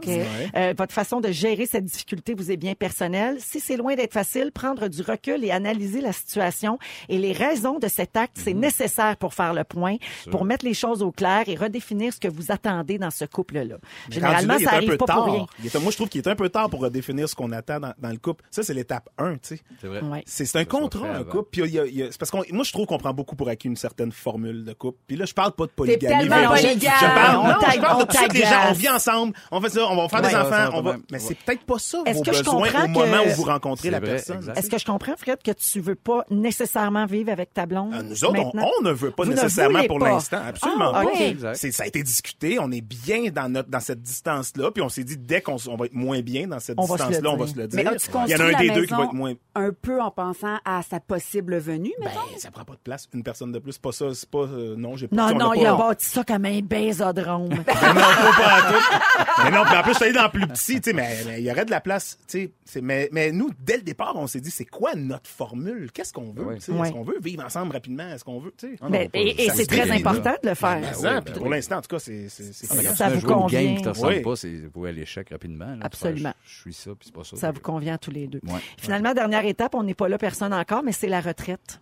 Euh, 0.56 0.74
votre 0.78 0.94
façon 0.94 1.22
de 1.22 1.32
gérer 1.32 1.66
cette 1.66 1.86
difficulté 1.86 2.34
vous 2.34 2.52
est 2.52 2.58
bien 2.58 2.74
personnelle. 2.74 3.38
Si 3.39 3.60
c'est 3.60 3.78
loin 3.78 3.96
d'être 3.96 4.13
facile, 4.13 4.52
prendre 4.52 4.88
du 4.88 5.02
recul 5.02 5.44
et 5.44 5.52
analyser 5.52 6.02
la 6.02 6.12
situation 6.13 6.78
et 7.10 7.18
les 7.18 7.32
raisons 7.34 7.80
de 7.80 7.88
cet 7.88 8.18
acte, 8.18 8.38
c'est 8.38 8.54
nécessaire 8.54 9.18
pour 9.18 9.34
faire 9.34 9.54
le 9.54 9.63
point, 9.63 9.96
pour 10.32 10.46
mettre 10.46 10.66
les 10.66 10.74
choses 10.74 11.02
au 11.04 11.12
clair 11.12 11.44
et 11.48 11.56
redéfinir 11.56 12.13
ce 12.13 12.20
que 12.20 12.28
vous 12.28 12.52
attendez 12.52 12.98
dans 12.98 13.12
ce 13.12 13.26
couple-là. 13.26 13.76
Généralement, 14.10 14.54
là, 14.54 14.60
ça 14.60 14.62
il 14.62 14.63
est 14.63 14.68
un 14.68 14.74
arrive 14.78 14.89
peu 14.89 14.98
pas 14.98 15.13
pour 15.13 15.26
rien. 15.26 15.46
Il 15.60 15.68
est- 15.68 15.80
moi, 15.80 15.92
je 15.92 15.96
trouve 15.98 16.10
qu'il 16.10 16.22
est 16.22 16.28
un 16.28 16.36
peu 16.36 16.50
tard 16.50 16.70
pour 16.70 16.82
redéfinir 16.82 17.28
ce 17.30 17.36
qu'on 17.36 17.52
attend 17.52 17.80
dans, 17.80 17.93
dans 18.00 18.10
le 18.10 18.18
couple. 18.18 18.44
Ça, 18.52 18.64
c'est 18.64 18.74
l'étape 18.74 19.10
1, 19.18 19.34
tu 19.34 19.40
sais. 19.44 19.60
C'est 19.82 19.88
vrai. 19.88 20.02
Ouais. 20.02 20.24
C'est 20.26 20.46
c'est 20.46 20.58
un 20.60 20.66
contrat, 20.66 21.10
un 21.16 21.24
couple. 21.24 21.50
Puis 21.52 21.62
il 21.66 21.72
y 21.74 21.80
a- 21.80 21.86
il 21.86 21.96
y 21.96 22.04
a- 22.04 22.12
c'est 22.12 22.18
parce 22.18 22.32
qu'on, 22.32 22.44
moi, 22.52 22.64
je 22.64 22.72
trouve 22.72 22.86
qu'on 22.86 22.98
prend 22.98 23.14
beaucoup 23.14 23.36
pour 23.36 23.50
acquis 23.50 23.68
une 23.68 23.76
certaine 23.76 24.12
formule 24.12 24.64
de 24.66 24.74
couple. 24.74 24.98
Puis 25.08 25.16
là, 25.18 25.26
je 25.26 25.34
parle 25.34 25.52
pas 25.54 25.66
de 25.66 25.72
polygamie. 25.72 26.28
tellement 26.30 26.56
je-. 26.56 26.62
Je 26.80 26.86
parle, 27.16 27.36
On 27.38 27.48
non, 27.48 27.54
je 27.74 27.80
parle 27.80 28.00
de 28.00 28.06
tout 28.06 28.12
de 28.12 28.18
suite, 28.18 28.34
les 28.34 28.42
gens, 28.42 28.70
on 28.70 28.74
vit 28.74 28.90
ensemble, 28.90 29.34
on 29.52 29.62
fait 29.62 29.70
ça, 29.70 29.88
on 29.88 29.96
va 29.96 30.10
faire 30.10 30.22
Ouais. 30.22 30.30
des 30.30 30.36
Ouais, 30.36 30.42
enfants, 30.42 30.70
on 30.74 30.82
va, 30.82 30.96
mais 31.12 31.20
c'est 31.20 31.36
peut-être 31.36 31.64
pas 31.64 31.80
ça 31.80 32.00
Est-ce 32.06 32.18
vos 32.18 32.24
que 32.24 32.34
je 32.34 32.40
besoins 32.40 32.70
comprends 32.70 32.86
au 32.86 32.88
moment 32.88 33.24
que- 33.24 33.30
où 33.30 33.34
vous 33.36 33.44
rencontrez 33.44 33.84
C'est 33.88 33.92
la 33.92 34.00
vrai, 34.00 34.10
personne. 34.12 34.38
exact. 34.38 34.58
Est-ce 34.58 34.70
que 34.70 34.78
je 34.78 34.86
comprends, 34.86 35.16
Fred, 35.18 35.42
que 35.44 35.52
tu 35.52 35.80
veux 35.80 35.96
pas 35.96 36.26
nécessairement 36.30 37.06
vivre 37.06 37.32
avec 37.32 37.54
ta 37.54 37.66
blonde? 37.66 37.94
Euh, 37.94 38.04
Nous 38.04 38.24
autres, 38.26 38.40
on, 38.54 38.84
ne 38.84 38.92
veut 38.92 39.12
pas 39.12 39.24
Vous 39.24 39.32
nécessairement 39.32 39.84
pour 39.88 40.00
l'instant. 40.00 40.40
Absolument 40.46 40.92
Ah, 40.94 41.04
pas. 41.04 41.54
Ça 41.56 41.84
a 41.84 41.88
été 41.88 42.04
discuté. 42.04 42.58
On 42.60 42.72
est 42.72 42.82
bien 42.82 43.30
dans 43.34 43.50
notre, 43.50 43.70
dans 43.70 43.80
cette 43.80 44.02
distance-là. 44.02 44.72
Puis 44.72 44.82
on 44.82 44.90
s'est 44.90 45.04
dit, 45.04 45.18
dès 45.18 45.42
qu'on 45.42 45.56
va 45.56 45.86
être 45.86 45.94
moins 45.94 46.22
bien 46.22 46.48
dans 46.48 46.60
cette 46.60 46.78
distance-là, 46.78 47.30
on 47.32 47.38
va 47.38 47.48
se 47.48 47.56
le 47.56 47.68
dire. 47.68 47.83
Mais 47.91 48.26
Il 48.28 48.32
y 48.32 48.36
en 48.36 48.39
a 48.39 48.43
un 48.56 48.60
des 48.60 48.69
deux 48.69 48.86
qui 48.86 48.93
va 48.93 49.04
être 49.04 49.13
moins. 49.13 49.34
un 49.56 49.72
peu 49.72 50.02
en 50.02 50.12
pensant 50.12 50.58
à 50.65 50.82
sa 50.84 51.00
possible 51.00 51.58
venue, 51.58 51.93
Ben, 52.00 52.06
mettons? 52.06 52.39
ça 52.39 52.52
prend 52.52 52.63
pas 52.65 52.74
de 52.74 52.80
place. 52.80 53.08
Une 53.13 53.24
personne 53.24 53.52
de 53.52 53.60
plus, 53.60 53.78
pas 53.78 53.91
ça. 53.91 54.13
C'est 54.13 54.30
pas, 54.30 54.39
euh, 54.46 54.76
non, 54.78 54.96
j'ai 54.96 55.08
pas 55.08 55.15
Non, 55.15 55.38
non, 55.38 55.54
il 55.54 55.65
a 55.65 55.76
bâti 55.76 56.06
ça 56.06 56.24
comme 56.24 56.46
un 56.46 56.62
bésodrome. 56.62 57.50
Ben 57.84 57.93
non, 57.93 58.02
pas, 58.02 58.34
pas 58.38 58.58
en 58.58 58.72
tout. 58.72 59.43
Mais 59.43 59.52
non, 59.52 59.63
puis 59.65 59.76
en 59.78 59.84
plus, 59.84 59.93
suis 59.96 60.04
allé 60.06 60.13
dans 60.13 60.24
le 60.24 60.30
plus 60.30 60.48
petit, 60.48 60.82
tu 60.82 60.89
sais, 60.89 60.93
mais 60.93 61.17
mais 61.26 61.39
il 61.41 61.46
y 61.46 61.52
aurait 61.52 61.65
de 61.65 61.72
la 61.72 61.82
place, 61.82 62.17
tu 62.28 62.52
sais. 62.65 62.82
Mais, 62.82 63.10
mais 63.12 63.32
nous, 63.32 63.50
dès 63.60 63.78
le 63.78 63.84
départ, 63.84 64.13
on 64.15 64.28
s'est 64.28 64.39
dit, 64.41 64.52
c'est 64.52 64.65
quoi 64.65 64.96
notre 64.96 65.30
formule? 65.30 65.91
Qu'est-ce 65.93 66.13
qu'on 66.13 66.32
veut? 66.34 66.43
Ouais. 66.43 66.58
Ouais. 66.67 66.88
Est-ce 66.88 66.91
qu'on 66.93 67.04
veut 67.04 67.19
vivre 67.22 67.43
ensemble 67.46 67.72
rapidement? 67.74 68.08
Est-ce 68.10 68.24
qu'on 68.24 68.39
veut, 68.39 68.54
tu 68.58 68.69
sais? 68.69 68.76
Ah 68.82 68.88
Ben, 68.89 69.10
et 69.13 69.43
et 69.43 69.50
ça 69.50 69.56
c'est 69.56 69.65
très 69.65 69.89
important 69.91 70.34
de 70.43 70.50
le 70.50 70.56
faire. 70.56 70.80
Mais 70.80 70.88
Ben 70.88 70.93
ça, 70.93 71.22
ben 71.22 71.34
pour 71.34 71.50
l'instant, 71.50 71.78
en 71.78 71.82
tout 71.82 71.96
cas, 71.96 72.00
c'est, 72.00 72.28
Ah, 72.69 72.74
mais 72.76 72.84
Ça 72.96 73.10
vous 73.10 73.22
convient. 73.28 73.62
game 73.62 73.76
qui 73.78 73.82
te 73.84 73.89
ressemble 73.89 74.22
pas, 74.22 74.36
c'est 74.36 74.62
vous 74.74 74.86
à 74.86 74.91
l'échec 74.91 75.30
rapidement. 75.30 75.78
Absolument. 75.82 76.34
Je, 76.46 76.50
je 76.54 76.60
suis 76.62 76.74
ça, 76.74 76.91
puis 76.91 77.08
c'est 77.08 77.13
pas 77.15 77.24
ça. 77.24 77.38
Ça 77.38 77.52
vous 77.52 77.60
convient 77.74 77.96
à 77.96 77.98
tous 77.98 78.12
les 78.12 78.28
deux. 78.28 78.40
Ouais. 78.48 78.60
Finalement, 78.78 79.14
dernière 79.14 79.46
étape, 79.46 79.74
on 79.76 79.84
n'est 79.84 79.94
pas 79.96 80.08
là 80.08 80.18
personne 80.18 80.54
encore, 80.54 80.84
mais 80.84 80.92
c'est 80.92 81.08
la 81.08 81.22
retraite. 81.22 81.80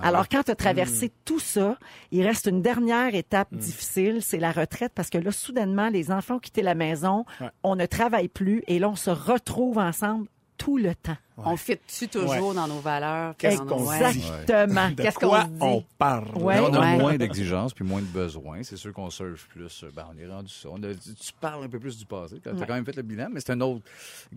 Ah 0.00 0.08
Alors, 0.08 0.28
quand 0.28 0.42
tu 0.44 0.50
as 0.50 0.54
traversé 0.56 1.06
Hmm. 1.06 1.18
tout 1.24 1.38
ça, 1.40 1.78
il 2.10 2.22
reste 2.26 2.46
une 2.46 2.62
dernière 2.62 3.14
étape 3.14 3.54
difficile, 3.54 4.18
c'est 4.20 4.38
la 4.38 4.52
retraite, 4.52 4.92
parce 4.94 5.08
que 5.10 5.18
là, 5.18 5.30
soudainement, 5.32 5.88
les 5.88 6.10
enfants 6.10 6.36
ont 6.36 6.40
quitté 6.40 6.62
la 6.62 6.74
maison, 6.74 7.24
Ouais. 7.40 7.48
on 7.62 7.76
ne 7.76 7.86
travaille 7.86 8.28
plus, 8.28 8.62
et 8.66 8.78
là, 8.78 8.88
on 8.88 8.96
se 8.96 9.10
retrouve 9.10 9.78
ensemble 9.78 10.26
tout 10.58 10.76
le 10.78 10.94
temps. 10.94 11.16
On 11.36 11.56
fit-tu 11.56 12.08
toujours 12.08 12.54
dans 12.54 12.68
nos 12.68 12.78
valeurs? 12.80 13.34
Qu'est-ce 13.38 13.62
qu'on? 13.62 13.86
Ouais. 13.86 13.96
Exactement. 14.10 14.90
De 14.90 15.02
Qu'est-ce 15.02 15.18
qu'on 15.18 15.36
on 15.60 15.84
parle? 15.98 16.28
Ouais. 16.36 16.56
Là, 16.56 16.64
on 16.64 16.74
a 16.74 16.80
Ouais. 16.80 16.98
moins 16.98 17.16
d'exigences 17.16 17.72
puis 17.72 17.84
moins 17.84 18.00
de 18.00 18.06
besoins. 18.06 18.62
C'est 18.62 18.76
sûr 18.76 18.92
qu'on 18.92 19.08
surfe 19.10 19.46
plus. 19.48 19.84
Ben, 19.96 20.04
on 20.14 20.18
est 20.18 20.26
rendu 20.26 20.52
ça. 20.52 20.68
On 20.70 20.82
a- 20.82 20.94
tu 20.94 21.32
parles 21.40 21.64
un 21.64 21.68
peu 21.68 21.78
plus 21.78 21.96
du 21.98 22.04
passé. 22.04 22.36
Tu 22.42 22.48
as 22.48 22.52
quand 22.52 22.74
même 22.74 22.84
fait 22.84 22.96
le 22.96 23.02
bilan, 23.02 23.28
mais 23.32 23.40
c'est 23.40 23.52
un 23.52 23.60
autre 23.62 23.82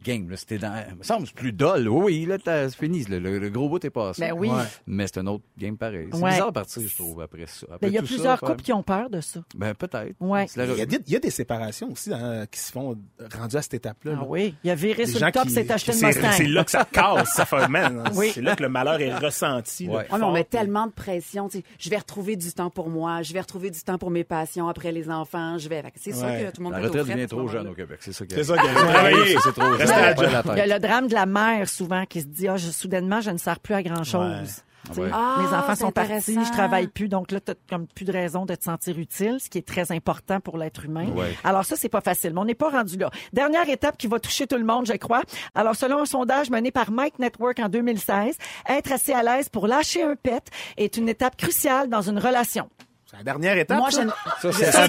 game. 0.04 0.30
Là. 0.30 0.38
C'était 0.38 0.58
dans. 0.58 0.84
Il 0.90 0.96
me 0.98 1.04
semble 1.04 1.28
c'est 1.28 1.36
plus 1.36 1.52
dol. 1.52 1.88
Oui, 1.90 2.26
là, 2.26 2.38
t'as- 2.38 2.70
c'est 2.70 2.78
fini. 2.78 3.04
Le, 3.04 3.20
le- 3.20 3.40
le 3.40 3.50
gros 3.50 3.68
bout 3.70 3.84
est 3.84 3.90
passé. 3.90 4.22
Ben 4.22 4.34
oui. 4.34 4.50
Ouais. 4.50 4.64
Mais 4.88 5.08
c'est 5.08 5.20
un 5.20 5.28
autre 5.28 5.44
game 5.58 5.78
pareil. 5.78 6.08
C'est 6.12 6.20
Ouais. 6.22 6.32
bizarre 6.32 6.48
de 6.48 6.54
partir, 6.54 6.82
je 6.88 6.96
trouve, 6.96 7.22
après 7.22 7.46
ça. 7.48 7.66
Après 7.72 7.80
Ben, 7.82 7.88
il 7.90 7.94
y 7.94 7.98
a 7.98 8.02
ça, 8.02 8.08
plusieurs 8.08 8.40
couples 8.40 8.62
qui 8.64 8.74
ont 8.74 8.84
peur 8.84 9.10
de 9.10 9.22
ça. 9.22 9.42
Ben, 9.56 9.74
peut-être. 9.74 10.16
Ouais. 10.20 10.46
Il 10.56 10.78
y, 10.78 10.82
a 10.82 10.86
des, 10.86 11.00
il 11.08 11.14
y 11.14 11.16
a 11.16 11.20
des 11.20 11.30
séparations 11.30 11.92
aussi 11.92 12.14
hein, 12.14 12.46
qui 12.50 12.60
se 12.60 12.72
font 12.72 12.96
rendues 13.38 13.58
à 13.58 13.62
cette 13.62 13.74
étape-là. 13.76 14.14
Ah 14.16 14.22
là. 14.22 14.26
oui. 14.28 14.56
Il 14.64 14.70
a 14.72 14.76
viré 14.76 15.06
Des 15.06 15.12
sur 15.12 15.20
gens 15.20 15.26
le 15.28 15.32
top, 15.32 15.44
qui- 15.48 15.52
s'est 15.52 15.72
acheté 15.72 15.92
une 15.98 16.06
Mustang. 16.08 16.32
C'est 16.32 16.48
là 16.48 16.64
que 16.64 16.72
ça 16.72 16.85
casse, 16.92 17.30
ça 17.34 17.46
fait 17.46 17.68
man. 17.68 18.04
hein. 18.06 18.12
Oui. 18.16 18.32
C'est 18.34 18.42
là 18.42 18.56
que 18.56 18.64
le 18.64 18.70
malheur 18.70 19.00
est 19.02 19.14
ressenti. 19.16 19.88
Ouais. 19.88 20.08
Ah, 20.12 20.18
on 20.22 20.32
met 20.32 20.44
tellement 20.44 20.88
de 20.88 20.92
pression. 20.92 21.50
tu 21.50 21.60
sais, 21.60 21.64
Je 21.80 21.90
vais 21.90 21.98
retrouver 21.98 22.36
du 22.36 22.52
temps 22.54 22.70
pour 22.70 22.90
moi. 22.90 23.22
Je 23.22 23.34
vais 23.34 23.42
retrouver 23.42 23.70
du 23.72 23.80
temps 23.82 23.98
pour 23.98 24.12
mes 24.12 24.24
passions 24.24 24.68
après 24.70 24.92
les 24.92 25.10
enfants. 25.10 25.58
Je 25.58 25.68
vais. 25.70 25.84
C'est 25.96 26.14
sûr 26.14 26.26
Ouais. 26.26 26.46
que 26.46 26.56
tout 26.56 26.62
le 26.62 26.64
monde 26.66 26.74
La 26.74 26.80
peut 26.80 26.86
retraite 26.88 27.08
devient 27.08 27.28
trop 27.28 27.48
jeune 27.48 27.68
au 27.68 27.74
Québec. 27.74 27.98
C'est 28.02 28.14
ça 28.14 28.26
qui 28.26 28.36
C'est 28.36 28.44
ça 28.44 28.56
travailler. 28.56 29.38
C'est 29.44 29.52
trop. 29.54 29.78
Ça 29.78 30.14
prend 30.14 30.24
job. 30.24 30.44
la 30.48 30.54
Il 30.56 30.58
y 30.58 30.72
a 30.72 30.76
le 30.76 30.80
drame 30.80 31.08
de 31.08 31.14
la 31.14 31.26
mère 31.26 31.68
souvent 31.70 32.06
qui 32.06 32.22
se 32.22 32.28
dit 32.28 32.48
ah 32.48 32.58
je- 32.58 32.70
soudainement 32.72 33.22
je 33.22 33.32
ne 33.32 33.38
sers 33.38 33.60
plus 33.60 33.74
à 33.76 33.84
grand 33.84 34.04
chose. 34.04 34.62
Ouais. 34.98 35.10
Ah, 35.12 35.38
Mes 35.40 35.56
enfants 35.56 35.76
sont 35.76 35.92
partis, 35.92 36.38
je 36.46 36.52
travaille 36.52 36.88
plus, 36.88 37.08
donc 37.08 37.32
là, 37.32 37.40
tu 37.40 37.54
comme 37.70 37.88
plus 37.88 38.06
de 38.06 38.12
raison 38.12 38.46
de 38.46 38.56
te 38.56 38.64
sentir 38.64 38.98
utile, 38.98 39.38
ce 39.40 39.50
qui 39.50 39.58
est 39.58 39.68
très 39.68 39.92
important 39.92 40.40
pour 40.40 40.58
l'être 40.58 40.86
humain. 40.86 41.08
Ouais. 41.16 41.36
Alors 41.44 41.66
ça, 41.66 41.76
c'est 41.76 41.90
pas 41.90 42.02
facile, 42.02 42.34
mais 42.34 42.40
on 42.40 42.46
n'est 42.46 42.56
pas 42.56 42.70
rendu 42.70 42.98
là. 42.98 43.10
Dernière 43.34 43.68
étape 43.70 43.98
qui 43.98 44.08
va 44.08 44.20
toucher 44.20 44.48
tout 44.48 44.58
le 44.58 44.66
monde, 44.66 44.86
je 44.86 44.94
crois. 44.94 45.22
Alors, 45.54 45.76
selon 45.76 46.02
un 46.02 46.06
sondage 46.06 46.50
mené 46.50 46.72
par 46.72 46.92
Mike 46.92 47.20
Network 47.20 47.60
en 47.60 47.70
2016, 47.70 48.38
être 48.70 48.92
assez 48.92 49.14
à 49.14 49.24
l'aise 49.24 49.50
pour 49.50 49.68
lâcher 49.68 50.04
un 50.04 50.16
pet 50.16 50.44
est 50.78 50.98
une 50.98 51.10
étape 51.10 51.36
cruciale 51.38 51.90
dans 51.90 52.02
une 52.02 52.20
relation. 52.20 52.70
C'est 53.16 53.18
la 53.18 53.24
dernière 53.24 53.58
étape. 53.58 53.78
Moi, 53.80 53.92
ça? 53.92 54.02
j'aime. 54.02 54.14
Ça, 54.42 54.52
c'est 54.52 54.66
Ça, 54.66 54.72
Ça 54.72 54.88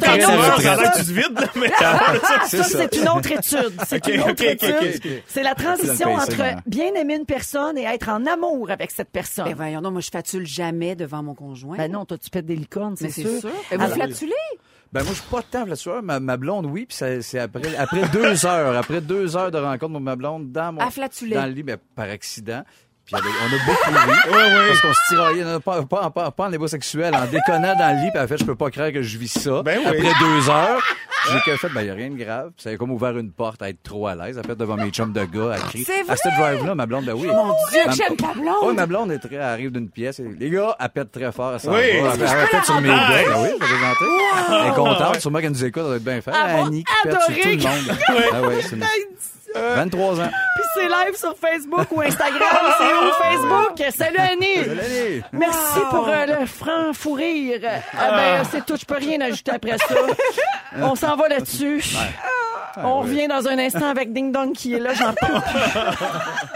C'est 2.47 2.57
Ça, 2.59 2.65
ça. 2.65 2.79
c'est 2.79 2.97
une 2.97 3.09
autre 3.09 3.33
étude. 3.33 3.73
C'est 3.87 4.07
une 4.09 4.21
autre 4.23 4.43
étude. 4.43 5.23
C'est 5.27 5.43
la 5.43 5.55
transition 5.55 6.15
entre 6.15 6.43
bien 6.67 6.95
aimer 6.95 7.17
une 7.17 7.27
personne 7.27 7.79
et 7.79 7.85
être 7.85 8.09
en 8.09 8.25
amour 8.27 8.71
avec 8.71 8.91
cette 8.91 9.11
personne. 9.11 9.45
Ben 9.47 9.55
voyons 9.55 9.81
donc, 9.81 9.93
moi, 9.93 10.01
je 10.01 10.11
fatule 10.11 10.47
jamais 10.47 10.95
devant 10.97 11.23
mon 11.23 11.35
conjoint. 11.35 11.77
Ben 11.77 11.91
non, 11.91 12.05
toi, 12.05 12.19
tu 12.19 12.31
pètes 12.31 12.47
des 12.47 12.57
licornes, 12.57 12.97
mais 13.01 13.11
c'est 13.11 13.23
sûr. 13.23 13.41
sûr. 13.41 13.51
Ben, 13.71 13.77
vous 13.79 13.83
Alors- 13.85 13.97
flatulez? 13.97 14.33
Ben 14.93 15.03
moi, 15.03 15.13
je 15.13 15.21
suis 15.21 15.31
pas 15.31 15.43
tant 15.43 15.67
flatuleur. 15.67 16.03
Ma, 16.03 16.21
ma 16.21 16.37
blonde, 16.37 16.67
oui, 16.67 16.87
puis 16.87 16.97
c'est 17.21 17.39
après, 17.39 17.77
après 17.77 18.09
deux 18.09 18.47
heures, 18.47 18.77
après 18.77 19.01
deux 19.01 19.37
heures 19.37 19.51
de 19.51 19.59
rencontre 19.59 19.95
de 19.95 19.99
ma 19.99 20.15
blonde 20.17 20.53
dans 20.53 20.73
mon 20.73 20.81
À 20.81 20.91
flatuler. 20.91 21.35
dans 21.35 21.45
le 21.45 21.51
lit, 21.53 21.65
mais 21.65 21.77
par 21.77 22.09
accident. 22.09 22.63
Puis 23.07 23.15
on 23.15 23.19
a 23.19 23.65
beaucoup 23.67 23.91
ri. 24.11 24.17
Parce 24.69 24.81
qu'on 24.81 24.93
se 24.93 25.09
tiraillait, 25.09 25.61
pas, 25.65 25.83
pas, 25.85 26.11
pas, 26.11 26.31
pas 26.33 26.47
en 26.47 26.51
débat 26.51 26.67
sexuel, 26.69 27.15
en 27.15 27.25
déconnant 27.27 27.77
dans 27.77 27.97
le 27.97 28.03
lit. 28.05 28.11
Puis 28.11 28.17
elle 28.17 28.21
a 28.23 28.27
fait, 28.27 28.39
je 28.39 28.45
peux 28.45 28.57
pas 28.57 28.71
croire 28.71 28.91
que 28.93 29.01
je 29.03 29.17
vis 29.19 29.29
ça. 29.29 29.63
Ben 29.63 29.79
oui. 29.79 29.87
Après 29.87 30.13
deux 30.21 30.51
heures, 30.51 30.83
j'ai 31.33 31.41
qu'elle 31.45 31.57
fait, 31.57 31.69
ben 31.69 31.83
y 31.83 31.91
a 31.91 31.95
rien 31.95 32.11
de 32.11 32.17
grave. 32.17 32.51
Puis 32.57 32.65
ça 32.65 32.71
a 32.71 32.77
comme 32.77 32.91
ouvert 32.91 33.17
une 33.17 33.31
porte 33.31 33.63
à 33.63 33.69
être 33.69 33.81
trop 33.85 34.09
à 34.09 34.17
l'aise. 34.17 34.39
A 34.39 34.43
fait 34.43 34.57
devant 34.57 34.75
mes 34.77 34.91
chums 34.91 35.13
de 35.13 35.25
gars, 35.25 35.53
elle 35.55 35.61
crie. 35.63 35.85
C'est 35.87 36.09
À 36.11 36.17
cette 36.17 36.35
drive-là, 36.37 36.75
ma 36.75 36.87
blonde, 36.87 37.05
ben 37.05 37.13
oui. 37.15 37.29
Mon 37.29 37.55
Dieu, 37.71 37.81
que 37.85 37.87
Ma- 37.89 37.93
j'aime 37.95 38.17
ta 38.17 38.33
blonde! 38.33 38.55
Oui, 38.65 38.75
ma 38.75 38.87
blonde 38.87 39.13
est 39.13 39.19
très, 39.21 39.37
elle 39.37 39.43
arrive 39.43 39.71
d'une 39.71 39.89
pièce. 39.89 40.19
et 40.19 40.25
les 40.39 40.51
gars, 40.51 40.75
elle 40.81 40.89
pète 40.89 41.13
très 41.13 41.31
fort. 41.31 41.53
Elle 41.55 41.61
s'en 41.61 41.71
Oui. 41.73 42.01
va. 42.01 42.13
Elle, 42.15 42.21
elle 42.23 42.49
pète 42.51 42.65
sur 42.65 42.81
mes 42.81 42.89
gars. 42.89 43.07
Ben 43.09 43.25
oui, 43.39 43.49
je 43.51 43.53
vais 43.53 43.59
présenter. 43.59 44.05
Elle 44.63 44.67
est 44.73 44.75
contente. 44.75 45.21
Sûrement 45.21 45.39
qu'elle 45.39 45.51
nous 45.53 45.65
écoute, 45.65 45.83
elle 45.85 45.89
doit 45.89 45.97
être 45.97 46.05
bien 46.05 46.21
faite. 46.21 46.35
Annie 46.35 46.83
qui 46.83 46.93
pète 47.05 47.21
sur 47.23 47.35
tout 47.35 47.49
le 47.49 47.57
monde. 47.57 47.99
Ah 48.35 48.43
ouais, 48.43 48.57
c'est 48.63 48.75
une... 48.75 48.85
23 49.55 50.21
ans. 50.21 50.31
C'est 50.77 50.89
live 50.89 51.17
sur 51.17 51.35
Facebook 51.37 51.87
ou 51.91 52.01
Instagram. 52.03 52.41
c'est 52.79 52.95
où 52.95 53.13
Facebook? 53.23 53.93
Salut 53.97 54.19
Annie! 54.19 55.23
Merci 55.33 55.81
pour 55.91 56.09
euh, 56.09 56.27
le 56.27 56.47
franc 56.47 56.93
fou 56.93 57.13
rire. 57.13 57.61
Ah 57.99 58.11
ben, 58.11 58.45
c'est 58.51 58.65
tout. 58.65 58.77
Je 58.77 58.85
peux 58.85 58.97
rien 58.97 59.21
ajouter 59.23 59.53
après 59.53 59.79
ça. 59.79 59.95
On 60.83 60.95
s'en 60.95 61.17
va 61.17 61.29
là-dessus. 61.29 61.83
On 62.77 63.01
revient 63.01 63.27
dans 63.27 63.49
un 63.49 63.59
instant 63.59 63.89
avec 63.89 64.13
Ding 64.13 64.33
Dong 64.33 64.53
qui 64.53 64.75
est 64.75 64.79
là. 64.79 64.93
J'en 64.95 65.13
peux 65.15 65.27
plus. 65.27 66.51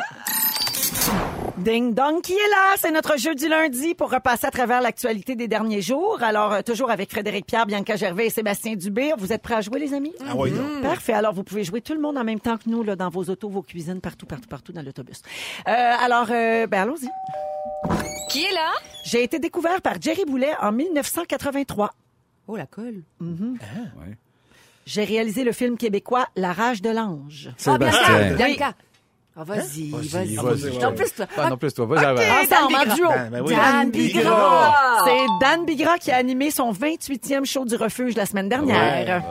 Ding 1.60 1.92
Dong 1.92 2.22
qui 2.22 2.32
est 2.32 2.48
là, 2.50 2.76
c'est 2.78 2.90
notre 2.90 3.18
jeu 3.18 3.34
du 3.34 3.46
lundi 3.46 3.94
pour 3.94 4.10
repasser 4.10 4.46
à 4.46 4.50
travers 4.50 4.80
l'actualité 4.80 5.34
des 5.34 5.46
derniers 5.46 5.82
jours. 5.82 6.22
Alors, 6.22 6.54
euh, 6.54 6.62
toujours 6.62 6.90
avec 6.90 7.10
Frédéric 7.10 7.44
Pierre, 7.44 7.66
Bianca 7.66 7.96
Gervais 7.96 8.26
et 8.26 8.30
Sébastien 8.30 8.76
Dubé. 8.76 9.12
Vous 9.18 9.30
êtes 9.30 9.42
prêts 9.42 9.56
à 9.56 9.60
jouer, 9.60 9.78
les 9.78 9.92
amis? 9.92 10.14
Ah 10.26 10.32
oui, 10.36 10.52
donc. 10.52 10.80
Parfait. 10.82 11.12
Alors, 11.12 11.34
vous 11.34 11.44
pouvez 11.44 11.62
jouer 11.62 11.82
tout 11.82 11.92
le 11.92 12.00
monde 12.00 12.16
en 12.16 12.24
même 12.24 12.40
temps 12.40 12.56
que 12.56 12.68
nous, 12.68 12.82
là, 12.82 12.96
dans 12.96 13.10
vos 13.10 13.24
autos, 13.24 13.50
vos 13.50 13.60
cuisines, 13.60 14.00
partout, 14.00 14.24
partout, 14.24 14.48
partout 14.48 14.72
dans 14.72 14.80
l'autobus. 14.80 15.20
Euh, 15.68 15.70
alors, 15.70 16.28
euh, 16.30 16.66
ben, 16.66 16.82
allons-y. 16.82 17.08
Qui 18.30 18.44
est 18.44 18.52
là? 18.52 18.70
J'ai 19.04 19.22
été 19.22 19.38
découvert 19.38 19.82
par 19.82 20.00
Jerry 20.00 20.24
Boulet 20.26 20.52
en 20.62 20.72
1983. 20.72 21.92
Oh, 22.48 22.56
la 22.56 22.66
colle. 22.66 23.02
Ouais. 23.20 24.16
J'ai 24.86 25.04
réalisé 25.04 25.44
le 25.44 25.52
film 25.52 25.76
québécois 25.76 26.26
La 26.36 26.52
rage 26.54 26.80
de 26.80 26.88
l'ange. 26.90 27.50
Ah, 27.66 27.76
Bianca! 27.76 27.92
Sébastien. 27.92 28.36
Bianca! 28.36 28.74
Ah, 29.36 29.44
vas-y, 29.44 29.90
Vas-y, 29.90 30.08
vas-y. 30.36 30.38
En 30.38 30.88
ouais. 30.88 30.94
plus, 30.94 31.14
toi. 31.14 31.26
Ah, 31.36 31.48
non, 31.50 31.56
plus 31.56 31.72
toi. 31.72 31.86
Vas-y, 31.86 32.04
avant. 32.04 32.20
Ensemble, 32.20 32.76
en 32.76 32.94
duo. 32.94 33.08
Ben, 33.08 33.30
ben 33.30 33.42
oui. 33.42 33.54
Dan 33.54 33.90
Bigra! 33.90 35.04
C'est 35.04 35.26
Dan 35.40 35.64
Bigra 35.64 35.98
qui 35.98 36.10
a 36.10 36.16
animé 36.16 36.50
son 36.50 36.72
28e 36.72 37.44
show 37.44 37.64
du 37.64 37.76
refuge 37.76 38.16
la 38.16 38.26
semaine 38.26 38.48
dernière. 38.48 39.22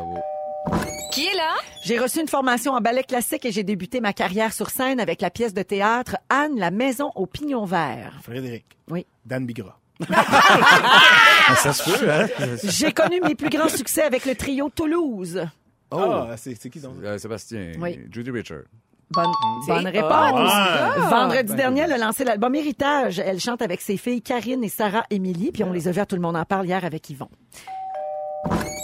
Qui 1.12 1.26
est 1.28 1.36
là? 1.36 1.54
J'ai 1.86 1.98
reçu 2.00 2.22
une 2.22 2.28
formation 2.28 2.74
en 2.74 2.82
ballet 2.82 3.04
classique 3.04 3.46
et 3.46 3.52
j'ai 3.52 3.64
débuté 3.64 4.00
ma 4.00 4.14
carrière 4.14 4.54
sur 4.54 4.70
scène 4.70 5.00
avec 5.00 5.22
la 5.22 5.30
pièce 5.30 5.54
de 5.54 5.64
théâtre 5.64 6.18
Anne, 6.30 6.58
la 6.58 6.72
maison 6.72 7.12
au 7.16 7.26
pignon 7.26 7.66
vert. 7.66 8.14
Frédéric. 8.24 8.66
Oui. 8.90 9.06
Dan 9.26 9.46
Bigra. 9.46 9.78
Ah, 10.14 11.56
Ça 11.58 11.74
se 11.74 11.90
peut, 11.90 12.10
hein? 12.10 12.28
J'ai 12.64 12.94
connu 12.94 13.20
mes 13.22 13.36
plus 13.36 13.50
grands 13.50 13.70
succès 13.70 14.04
avec 14.04 14.26
le 14.26 14.36
trio 14.36 14.70
Toulouse. 14.70 15.46
Oh. 15.92 15.98
Ah, 16.00 16.36
c'est 16.38 16.56
c'est 16.56 16.70
qui 16.70 16.80
donc? 16.80 16.96
Euh, 17.04 17.18
Sébastien. 17.18 17.74
Oui. 17.80 18.00
Judy 18.12 18.32
Richard. 18.32 18.62
Bonne, 19.12 19.26
bonne 19.68 19.82
C'est- 19.84 19.90
réponse. 19.90 20.12
Ah, 20.54 20.94
Vendredi 21.10 21.50
Ben, 21.50 21.56
dernier, 21.56 21.82
elle 21.82 21.94
a 21.94 21.98
lancé 21.98 22.24
l'album 22.24 22.54
Héritage. 22.54 23.20
Elle 23.20 23.40
chante 23.40 23.62
avec 23.62 23.82
ses 23.82 23.98
filles 23.98 24.22
Karine 24.22 24.64
et 24.64 24.70
Sarah 24.70 25.04
Émilie, 25.10 25.52
puis 25.52 25.64
on 25.64 25.72
les 25.74 25.88
a 25.88 25.92
vus 25.92 26.00
à 26.00 26.06
Tout 26.06 26.16
le 26.16 26.22
monde 26.22 26.38
en 26.38 26.46
parle 26.46 26.68
hier 26.68 26.86
avec 26.86 27.10
Yvon. 27.10 27.28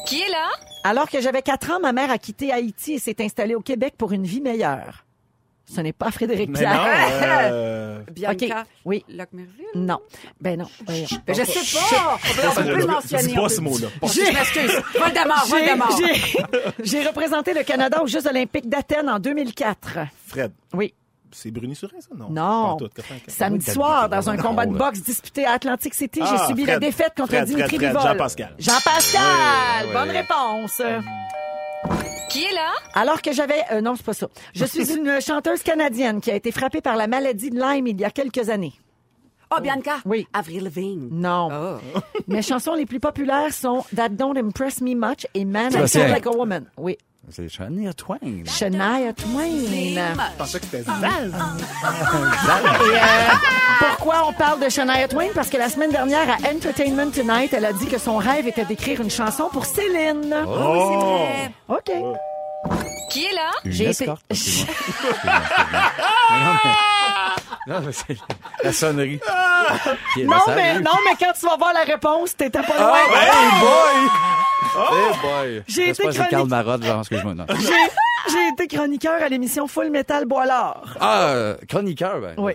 Qui 0.08 0.22
est 0.22 0.30
là? 0.30 0.48
Alors 0.84 1.10
que 1.10 1.22
j'avais 1.22 1.42
quatre 1.42 1.72
ans, 1.72 1.80
ma 1.80 1.92
mère 1.94 2.12
a 2.12 2.18
quitté 2.18 2.52
Haïti 2.52 2.94
et 2.94 3.00
s'est 3.00 3.16
installée 3.24 3.56
au 3.56 3.62
Québec 3.62 3.96
pour 3.98 4.12
une 4.14 4.24
vie 4.24 4.42
meilleure. 4.42 5.05
Ce 5.68 5.82
n'est 5.82 5.94
pas 5.94 6.12
Frédéric 6.12 6.50
Mais 6.52 6.60
Pierre. 6.60 6.76
non, 6.76 6.84
euh, 7.52 8.00
Bianca. 8.12 8.62
OK. 8.62 8.68
Oui. 8.86 9.04
Locke 9.10 9.34
Merville? 9.34 9.66
Non. 9.74 10.00
Ben 10.40 10.60
non. 10.60 10.68
Voyons. 10.86 11.08
Ben, 11.26 11.36
je 11.36 11.44
sais 11.44 11.78
pas. 11.78 12.18
On 12.50 12.64
peut 12.64 12.86
mentionner. 12.86 13.24
Dis 13.24 13.34
pas 13.36 13.50
ce 13.50 13.62
mot-là. 13.62 13.88
Je 14.04 14.34
m'excuse. 14.34 14.82
Voldemort, 15.00 15.46
J'ai- 15.48 15.66
Voldemort. 15.66 16.00
j'ai- 16.00 16.84
J'ai 16.84 17.08
représenté 17.08 17.54
le 17.54 17.64
Canada 17.64 18.02
aux 18.04 18.08
Jeux 18.08 18.28
olympiques 18.28 18.70
d'Athènes 18.70 19.10
en 19.10 19.18
2004. 19.20 19.98
Fred. 20.28 20.52
Oui. 20.74 20.94
C'est 21.32 21.52
Bruni 21.52 21.76
Surin, 21.76 22.00
ça? 22.00 22.08
Non. 22.16 22.30
Non. 22.30 22.78
Pas 22.78 22.86
tout, 22.86 22.92
84. 22.96 23.30
Samedi 23.36 23.70
soir, 23.72 24.08
dans 24.08 24.30
un 24.30 24.38
combat 24.38 24.66
de 24.66 24.74
boxe 24.78 25.02
disputé 25.02 25.46
à 25.46 25.54
Atlantic 25.54 25.94
City, 25.94 26.22
Ah, 26.24 26.38
j'ai 26.40 26.46
subi 26.48 26.64
la 26.64 26.74
Fred. 26.74 26.82
défaite 26.84 27.14
contre 27.18 27.30
Fred, 27.30 27.46
Dimitri 27.46 27.76
Fred, 27.76 27.80
Fred, 27.82 27.92
Bivol. 27.98 28.08
Jean-Pascal. 28.12 28.56
Jean-Pascal! 28.58 29.22
Ouais, 29.82 29.88
ouais. 29.88 29.94
Bonne 29.94 30.12
réponse. 30.12 30.82
Qui 32.36 32.44
est 32.44 32.54
là? 32.54 32.74
Alors 32.94 33.22
que 33.22 33.32
j'avais... 33.32 33.62
euh, 33.72 33.80
non, 33.80 33.96
c'est 33.96 34.06
pas 34.06 34.14
ça. 34.14 34.28
Je 34.54 34.66
suis 34.66 34.94
une 34.98 35.22
chanteuse 35.22 35.64
canadienne 35.64 36.20
qui 36.20 36.32
a 36.32 36.36
été 36.36 36.52
frappée 36.52 36.82
par 36.82 36.98
la 36.98 37.08
maladie 37.08 37.50
de 37.50 37.58
Lyme 37.58 37.88
il 37.88 38.00
y 38.02 38.04
a 38.04 38.10
quelques 38.10 38.50
années. 38.50 38.74
Oh, 39.56 39.62
Bianca? 39.62 40.00
Oui. 40.06 40.28
Avril 40.34 40.64
Lavigne. 40.66 41.08
Non. 41.12 41.80
Oh. 41.96 42.00
Mes 42.28 42.42
chansons 42.42 42.74
les 42.74 42.86
plus 42.86 43.00
populaires 43.00 43.54
sont 43.54 43.86
That 43.96 44.10
Don't 44.10 44.36
Impress 44.38 44.82
Me 44.82 44.96
Much 44.96 45.26
et 45.34 45.46
Man 45.46 45.72
I. 45.74 45.88
Feel 45.88 46.10
Like 46.10 46.26
a 46.26 46.32
Woman. 46.32 46.66
Oui. 46.78 46.98
C'est 47.32 47.50
Shania 47.50 47.92
Twain. 47.94 48.44
Shania 48.46 49.12
Twain. 49.14 49.50
Je 49.72 50.38
pensais 50.38 50.60
que 50.60 50.66
c'était 50.66 50.84
Zaz. 50.84 51.02
Et, 51.02 52.96
euh, 52.96 53.00
pourquoi 53.80 54.28
on 54.28 54.34
parle 54.34 54.60
de 54.62 54.70
Shania 54.70 55.08
Twain? 55.08 55.30
Parce 55.34 55.50
que 55.50 55.58
la 55.58 55.70
semaine 55.70 55.92
dernière, 55.92 56.30
à 56.30 56.36
Entertainment 56.54 57.10
Tonight, 57.12 57.52
elle 57.54 57.66
a 57.66 57.74
dit 57.74 57.88
que 57.88 57.98
son 57.98 58.18
rêve 58.18 58.48
était 58.48 58.66
d'écrire 58.66 59.02
une 59.02 59.10
chanson 59.10 59.50
pour 59.52 59.66
Céline. 59.66 60.34
Oh! 60.48 61.28
OK. 61.70 61.92
Qui 63.10 63.26
est 63.26 63.34
là? 63.34 63.52
J'ai 63.66 63.90
été-. 63.90 64.06
Non, 66.32 66.54
mais- 66.64 67.74
Non, 67.74 67.80
mais 67.82 67.92
c'est 67.92 68.18
la 68.64 68.72
sonnerie. 68.74 69.20
Non, 70.18 70.38
mais, 70.56 70.80
non, 70.80 70.92
mais 71.04 71.16
quand 71.20 71.34
tu 71.40 71.46
vas 71.48 71.58
voir 71.58 71.74
la 71.74 71.82
réponse, 71.82 72.36
t'étais 72.36 72.62
pas 72.62 72.78
loin. 72.78 72.98
Ah, 73.12 73.16
hey 73.16 73.60
boy! 73.60 74.10
Boy! 75.22 75.64
J'ai 75.68 75.90
été 75.90 76.04
Marotte, 76.46 76.84
genre, 76.84 77.00
excuse-moi. 77.02 77.34
J'ai- 77.60 78.50
été 78.54 78.68
chroniqueur 78.68 79.22
à 79.22 79.30
l'émission 79.30 79.68
Full 79.68 79.90
Metal 79.90 80.26
Boilard. 80.26 80.98
Ah, 81.00 81.28
euh, 81.30 81.56
chroniqueur, 81.68 82.22
ben. 82.22 82.36
Oui. 82.38 82.54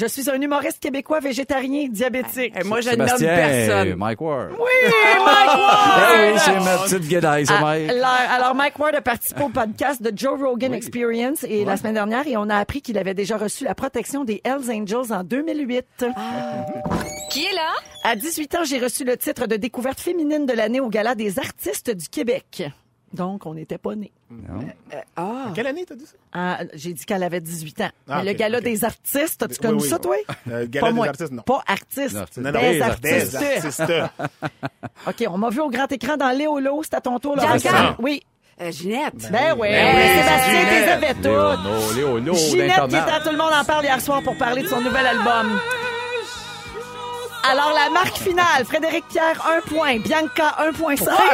Je 0.00 0.06
suis 0.06 0.30
un 0.30 0.40
humoriste 0.40 0.78
québécois 0.78 1.18
végétarien 1.18 1.88
diabétique. 1.88 2.54
Et 2.56 2.62
moi, 2.62 2.80
je 2.80 2.90
nomme 2.90 3.08
Sébastien, 3.08 3.34
personne. 3.34 3.94
Mike 3.96 4.20
Ward. 4.20 4.50
Oui, 4.52 4.58
Mike 4.84 5.18
Ward! 5.18 5.58
Ah 5.58 6.12
oui, 6.32 6.38
c'est 6.38 6.60
ma 6.60 6.78
petite 6.78 7.08
guédaille, 7.08 7.46
ça, 7.46 7.54
Ah, 7.58 7.62
Mike. 7.62 7.90
alors, 7.90 8.06
alors, 8.30 8.54
Mike 8.54 8.78
Ward 8.78 8.94
a 8.94 9.00
participé 9.00 9.42
au 9.42 9.48
podcast 9.48 10.00
de 10.00 10.16
Joe 10.16 10.40
Rogan 10.40 10.72
Experience 10.72 11.42
et 11.42 11.64
la 11.64 11.76
semaine 11.76 11.94
dernière, 11.94 12.28
et 12.28 12.36
on 12.36 12.48
a 12.48 12.56
appris 12.58 12.80
qu'il 12.80 12.96
avait 12.96 13.14
déjà 13.14 13.36
reçu 13.36 13.64
la 13.64 13.74
protection 13.74 14.22
des 14.24 14.40
Hells 14.44 14.70
Angels 14.70 15.12
en 15.12 15.24
2008. 15.24 15.84
Qui 17.32 17.44
est 17.46 17.54
là? 17.54 17.72
À 18.04 18.14
18 18.14 18.54
ans, 18.54 18.64
j'ai 18.64 18.78
reçu 18.78 19.02
le 19.02 19.16
titre 19.16 19.48
de 19.48 19.56
découverte 19.56 20.00
féminine 20.00 20.46
de 20.46 20.52
l'année 20.52 20.78
au 20.78 20.88
Gala 20.90 21.16
des 21.16 21.40
artistes 21.40 21.90
du 21.90 22.06
Québec. 22.08 22.62
Donc, 23.14 23.46
on 23.46 23.54
n'était 23.54 23.78
pas 23.78 23.94
nés. 23.94 24.12
Ah. 25.16 25.46
Quelle 25.54 25.66
année 25.66 25.84
t'as 25.86 25.94
dit 25.94 26.04
ça? 26.06 26.12
Ah, 26.32 26.58
j'ai 26.74 26.92
dit 26.92 27.04
qu'elle 27.06 27.22
avait 27.22 27.40
18 27.40 27.80
ans. 27.80 27.88
Ah, 28.08 28.18
Mais 28.22 28.32
le 28.32 28.38
Gala 28.38 28.58
ok. 28.58 28.64
des 28.64 28.84
artistes, 28.84 29.42
as-tu 29.42 29.54
Oui, 29.54 29.58
connu 29.68 29.82
oui, 29.82 29.88
ça, 29.88 29.98
toi? 29.98 30.16
Euh, 30.50 30.66
Gala 30.68 30.86
pas 30.86 30.92
des 30.92 30.96
moi. 30.96 31.06
artistes, 31.08 31.32
non. 31.32 31.42
Pas 31.42 31.62
artistes. 31.66 32.14
Non, 32.14 32.24
c'est- 32.30 32.40
Non, 32.42 32.52
non, 32.52 32.60
des 32.60 32.70
des 32.74 32.82
artistes. 32.82 33.34
artistes. 33.34 33.82
OK, 35.06 35.24
on 35.30 35.38
m'a 35.38 35.48
vu 35.50 35.60
au 35.60 35.70
grand 35.70 35.90
écran 35.90 36.16
dans 36.16 36.30
Léolo. 36.36 36.82
C'est 36.82 36.94
à 36.94 37.00
ton 37.00 37.18
tour. 37.18 37.34
Laurent. 37.36 37.56
Oui. 37.98 38.22
Euh, 38.60 38.72
Ginette. 38.72 39.14
Ben 39.30 39.54
oui. 39.58 39.68
Ben 39.70 39.96
oui, 39.96 40.02
Sébastien, 40.02 40.60
Ginette. 40.60 40.68
t'es 40.84 40.90
avais 40.90 41.14
toutes. 41.14 41.94
Léo, 41.96 42.18
Léo, 42.18 42.18
Léo, 42.18 42.34
Ginette 42.34 42.80
qui 42.88 42.96
était 42.96 42.96
à 42.98 43.20
Tout 43.20 43.30
le 43.30 43.36
monde 43.38 43.52
en 43.58 43.64
parle 43.64 43.84
hier 43.84 44.00
soir 44.00 44.20
pour 44.22 44.36
parler 44.36 44.62
de 44.62 44.68
son 44.68 44.80
nouvel 44.80 45.06
album. 45.06 45.58
Alors, 47.44 47.72
la 47.72 47.90
marque 47.90 48.16
finale, 48.18 48.64
Frédéric 48.66 49.06
Pierre, 49.08 49.40
1 49.66 49.68
point. 49.68 49.98
Bianca, 49.98 50.56
1.5. 50.60 50.72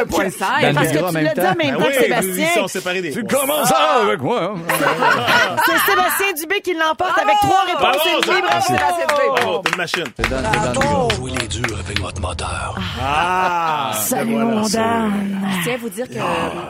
Pourquoi 0.07 0.25
1.5? 0.25 0.61
Dan 0.61 0.75
Parce 0.75 0.87
que 0.89 0.93
tu 0.93 0.97
l'as 0.97 1.33
dit 1.33 1.41
en 1.41 1.55
même 1.55 1.55
Ben 1.57 1.77
temps 1.77 1.85
que 1.87 1.93
Sébastien. 1.93 2.47
ils 2.55 2.59
sont 2.61 2.67
séparés 2.67 3.01
des 3.01 3.11
Tu 3.11 3.23
commences 3.23 3.67
ça 3.69 4.01
avec 4.03 4.21
moi. 4.21 4.53
hein? 4.55 4.55
C'est 5.65 5.91
Sébastien 5.91 6.33
Dubé 6.39 6.61
qui 6.61 6.73
l'emporte 6.73 7.17
avec 7.17 7.35
trois 7.41 7.63
réponses 7.63 7.79
Bravo, 7.81 7.99
et 8.23 8.27
demi. 8.27 8.41
Bravo! 8.41 8.65
Sébastien 8.65 9.05
Dubé. 9.07 9.27
Bravo, 9.29 9.57
t'es 9.59 9.71
une 9.71 9.77
machine. 9.77 10.03
C'est 10.15 10.29
Dan, 10.29 10.45
c'est 10.53 10.59
Dan 10.61 10.71
Bigra. 10.73 11.07
Jouez 11.15 11.31
les 11.31 11.47
durs 11.47 11.79
avec 11.79 11.99
votre 11.99 12.21
moteur. 12.21 12.79
Ah! 13.01 13.91
Salut, 13.99 14.35
ben 14.35 14.45
mon 14.45 14.61
Dan. 14.69 15.41
Je 15.59 15.63
tiens 15.63 15.73
à 15.73 15.77
vous 15.77 15.89
dire 15.89 16.07
que 16.07 16.13
euh, 16.15 16.21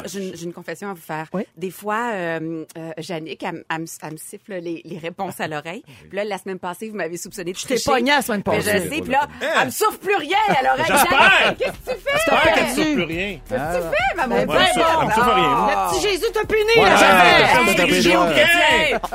j'ai 0.06 0.28
une, 0.30 0.36
j'ai 0.36 0.46
une 0.46 0.54
confession 0.54 0.90
à 0.90 0.94
vous 0.94 1.02
faire. 1.02 1.28
Oui. 1.34 1.44
Des 1.58 1.72
fois, 1.72 2.10
euh, 2.14 2.64
euh, 2.78 2.92
Jannick, 3.00 3.44
elle, 3.44 3.52
me- 3.56 3.64
elle 3.70 3.82
me- 3.82 3.86
elle 4.02 4.12
me 4.14 4.18
siffle 4.18 4.54
les, 4.54 4.82
les 4.86 4.98
réponses 4.98 5.40
à 5.40 5.48
l'oreille. 5.48 5.84
Puis 6.10 6.16
là, 6.18 6.24
la 6.24 6.38
semaine 6.38 6.60
passée, 6.60 6.90
vous 6.90 6.96
m'avez 6.96 7.18
soupçonné 7.18 7.52
de 7.52 7.58
Je 7.58 7.66
t'ai 7.66 7.76
tricher. 7.76 7.92
pogné 7.92 8.12
la 8.12 8.22
semaine 8.22 8.42
Mais 8.48 8.62
je 8.62 8.66
passée. 8.66 8.90
sais, 8.90 9.02
puis 9.02 9.12
là, 9.12 9.25
elle 9.42 9.66
me 9.68 9.72
souffle 9.72 9.98
plus 9.98 10.16
rien 10.16 10.38
à 10.50 10.64
l'oreille. 10.64 10.86
J'espère. 10.88 11.56
Qu'est-ce 11.58 11.72
que 11.72 11.92
tu 11.92 12.02
fais? 12.04 12.20
Ça, 12.26 12.84
plus 12.84 13.04
rien. 13.04 13.40
Qu'est-ce 13.48 13.60
que 13.60 13.78
tu 13.78 13.96
fais, 13.96 14.16
maman? 14.16 14.46
Bon. 14.46 14.54
ça 14.54 14.66
fait 14.66 15.34
rien. 15.34 15.68
Le 15.68 15.92
petit 15.92 16.02
Jésus 16.08 16.32
t'a 16.34 16.44
puni, 16.46 16.76
là, 16.78 16.96
jamais. 16.98 17.46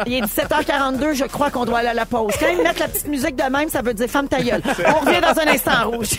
Il 0.07 0.15
est 0.15 0.23
17h42, 0.23 1.15
je 1.15 1.25
crois 1.25 1.51
qu'on 1.51 1.65
doit 1.65 1.79
aller 1.79 1.89
à 1.89 1.95
la 1.95 2.07
pause. 2.07 2.33
Quand 2.39 2.49
ils 2.49 2.63
mettent 2.63 2.79
la 2.79 2.89
petite 2.89 3.09
musique 3.09 3.37
de 3.37 3.43
même, 3.45 3.69
ça 3.69 3.83
veut 3.83 3.95
dire 3.95 4.09
femme 4.09 4.29
ta 4.29 4.41
gueule. 4.41 4.63
On 4.87 5.01
revient 5.05 5.21
dans 5.21 5.39
un 5.41 5.49
instant 5.49 5.91
rouge. 5.91 6.11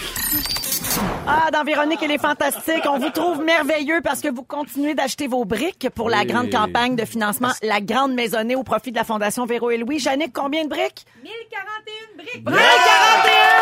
Ah, 1.28 1.50
dans 1.52 1.64
Véronique, 1.64 2.00
elle 2.04 2.12
est 2.12 2.18
fantastique. 2.22 2.84
On 2.90 2.98
vous 3.00 3.10
trouve 3.10 3.44
merveilleux 3.44 4.02
parce 4.04 4.22
que 4.22 4.28
vous 4.28 4.44
continuez 4.44 4.94
d'acheter 4.96 5.28
vos 5.28 5.46
briques 5.46 5.88
pour 5.96 6.10
la 6.10 6.20
Oui. 6.20 6.26
grande 6.26 6.50
campagne 6.52 6.96
de 6.96 7.06
financement 7.06 7.50
La 7.62 7.80
Grande 7.82 8.14
Maisonnée 8.14 8.56
au 8.56 8.64
profit 8.64 8.92
de 8.92 8.98
la 8.98 9.04
Fondation 9.04 9.46
Véro 9.46 9.70
et 9.72 9.78
Louis. 9.78 10.00
Jannick, 10.00 10.34
combien 10.34 10.64
de 10.66 10.70
briques? 10.70 11.06
1041 11.24 12.18
briques. 12.24 12.46
1041! 12.46 12.62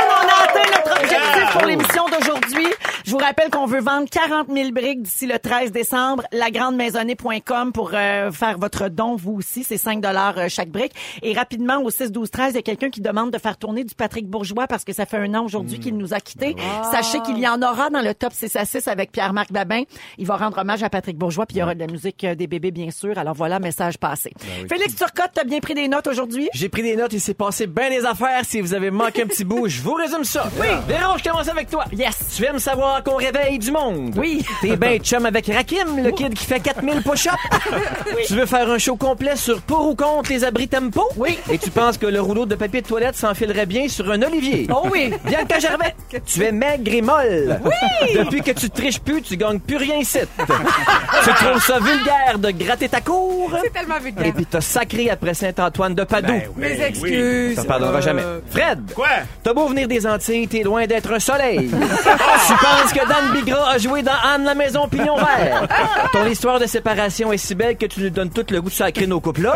On 0.10 0.28
a 0.28 0.44
atteint 0.44 0.70
notre 0.78 1.02
objectif 1.02 1.52
pour 1.54 1.62
l'émission 1.66 2.06
d'aujourd'hui. 2.08 2.68
Je 3.06 3.12
vous 3.12 3.18
rappelle 3.18 3.50
qu'on 3.50 3.66
veut 3.66 3.82
vendre 3.82 4.08
40 4.10 4.48
000 4.54 4.72
briques 4.72 5.02
d'ici 5.04 5.26
le 5.26 5.40
13 5.40 5.72
décembre. 5.72 6.24
Lagrandemaisonnée.com 6.32 7.72
pour 7.72 7.92
euh, 7.94 8.32
faire 8.32 8.58
votre 8.58 8.88
don, 8.90 9.16
vous 9.16 9.34
aussi. 9.34 9.64
C'est 9.64 9.78
5 9.78 10.02
dollars 10.02 10.36
chaque 10.50 10.70
brique. 10.70 10.94
Et 11.22 11.34
rapidement, 11.34 11.82
au 11.82 11.90
6, 11.90 12.12
12, 12.12 12.30
13, 12.32 12.52
il 12.54 12.56
y 12.56 12.60
a 12.60 12.62
quelqu'un 12.62 12.90
qui 12.90 13.02
demande 13.02 13.32
de 13.32 13.38
faire 13.38 13.58
tourner 13.58 13.84
du 13.84 13.96
Patrick 13.96 14.28
Bourgeois 14.28 14.68
parce 14.68 14.84
que 14.84 14.94
ça 14.94 15.06
fait 15.06 15.18
un 15.18 15.34
an 15.36 15.44
aujourd'hui 15.46 15.80
qu'il 15.80 15.98
nous 15.98 16.14
a 16.14 16.20
quittés. 16.20 16.56
Sachez 16.92 17.20
qu'il 17.22 17.29
y 17.38 17.48
en 17.48 17.62
aura 17.62 17.90
dans 17.90 18.02
le 18.02 18.14
top 18.14 18.34
6 18.34 18.56
à 18.56 18.66
6 18.66 18.88
avec 18.88 19.12
Pierre-Marc 19.12 19.52
Babin. 19.52 19.84
Il 20.18 20.26
va 20.26 20.38
rendre 20.38 20.58
hommage 20.58 20.84
à 20.84 20.90
Patrick 20.90 21.18
Bourgeois, 21.18 21.46
puis 21.46 21.58
il 21.58 21.60
y 21.60 21.64
aura 21.64 21.76
de 21.76 21.80
la 21.80 21.88
musique 21.88 22.24
euh, 22.24 22.36
des 22.36 22.48
bébés, 22.48 22.72
bien 22.72 22.92
sûr. 22.92 23.18
Alors 23.18 23.34
voilà, 23.34 23.60
message 23.60 23.98
passé. 23.98 24.32
Félix 24.70 24.96
Turcotte, 24.96 25.32
t'as 25.34 25.44
bien 25.44 25.60
pris 25.60 25.74
des 25.74 25.88
notes 25.88 26.08
aujourd'hui? 26.08 26.50
J'ai 26.54 26.70
pris 26.70 26.82
des 26.82 26.96
notes, 26.96 27.14
il 27.14 27.22
s'est 27.22 27.34
passé 27.34 27.68
bien 27.68 27.90
des 27.90 28.06
affaires. 28.06 28.42
Si 28.44 28.62
vous 28.62 28.74
avez 28.74 28.92
manqué 28.92 29.24
un 29.24 29.28
petit 29.28 29.44
bout, 29.44 29.68
je 29.68 29.82
vous 29.82 29.94
résume 29.94 30.24
ça. 30.24 30.50
Oui. 30.60 30.68
Véron, 30.88 31.18
je 31.18 31.24
commence 31.24 31.48
avec 31.48 31.70
toi. 31.70 31.86
Yes. 31.92 32.36
Tu 32.36 32.46
aimes 32.46 32.60
savoir 32.60 33.04
qu'on 33.04 33.16
réveille 33.16 33.60
du 33.60 33.72
monde? 33.72 34.16
Oui. 34.18 34.46
T'es 34.62 34.76
ben 34.78 35.00
chum 35.00 35.26
avec 35.26 35.48
Rakim, 35.48 36.04
le 36.04 36.12
kid 36.12 36.34
qui 36.34 36.46
fait 36.46 36.60
4000 36.60 37.04
push-ups? 37.04 37.36
Tu 38.28 38.36
veux 38.36 38.46
faire 38.46 38.70
un 38.70 38.78
show 38.78 38.96
complet 38.96 39.36
sur 39.36 39.62
pour 39.62 39.88
ou 39.90 39.96
contre 39.96 40.32
les 40.32 40.44
abris 40.44 40.68
tempo? 40.68 41.04
Oui. 41.16 41.38
Et 41.52 41.58
tu 41.58 41.70
penses 41.72 41.98
que 41.98 42.06
le 42.06 42.22
rouleau 42.22 42.46
de 42.46 42.56
papier 42.56 42.82
de 42.82 42.88
toilette 42.88 43.16
s'enfilerait 43.16 43.66
bien 43.66 43.88
sur 43.88 44.10
un 44.12 44.22
olivier? 44.22 44.68
Oh 44.70 44.88
oui. 44.92 45.12
Bianca 45.26 45.60
Gervais, 45.60 45.96
tu 46.26 46.44
es 46.44 46.52
maigre 46.52 46.94
et 46.94 47.02
molle. 47.10 47.60
Oui. 47.64 48.14
Depuis 48.18 48.42
que 48.42 48.52
tu 48.52 48.70
triches 48.70 49.00
plus, 49.00 49.22
tu 49.22 49.38
gagnes 49.38 49.60
plus 49.60 49.78
rien 49.78 49.98
ici. 49.98 50.20
tu 51.24 51.30
trouves 51.34 51.64
ça 51.64 51.80
vulgaire 51.80 52.38
de 52.38 52.52
gratter 52.52 52.90
ta 52.90 53.02
cour? 53.02 53.52
C'est 53.64 53.74
tellement 53.74 54.00
vulgaire. 54.00 54.26
Et 54.26 54.32
puis 54.32 54.46
t'as 54.46 54.62
sacré 54.62 55.10
après 55.10 55.34
Saint-Antoine 55.34 55.96
de 55.96 56.04
Padoue. 56.04 56.28
Ben 56.28 56.44
oui, 56.56 56.62
Mes 56.62 56.76
oui. 56.78 56.82
excuses. 56.84 57.56
Ça 57.56 57.64
pardonnera 57.64 58.02
jamais. 58.02 58.24
Fred! 58.50 58.94
Quoi? 58.96 59.08
T'as 59.44 59.54
beau 59.54 59.68
venir 59.68 59.88
des 59.88 60.06
Antilles, 60.08 60.48
t'es 60.48 60.64
loin 60.64 60.86
d'être 60.86 61.12
un 61.12 61.20
soleil. 61.20 61.70
tu 61.70 62.54
penses 62.54 62.94
que 62.94 63.08
Dan 63.08 63.32
Bigra 63.34 63.70
a 63.72 63.78
joué 63.78 64.02
dans 64.02 64.12
Anne 64.34 64.44
la 64.44 64.56
maison 64.56 64.88
pignon 64.88 65.16
vert. 65.18 65.68
Ton 66.12 66.26
histoire 66.26 66.60
de 66.60 66.66
séparation 66.66 67.32
est 67.32 67.38
si 67.38 67.56
belle 67.56 67.78
que 67.78 67.86
tu 67.86 68.02
nous 68.02 68.10
donnes 68.10 68.30
tout 68.30 68.46
le 68.50 68.62
goût 68.62 68.70
de 68.70 68.74
sacrer 68.74 69.08
nos 69.08 69.20
couples 69.20 69.42
là. 69.42 69.54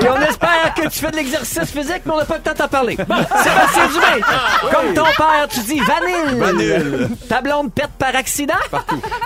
Et 0.00 0.08
on 0.08 0.20
espère 0.20 0.74
que 0.76 0.82
tu 0.82 0.98
fais 0.98 1.10
de 1.10 1.16
l'exercice 1.16 1.70
physique, 1.70 2.02
mais 2.04 2.12
on 2.12 2.18
n'a 2.18 2.24
pas 2.24 2.36
le 2.36 2.42
temps 2.42 2.52
de 2.52 2.56
t'en 2.58 2.68
parler. 2.68 2.96
Sébastien 2.96 3.86
Dubé, 3.88 4.24
comme 4.72 4.94
ton 4.94 5.04
père, 5.16 5.48
tu 5.48 5.60
dis 5.60 5.80
vanille. 5.80 6.69
Ta 7.28 7.40
blonde 7.40 7.72
pète 7.72 7.90
par 7.98 8.14
accident? 8.16 8.54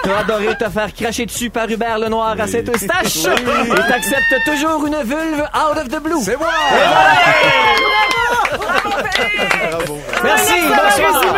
T'as 0.02 0.18
adoré 0.18 0.56
te 0.56 0.68
faire 0.68 0.92
cracher 0.92 1.26
dessus 1.26 1.50
par 1.50 1.68
Hubert 1.68 1.98
Lenoir 1.98 2.36
à 2.38 2.46
Saint-Eustache? 2.46 3.24
Et 3.26 3.88
t'acceptes 3.88 4.44
toujours 4.44 4.86
une 4.86 5.02
vulve 5.02 5.42
out 5.54 5.78
of 5.78 5.88
the 5.88 6.00
blue. 6.02 6.22
C'est 6.22 6.36
moi! 6.36 6.48
Merci, 10.22 10.54
bonsoir. 10.68 11.34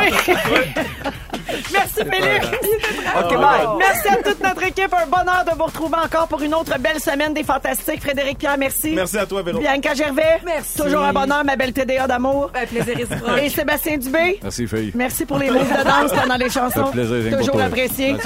Merci, 1.73 1.95
Félix. 1.97 2.47
OK, 3.19 3.35
bye. 3.41 3.67
Merci 3.79 4.09
à 4.09 4.17
toute 4.23 4.43
notre 4.43 4.63
équipe. 4.65 4.93
Un 4.95 5.07
bonheur 5.07 5.45
de 5.51 5.57
vous 5.57 5.65
retrouver 5.65 5.97
encore 6.05 6.29
pour 6.29 6.41
une 6.43 6.55
autre 6.55 6.79
belle 6.79 7.01
semaine 7.01 7.35
des 7.35 7.45
Fantastiques. 7.45 8.03
Frédéric 8.03 8.39
Pierre, 8.39 8.59
merci. 8.59 8.93
Merci 8.95 9.19
à 9.19 9.27
toi, 9.27 9.43
Véro. 9.43 9.59
Bianca 9.59 9.95
Gervais. 9.95 10.41
Merci. 10.45 10.79
Toujours 10.79 11.03
un 11.03 11.13
bonheur, 11.13 11.45
ma 11.45 11.57
belle 11.57 11.73
TDA 11.73 12.07
d'amour. 12.07 12.51
Un 12.55 12.67
plaisir 12.67 12.97
réciproque. 12.97 13.39
Et 13.43 13.49
Sébastien 13.49 13.99
Dubé. 13.99 14.39
Merci, 14.43 14.67
fille. 14.67 14.93
Merci 14.95 15.25
pour 15.25 15.39
les 15.39 15.51
mots 15.51 15.61
de 15.61 15.85
danse 15.85 16.13
pendant 16.21 16.37
les 16.37 16.51
chansons. 16.51 16.91
Plaisir, 16.91 17.39
Toujours 17.39 17.61
apprécié. 17.61 18.17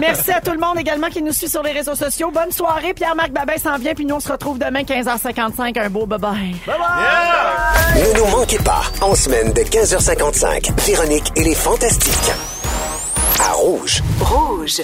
Merci 0.00 0.32
à 0.32 0.40
tout 0.40 0.52
le 0.52 0.58
monde 0.58 0.78
également 0.78 1.08
qui 1.08 1.22
nous 1.22 1.32
suit 1.32 1.48
sur 1.48 1.62
les 1.62 1.72
réseaux 1.72 1.94
sociaux. 1.94 2.30
Bonne 2.32 2.52
soirée. 2.52 2.94
Pierre-Marc 2.94 3.30
Babin 3.30 3.56
s'en 3.56 3.76
vient, 3.78 3.94
puis 3.94 4.04
nous, 4.04 4.16
on 4.16 4.20
se 4.20 4.30
retrouve 4.32 4.58
demain, 4.58 4.82
15h55. 4.82 5.78
Un 5.78 5.90
beau 5.90 6.06
bye-bye. 6.06 6.54
Ne 7.96 8.18
nous 8.18 8.26
manquez 8.36 8.58
pas, 8.58 8.82
en 9.00 9.14
semaine 9.14 9.52
de 9.52 9.60
15h55, 9.62 10.72
Véronique 10.86 11.32
et 11.36 11.42
les 11.44 11.54
Fantastiques. 11.54 12.32
À 13.40 13.52
Rouge. 13.52 14.02
Rouge. 14.20 14.82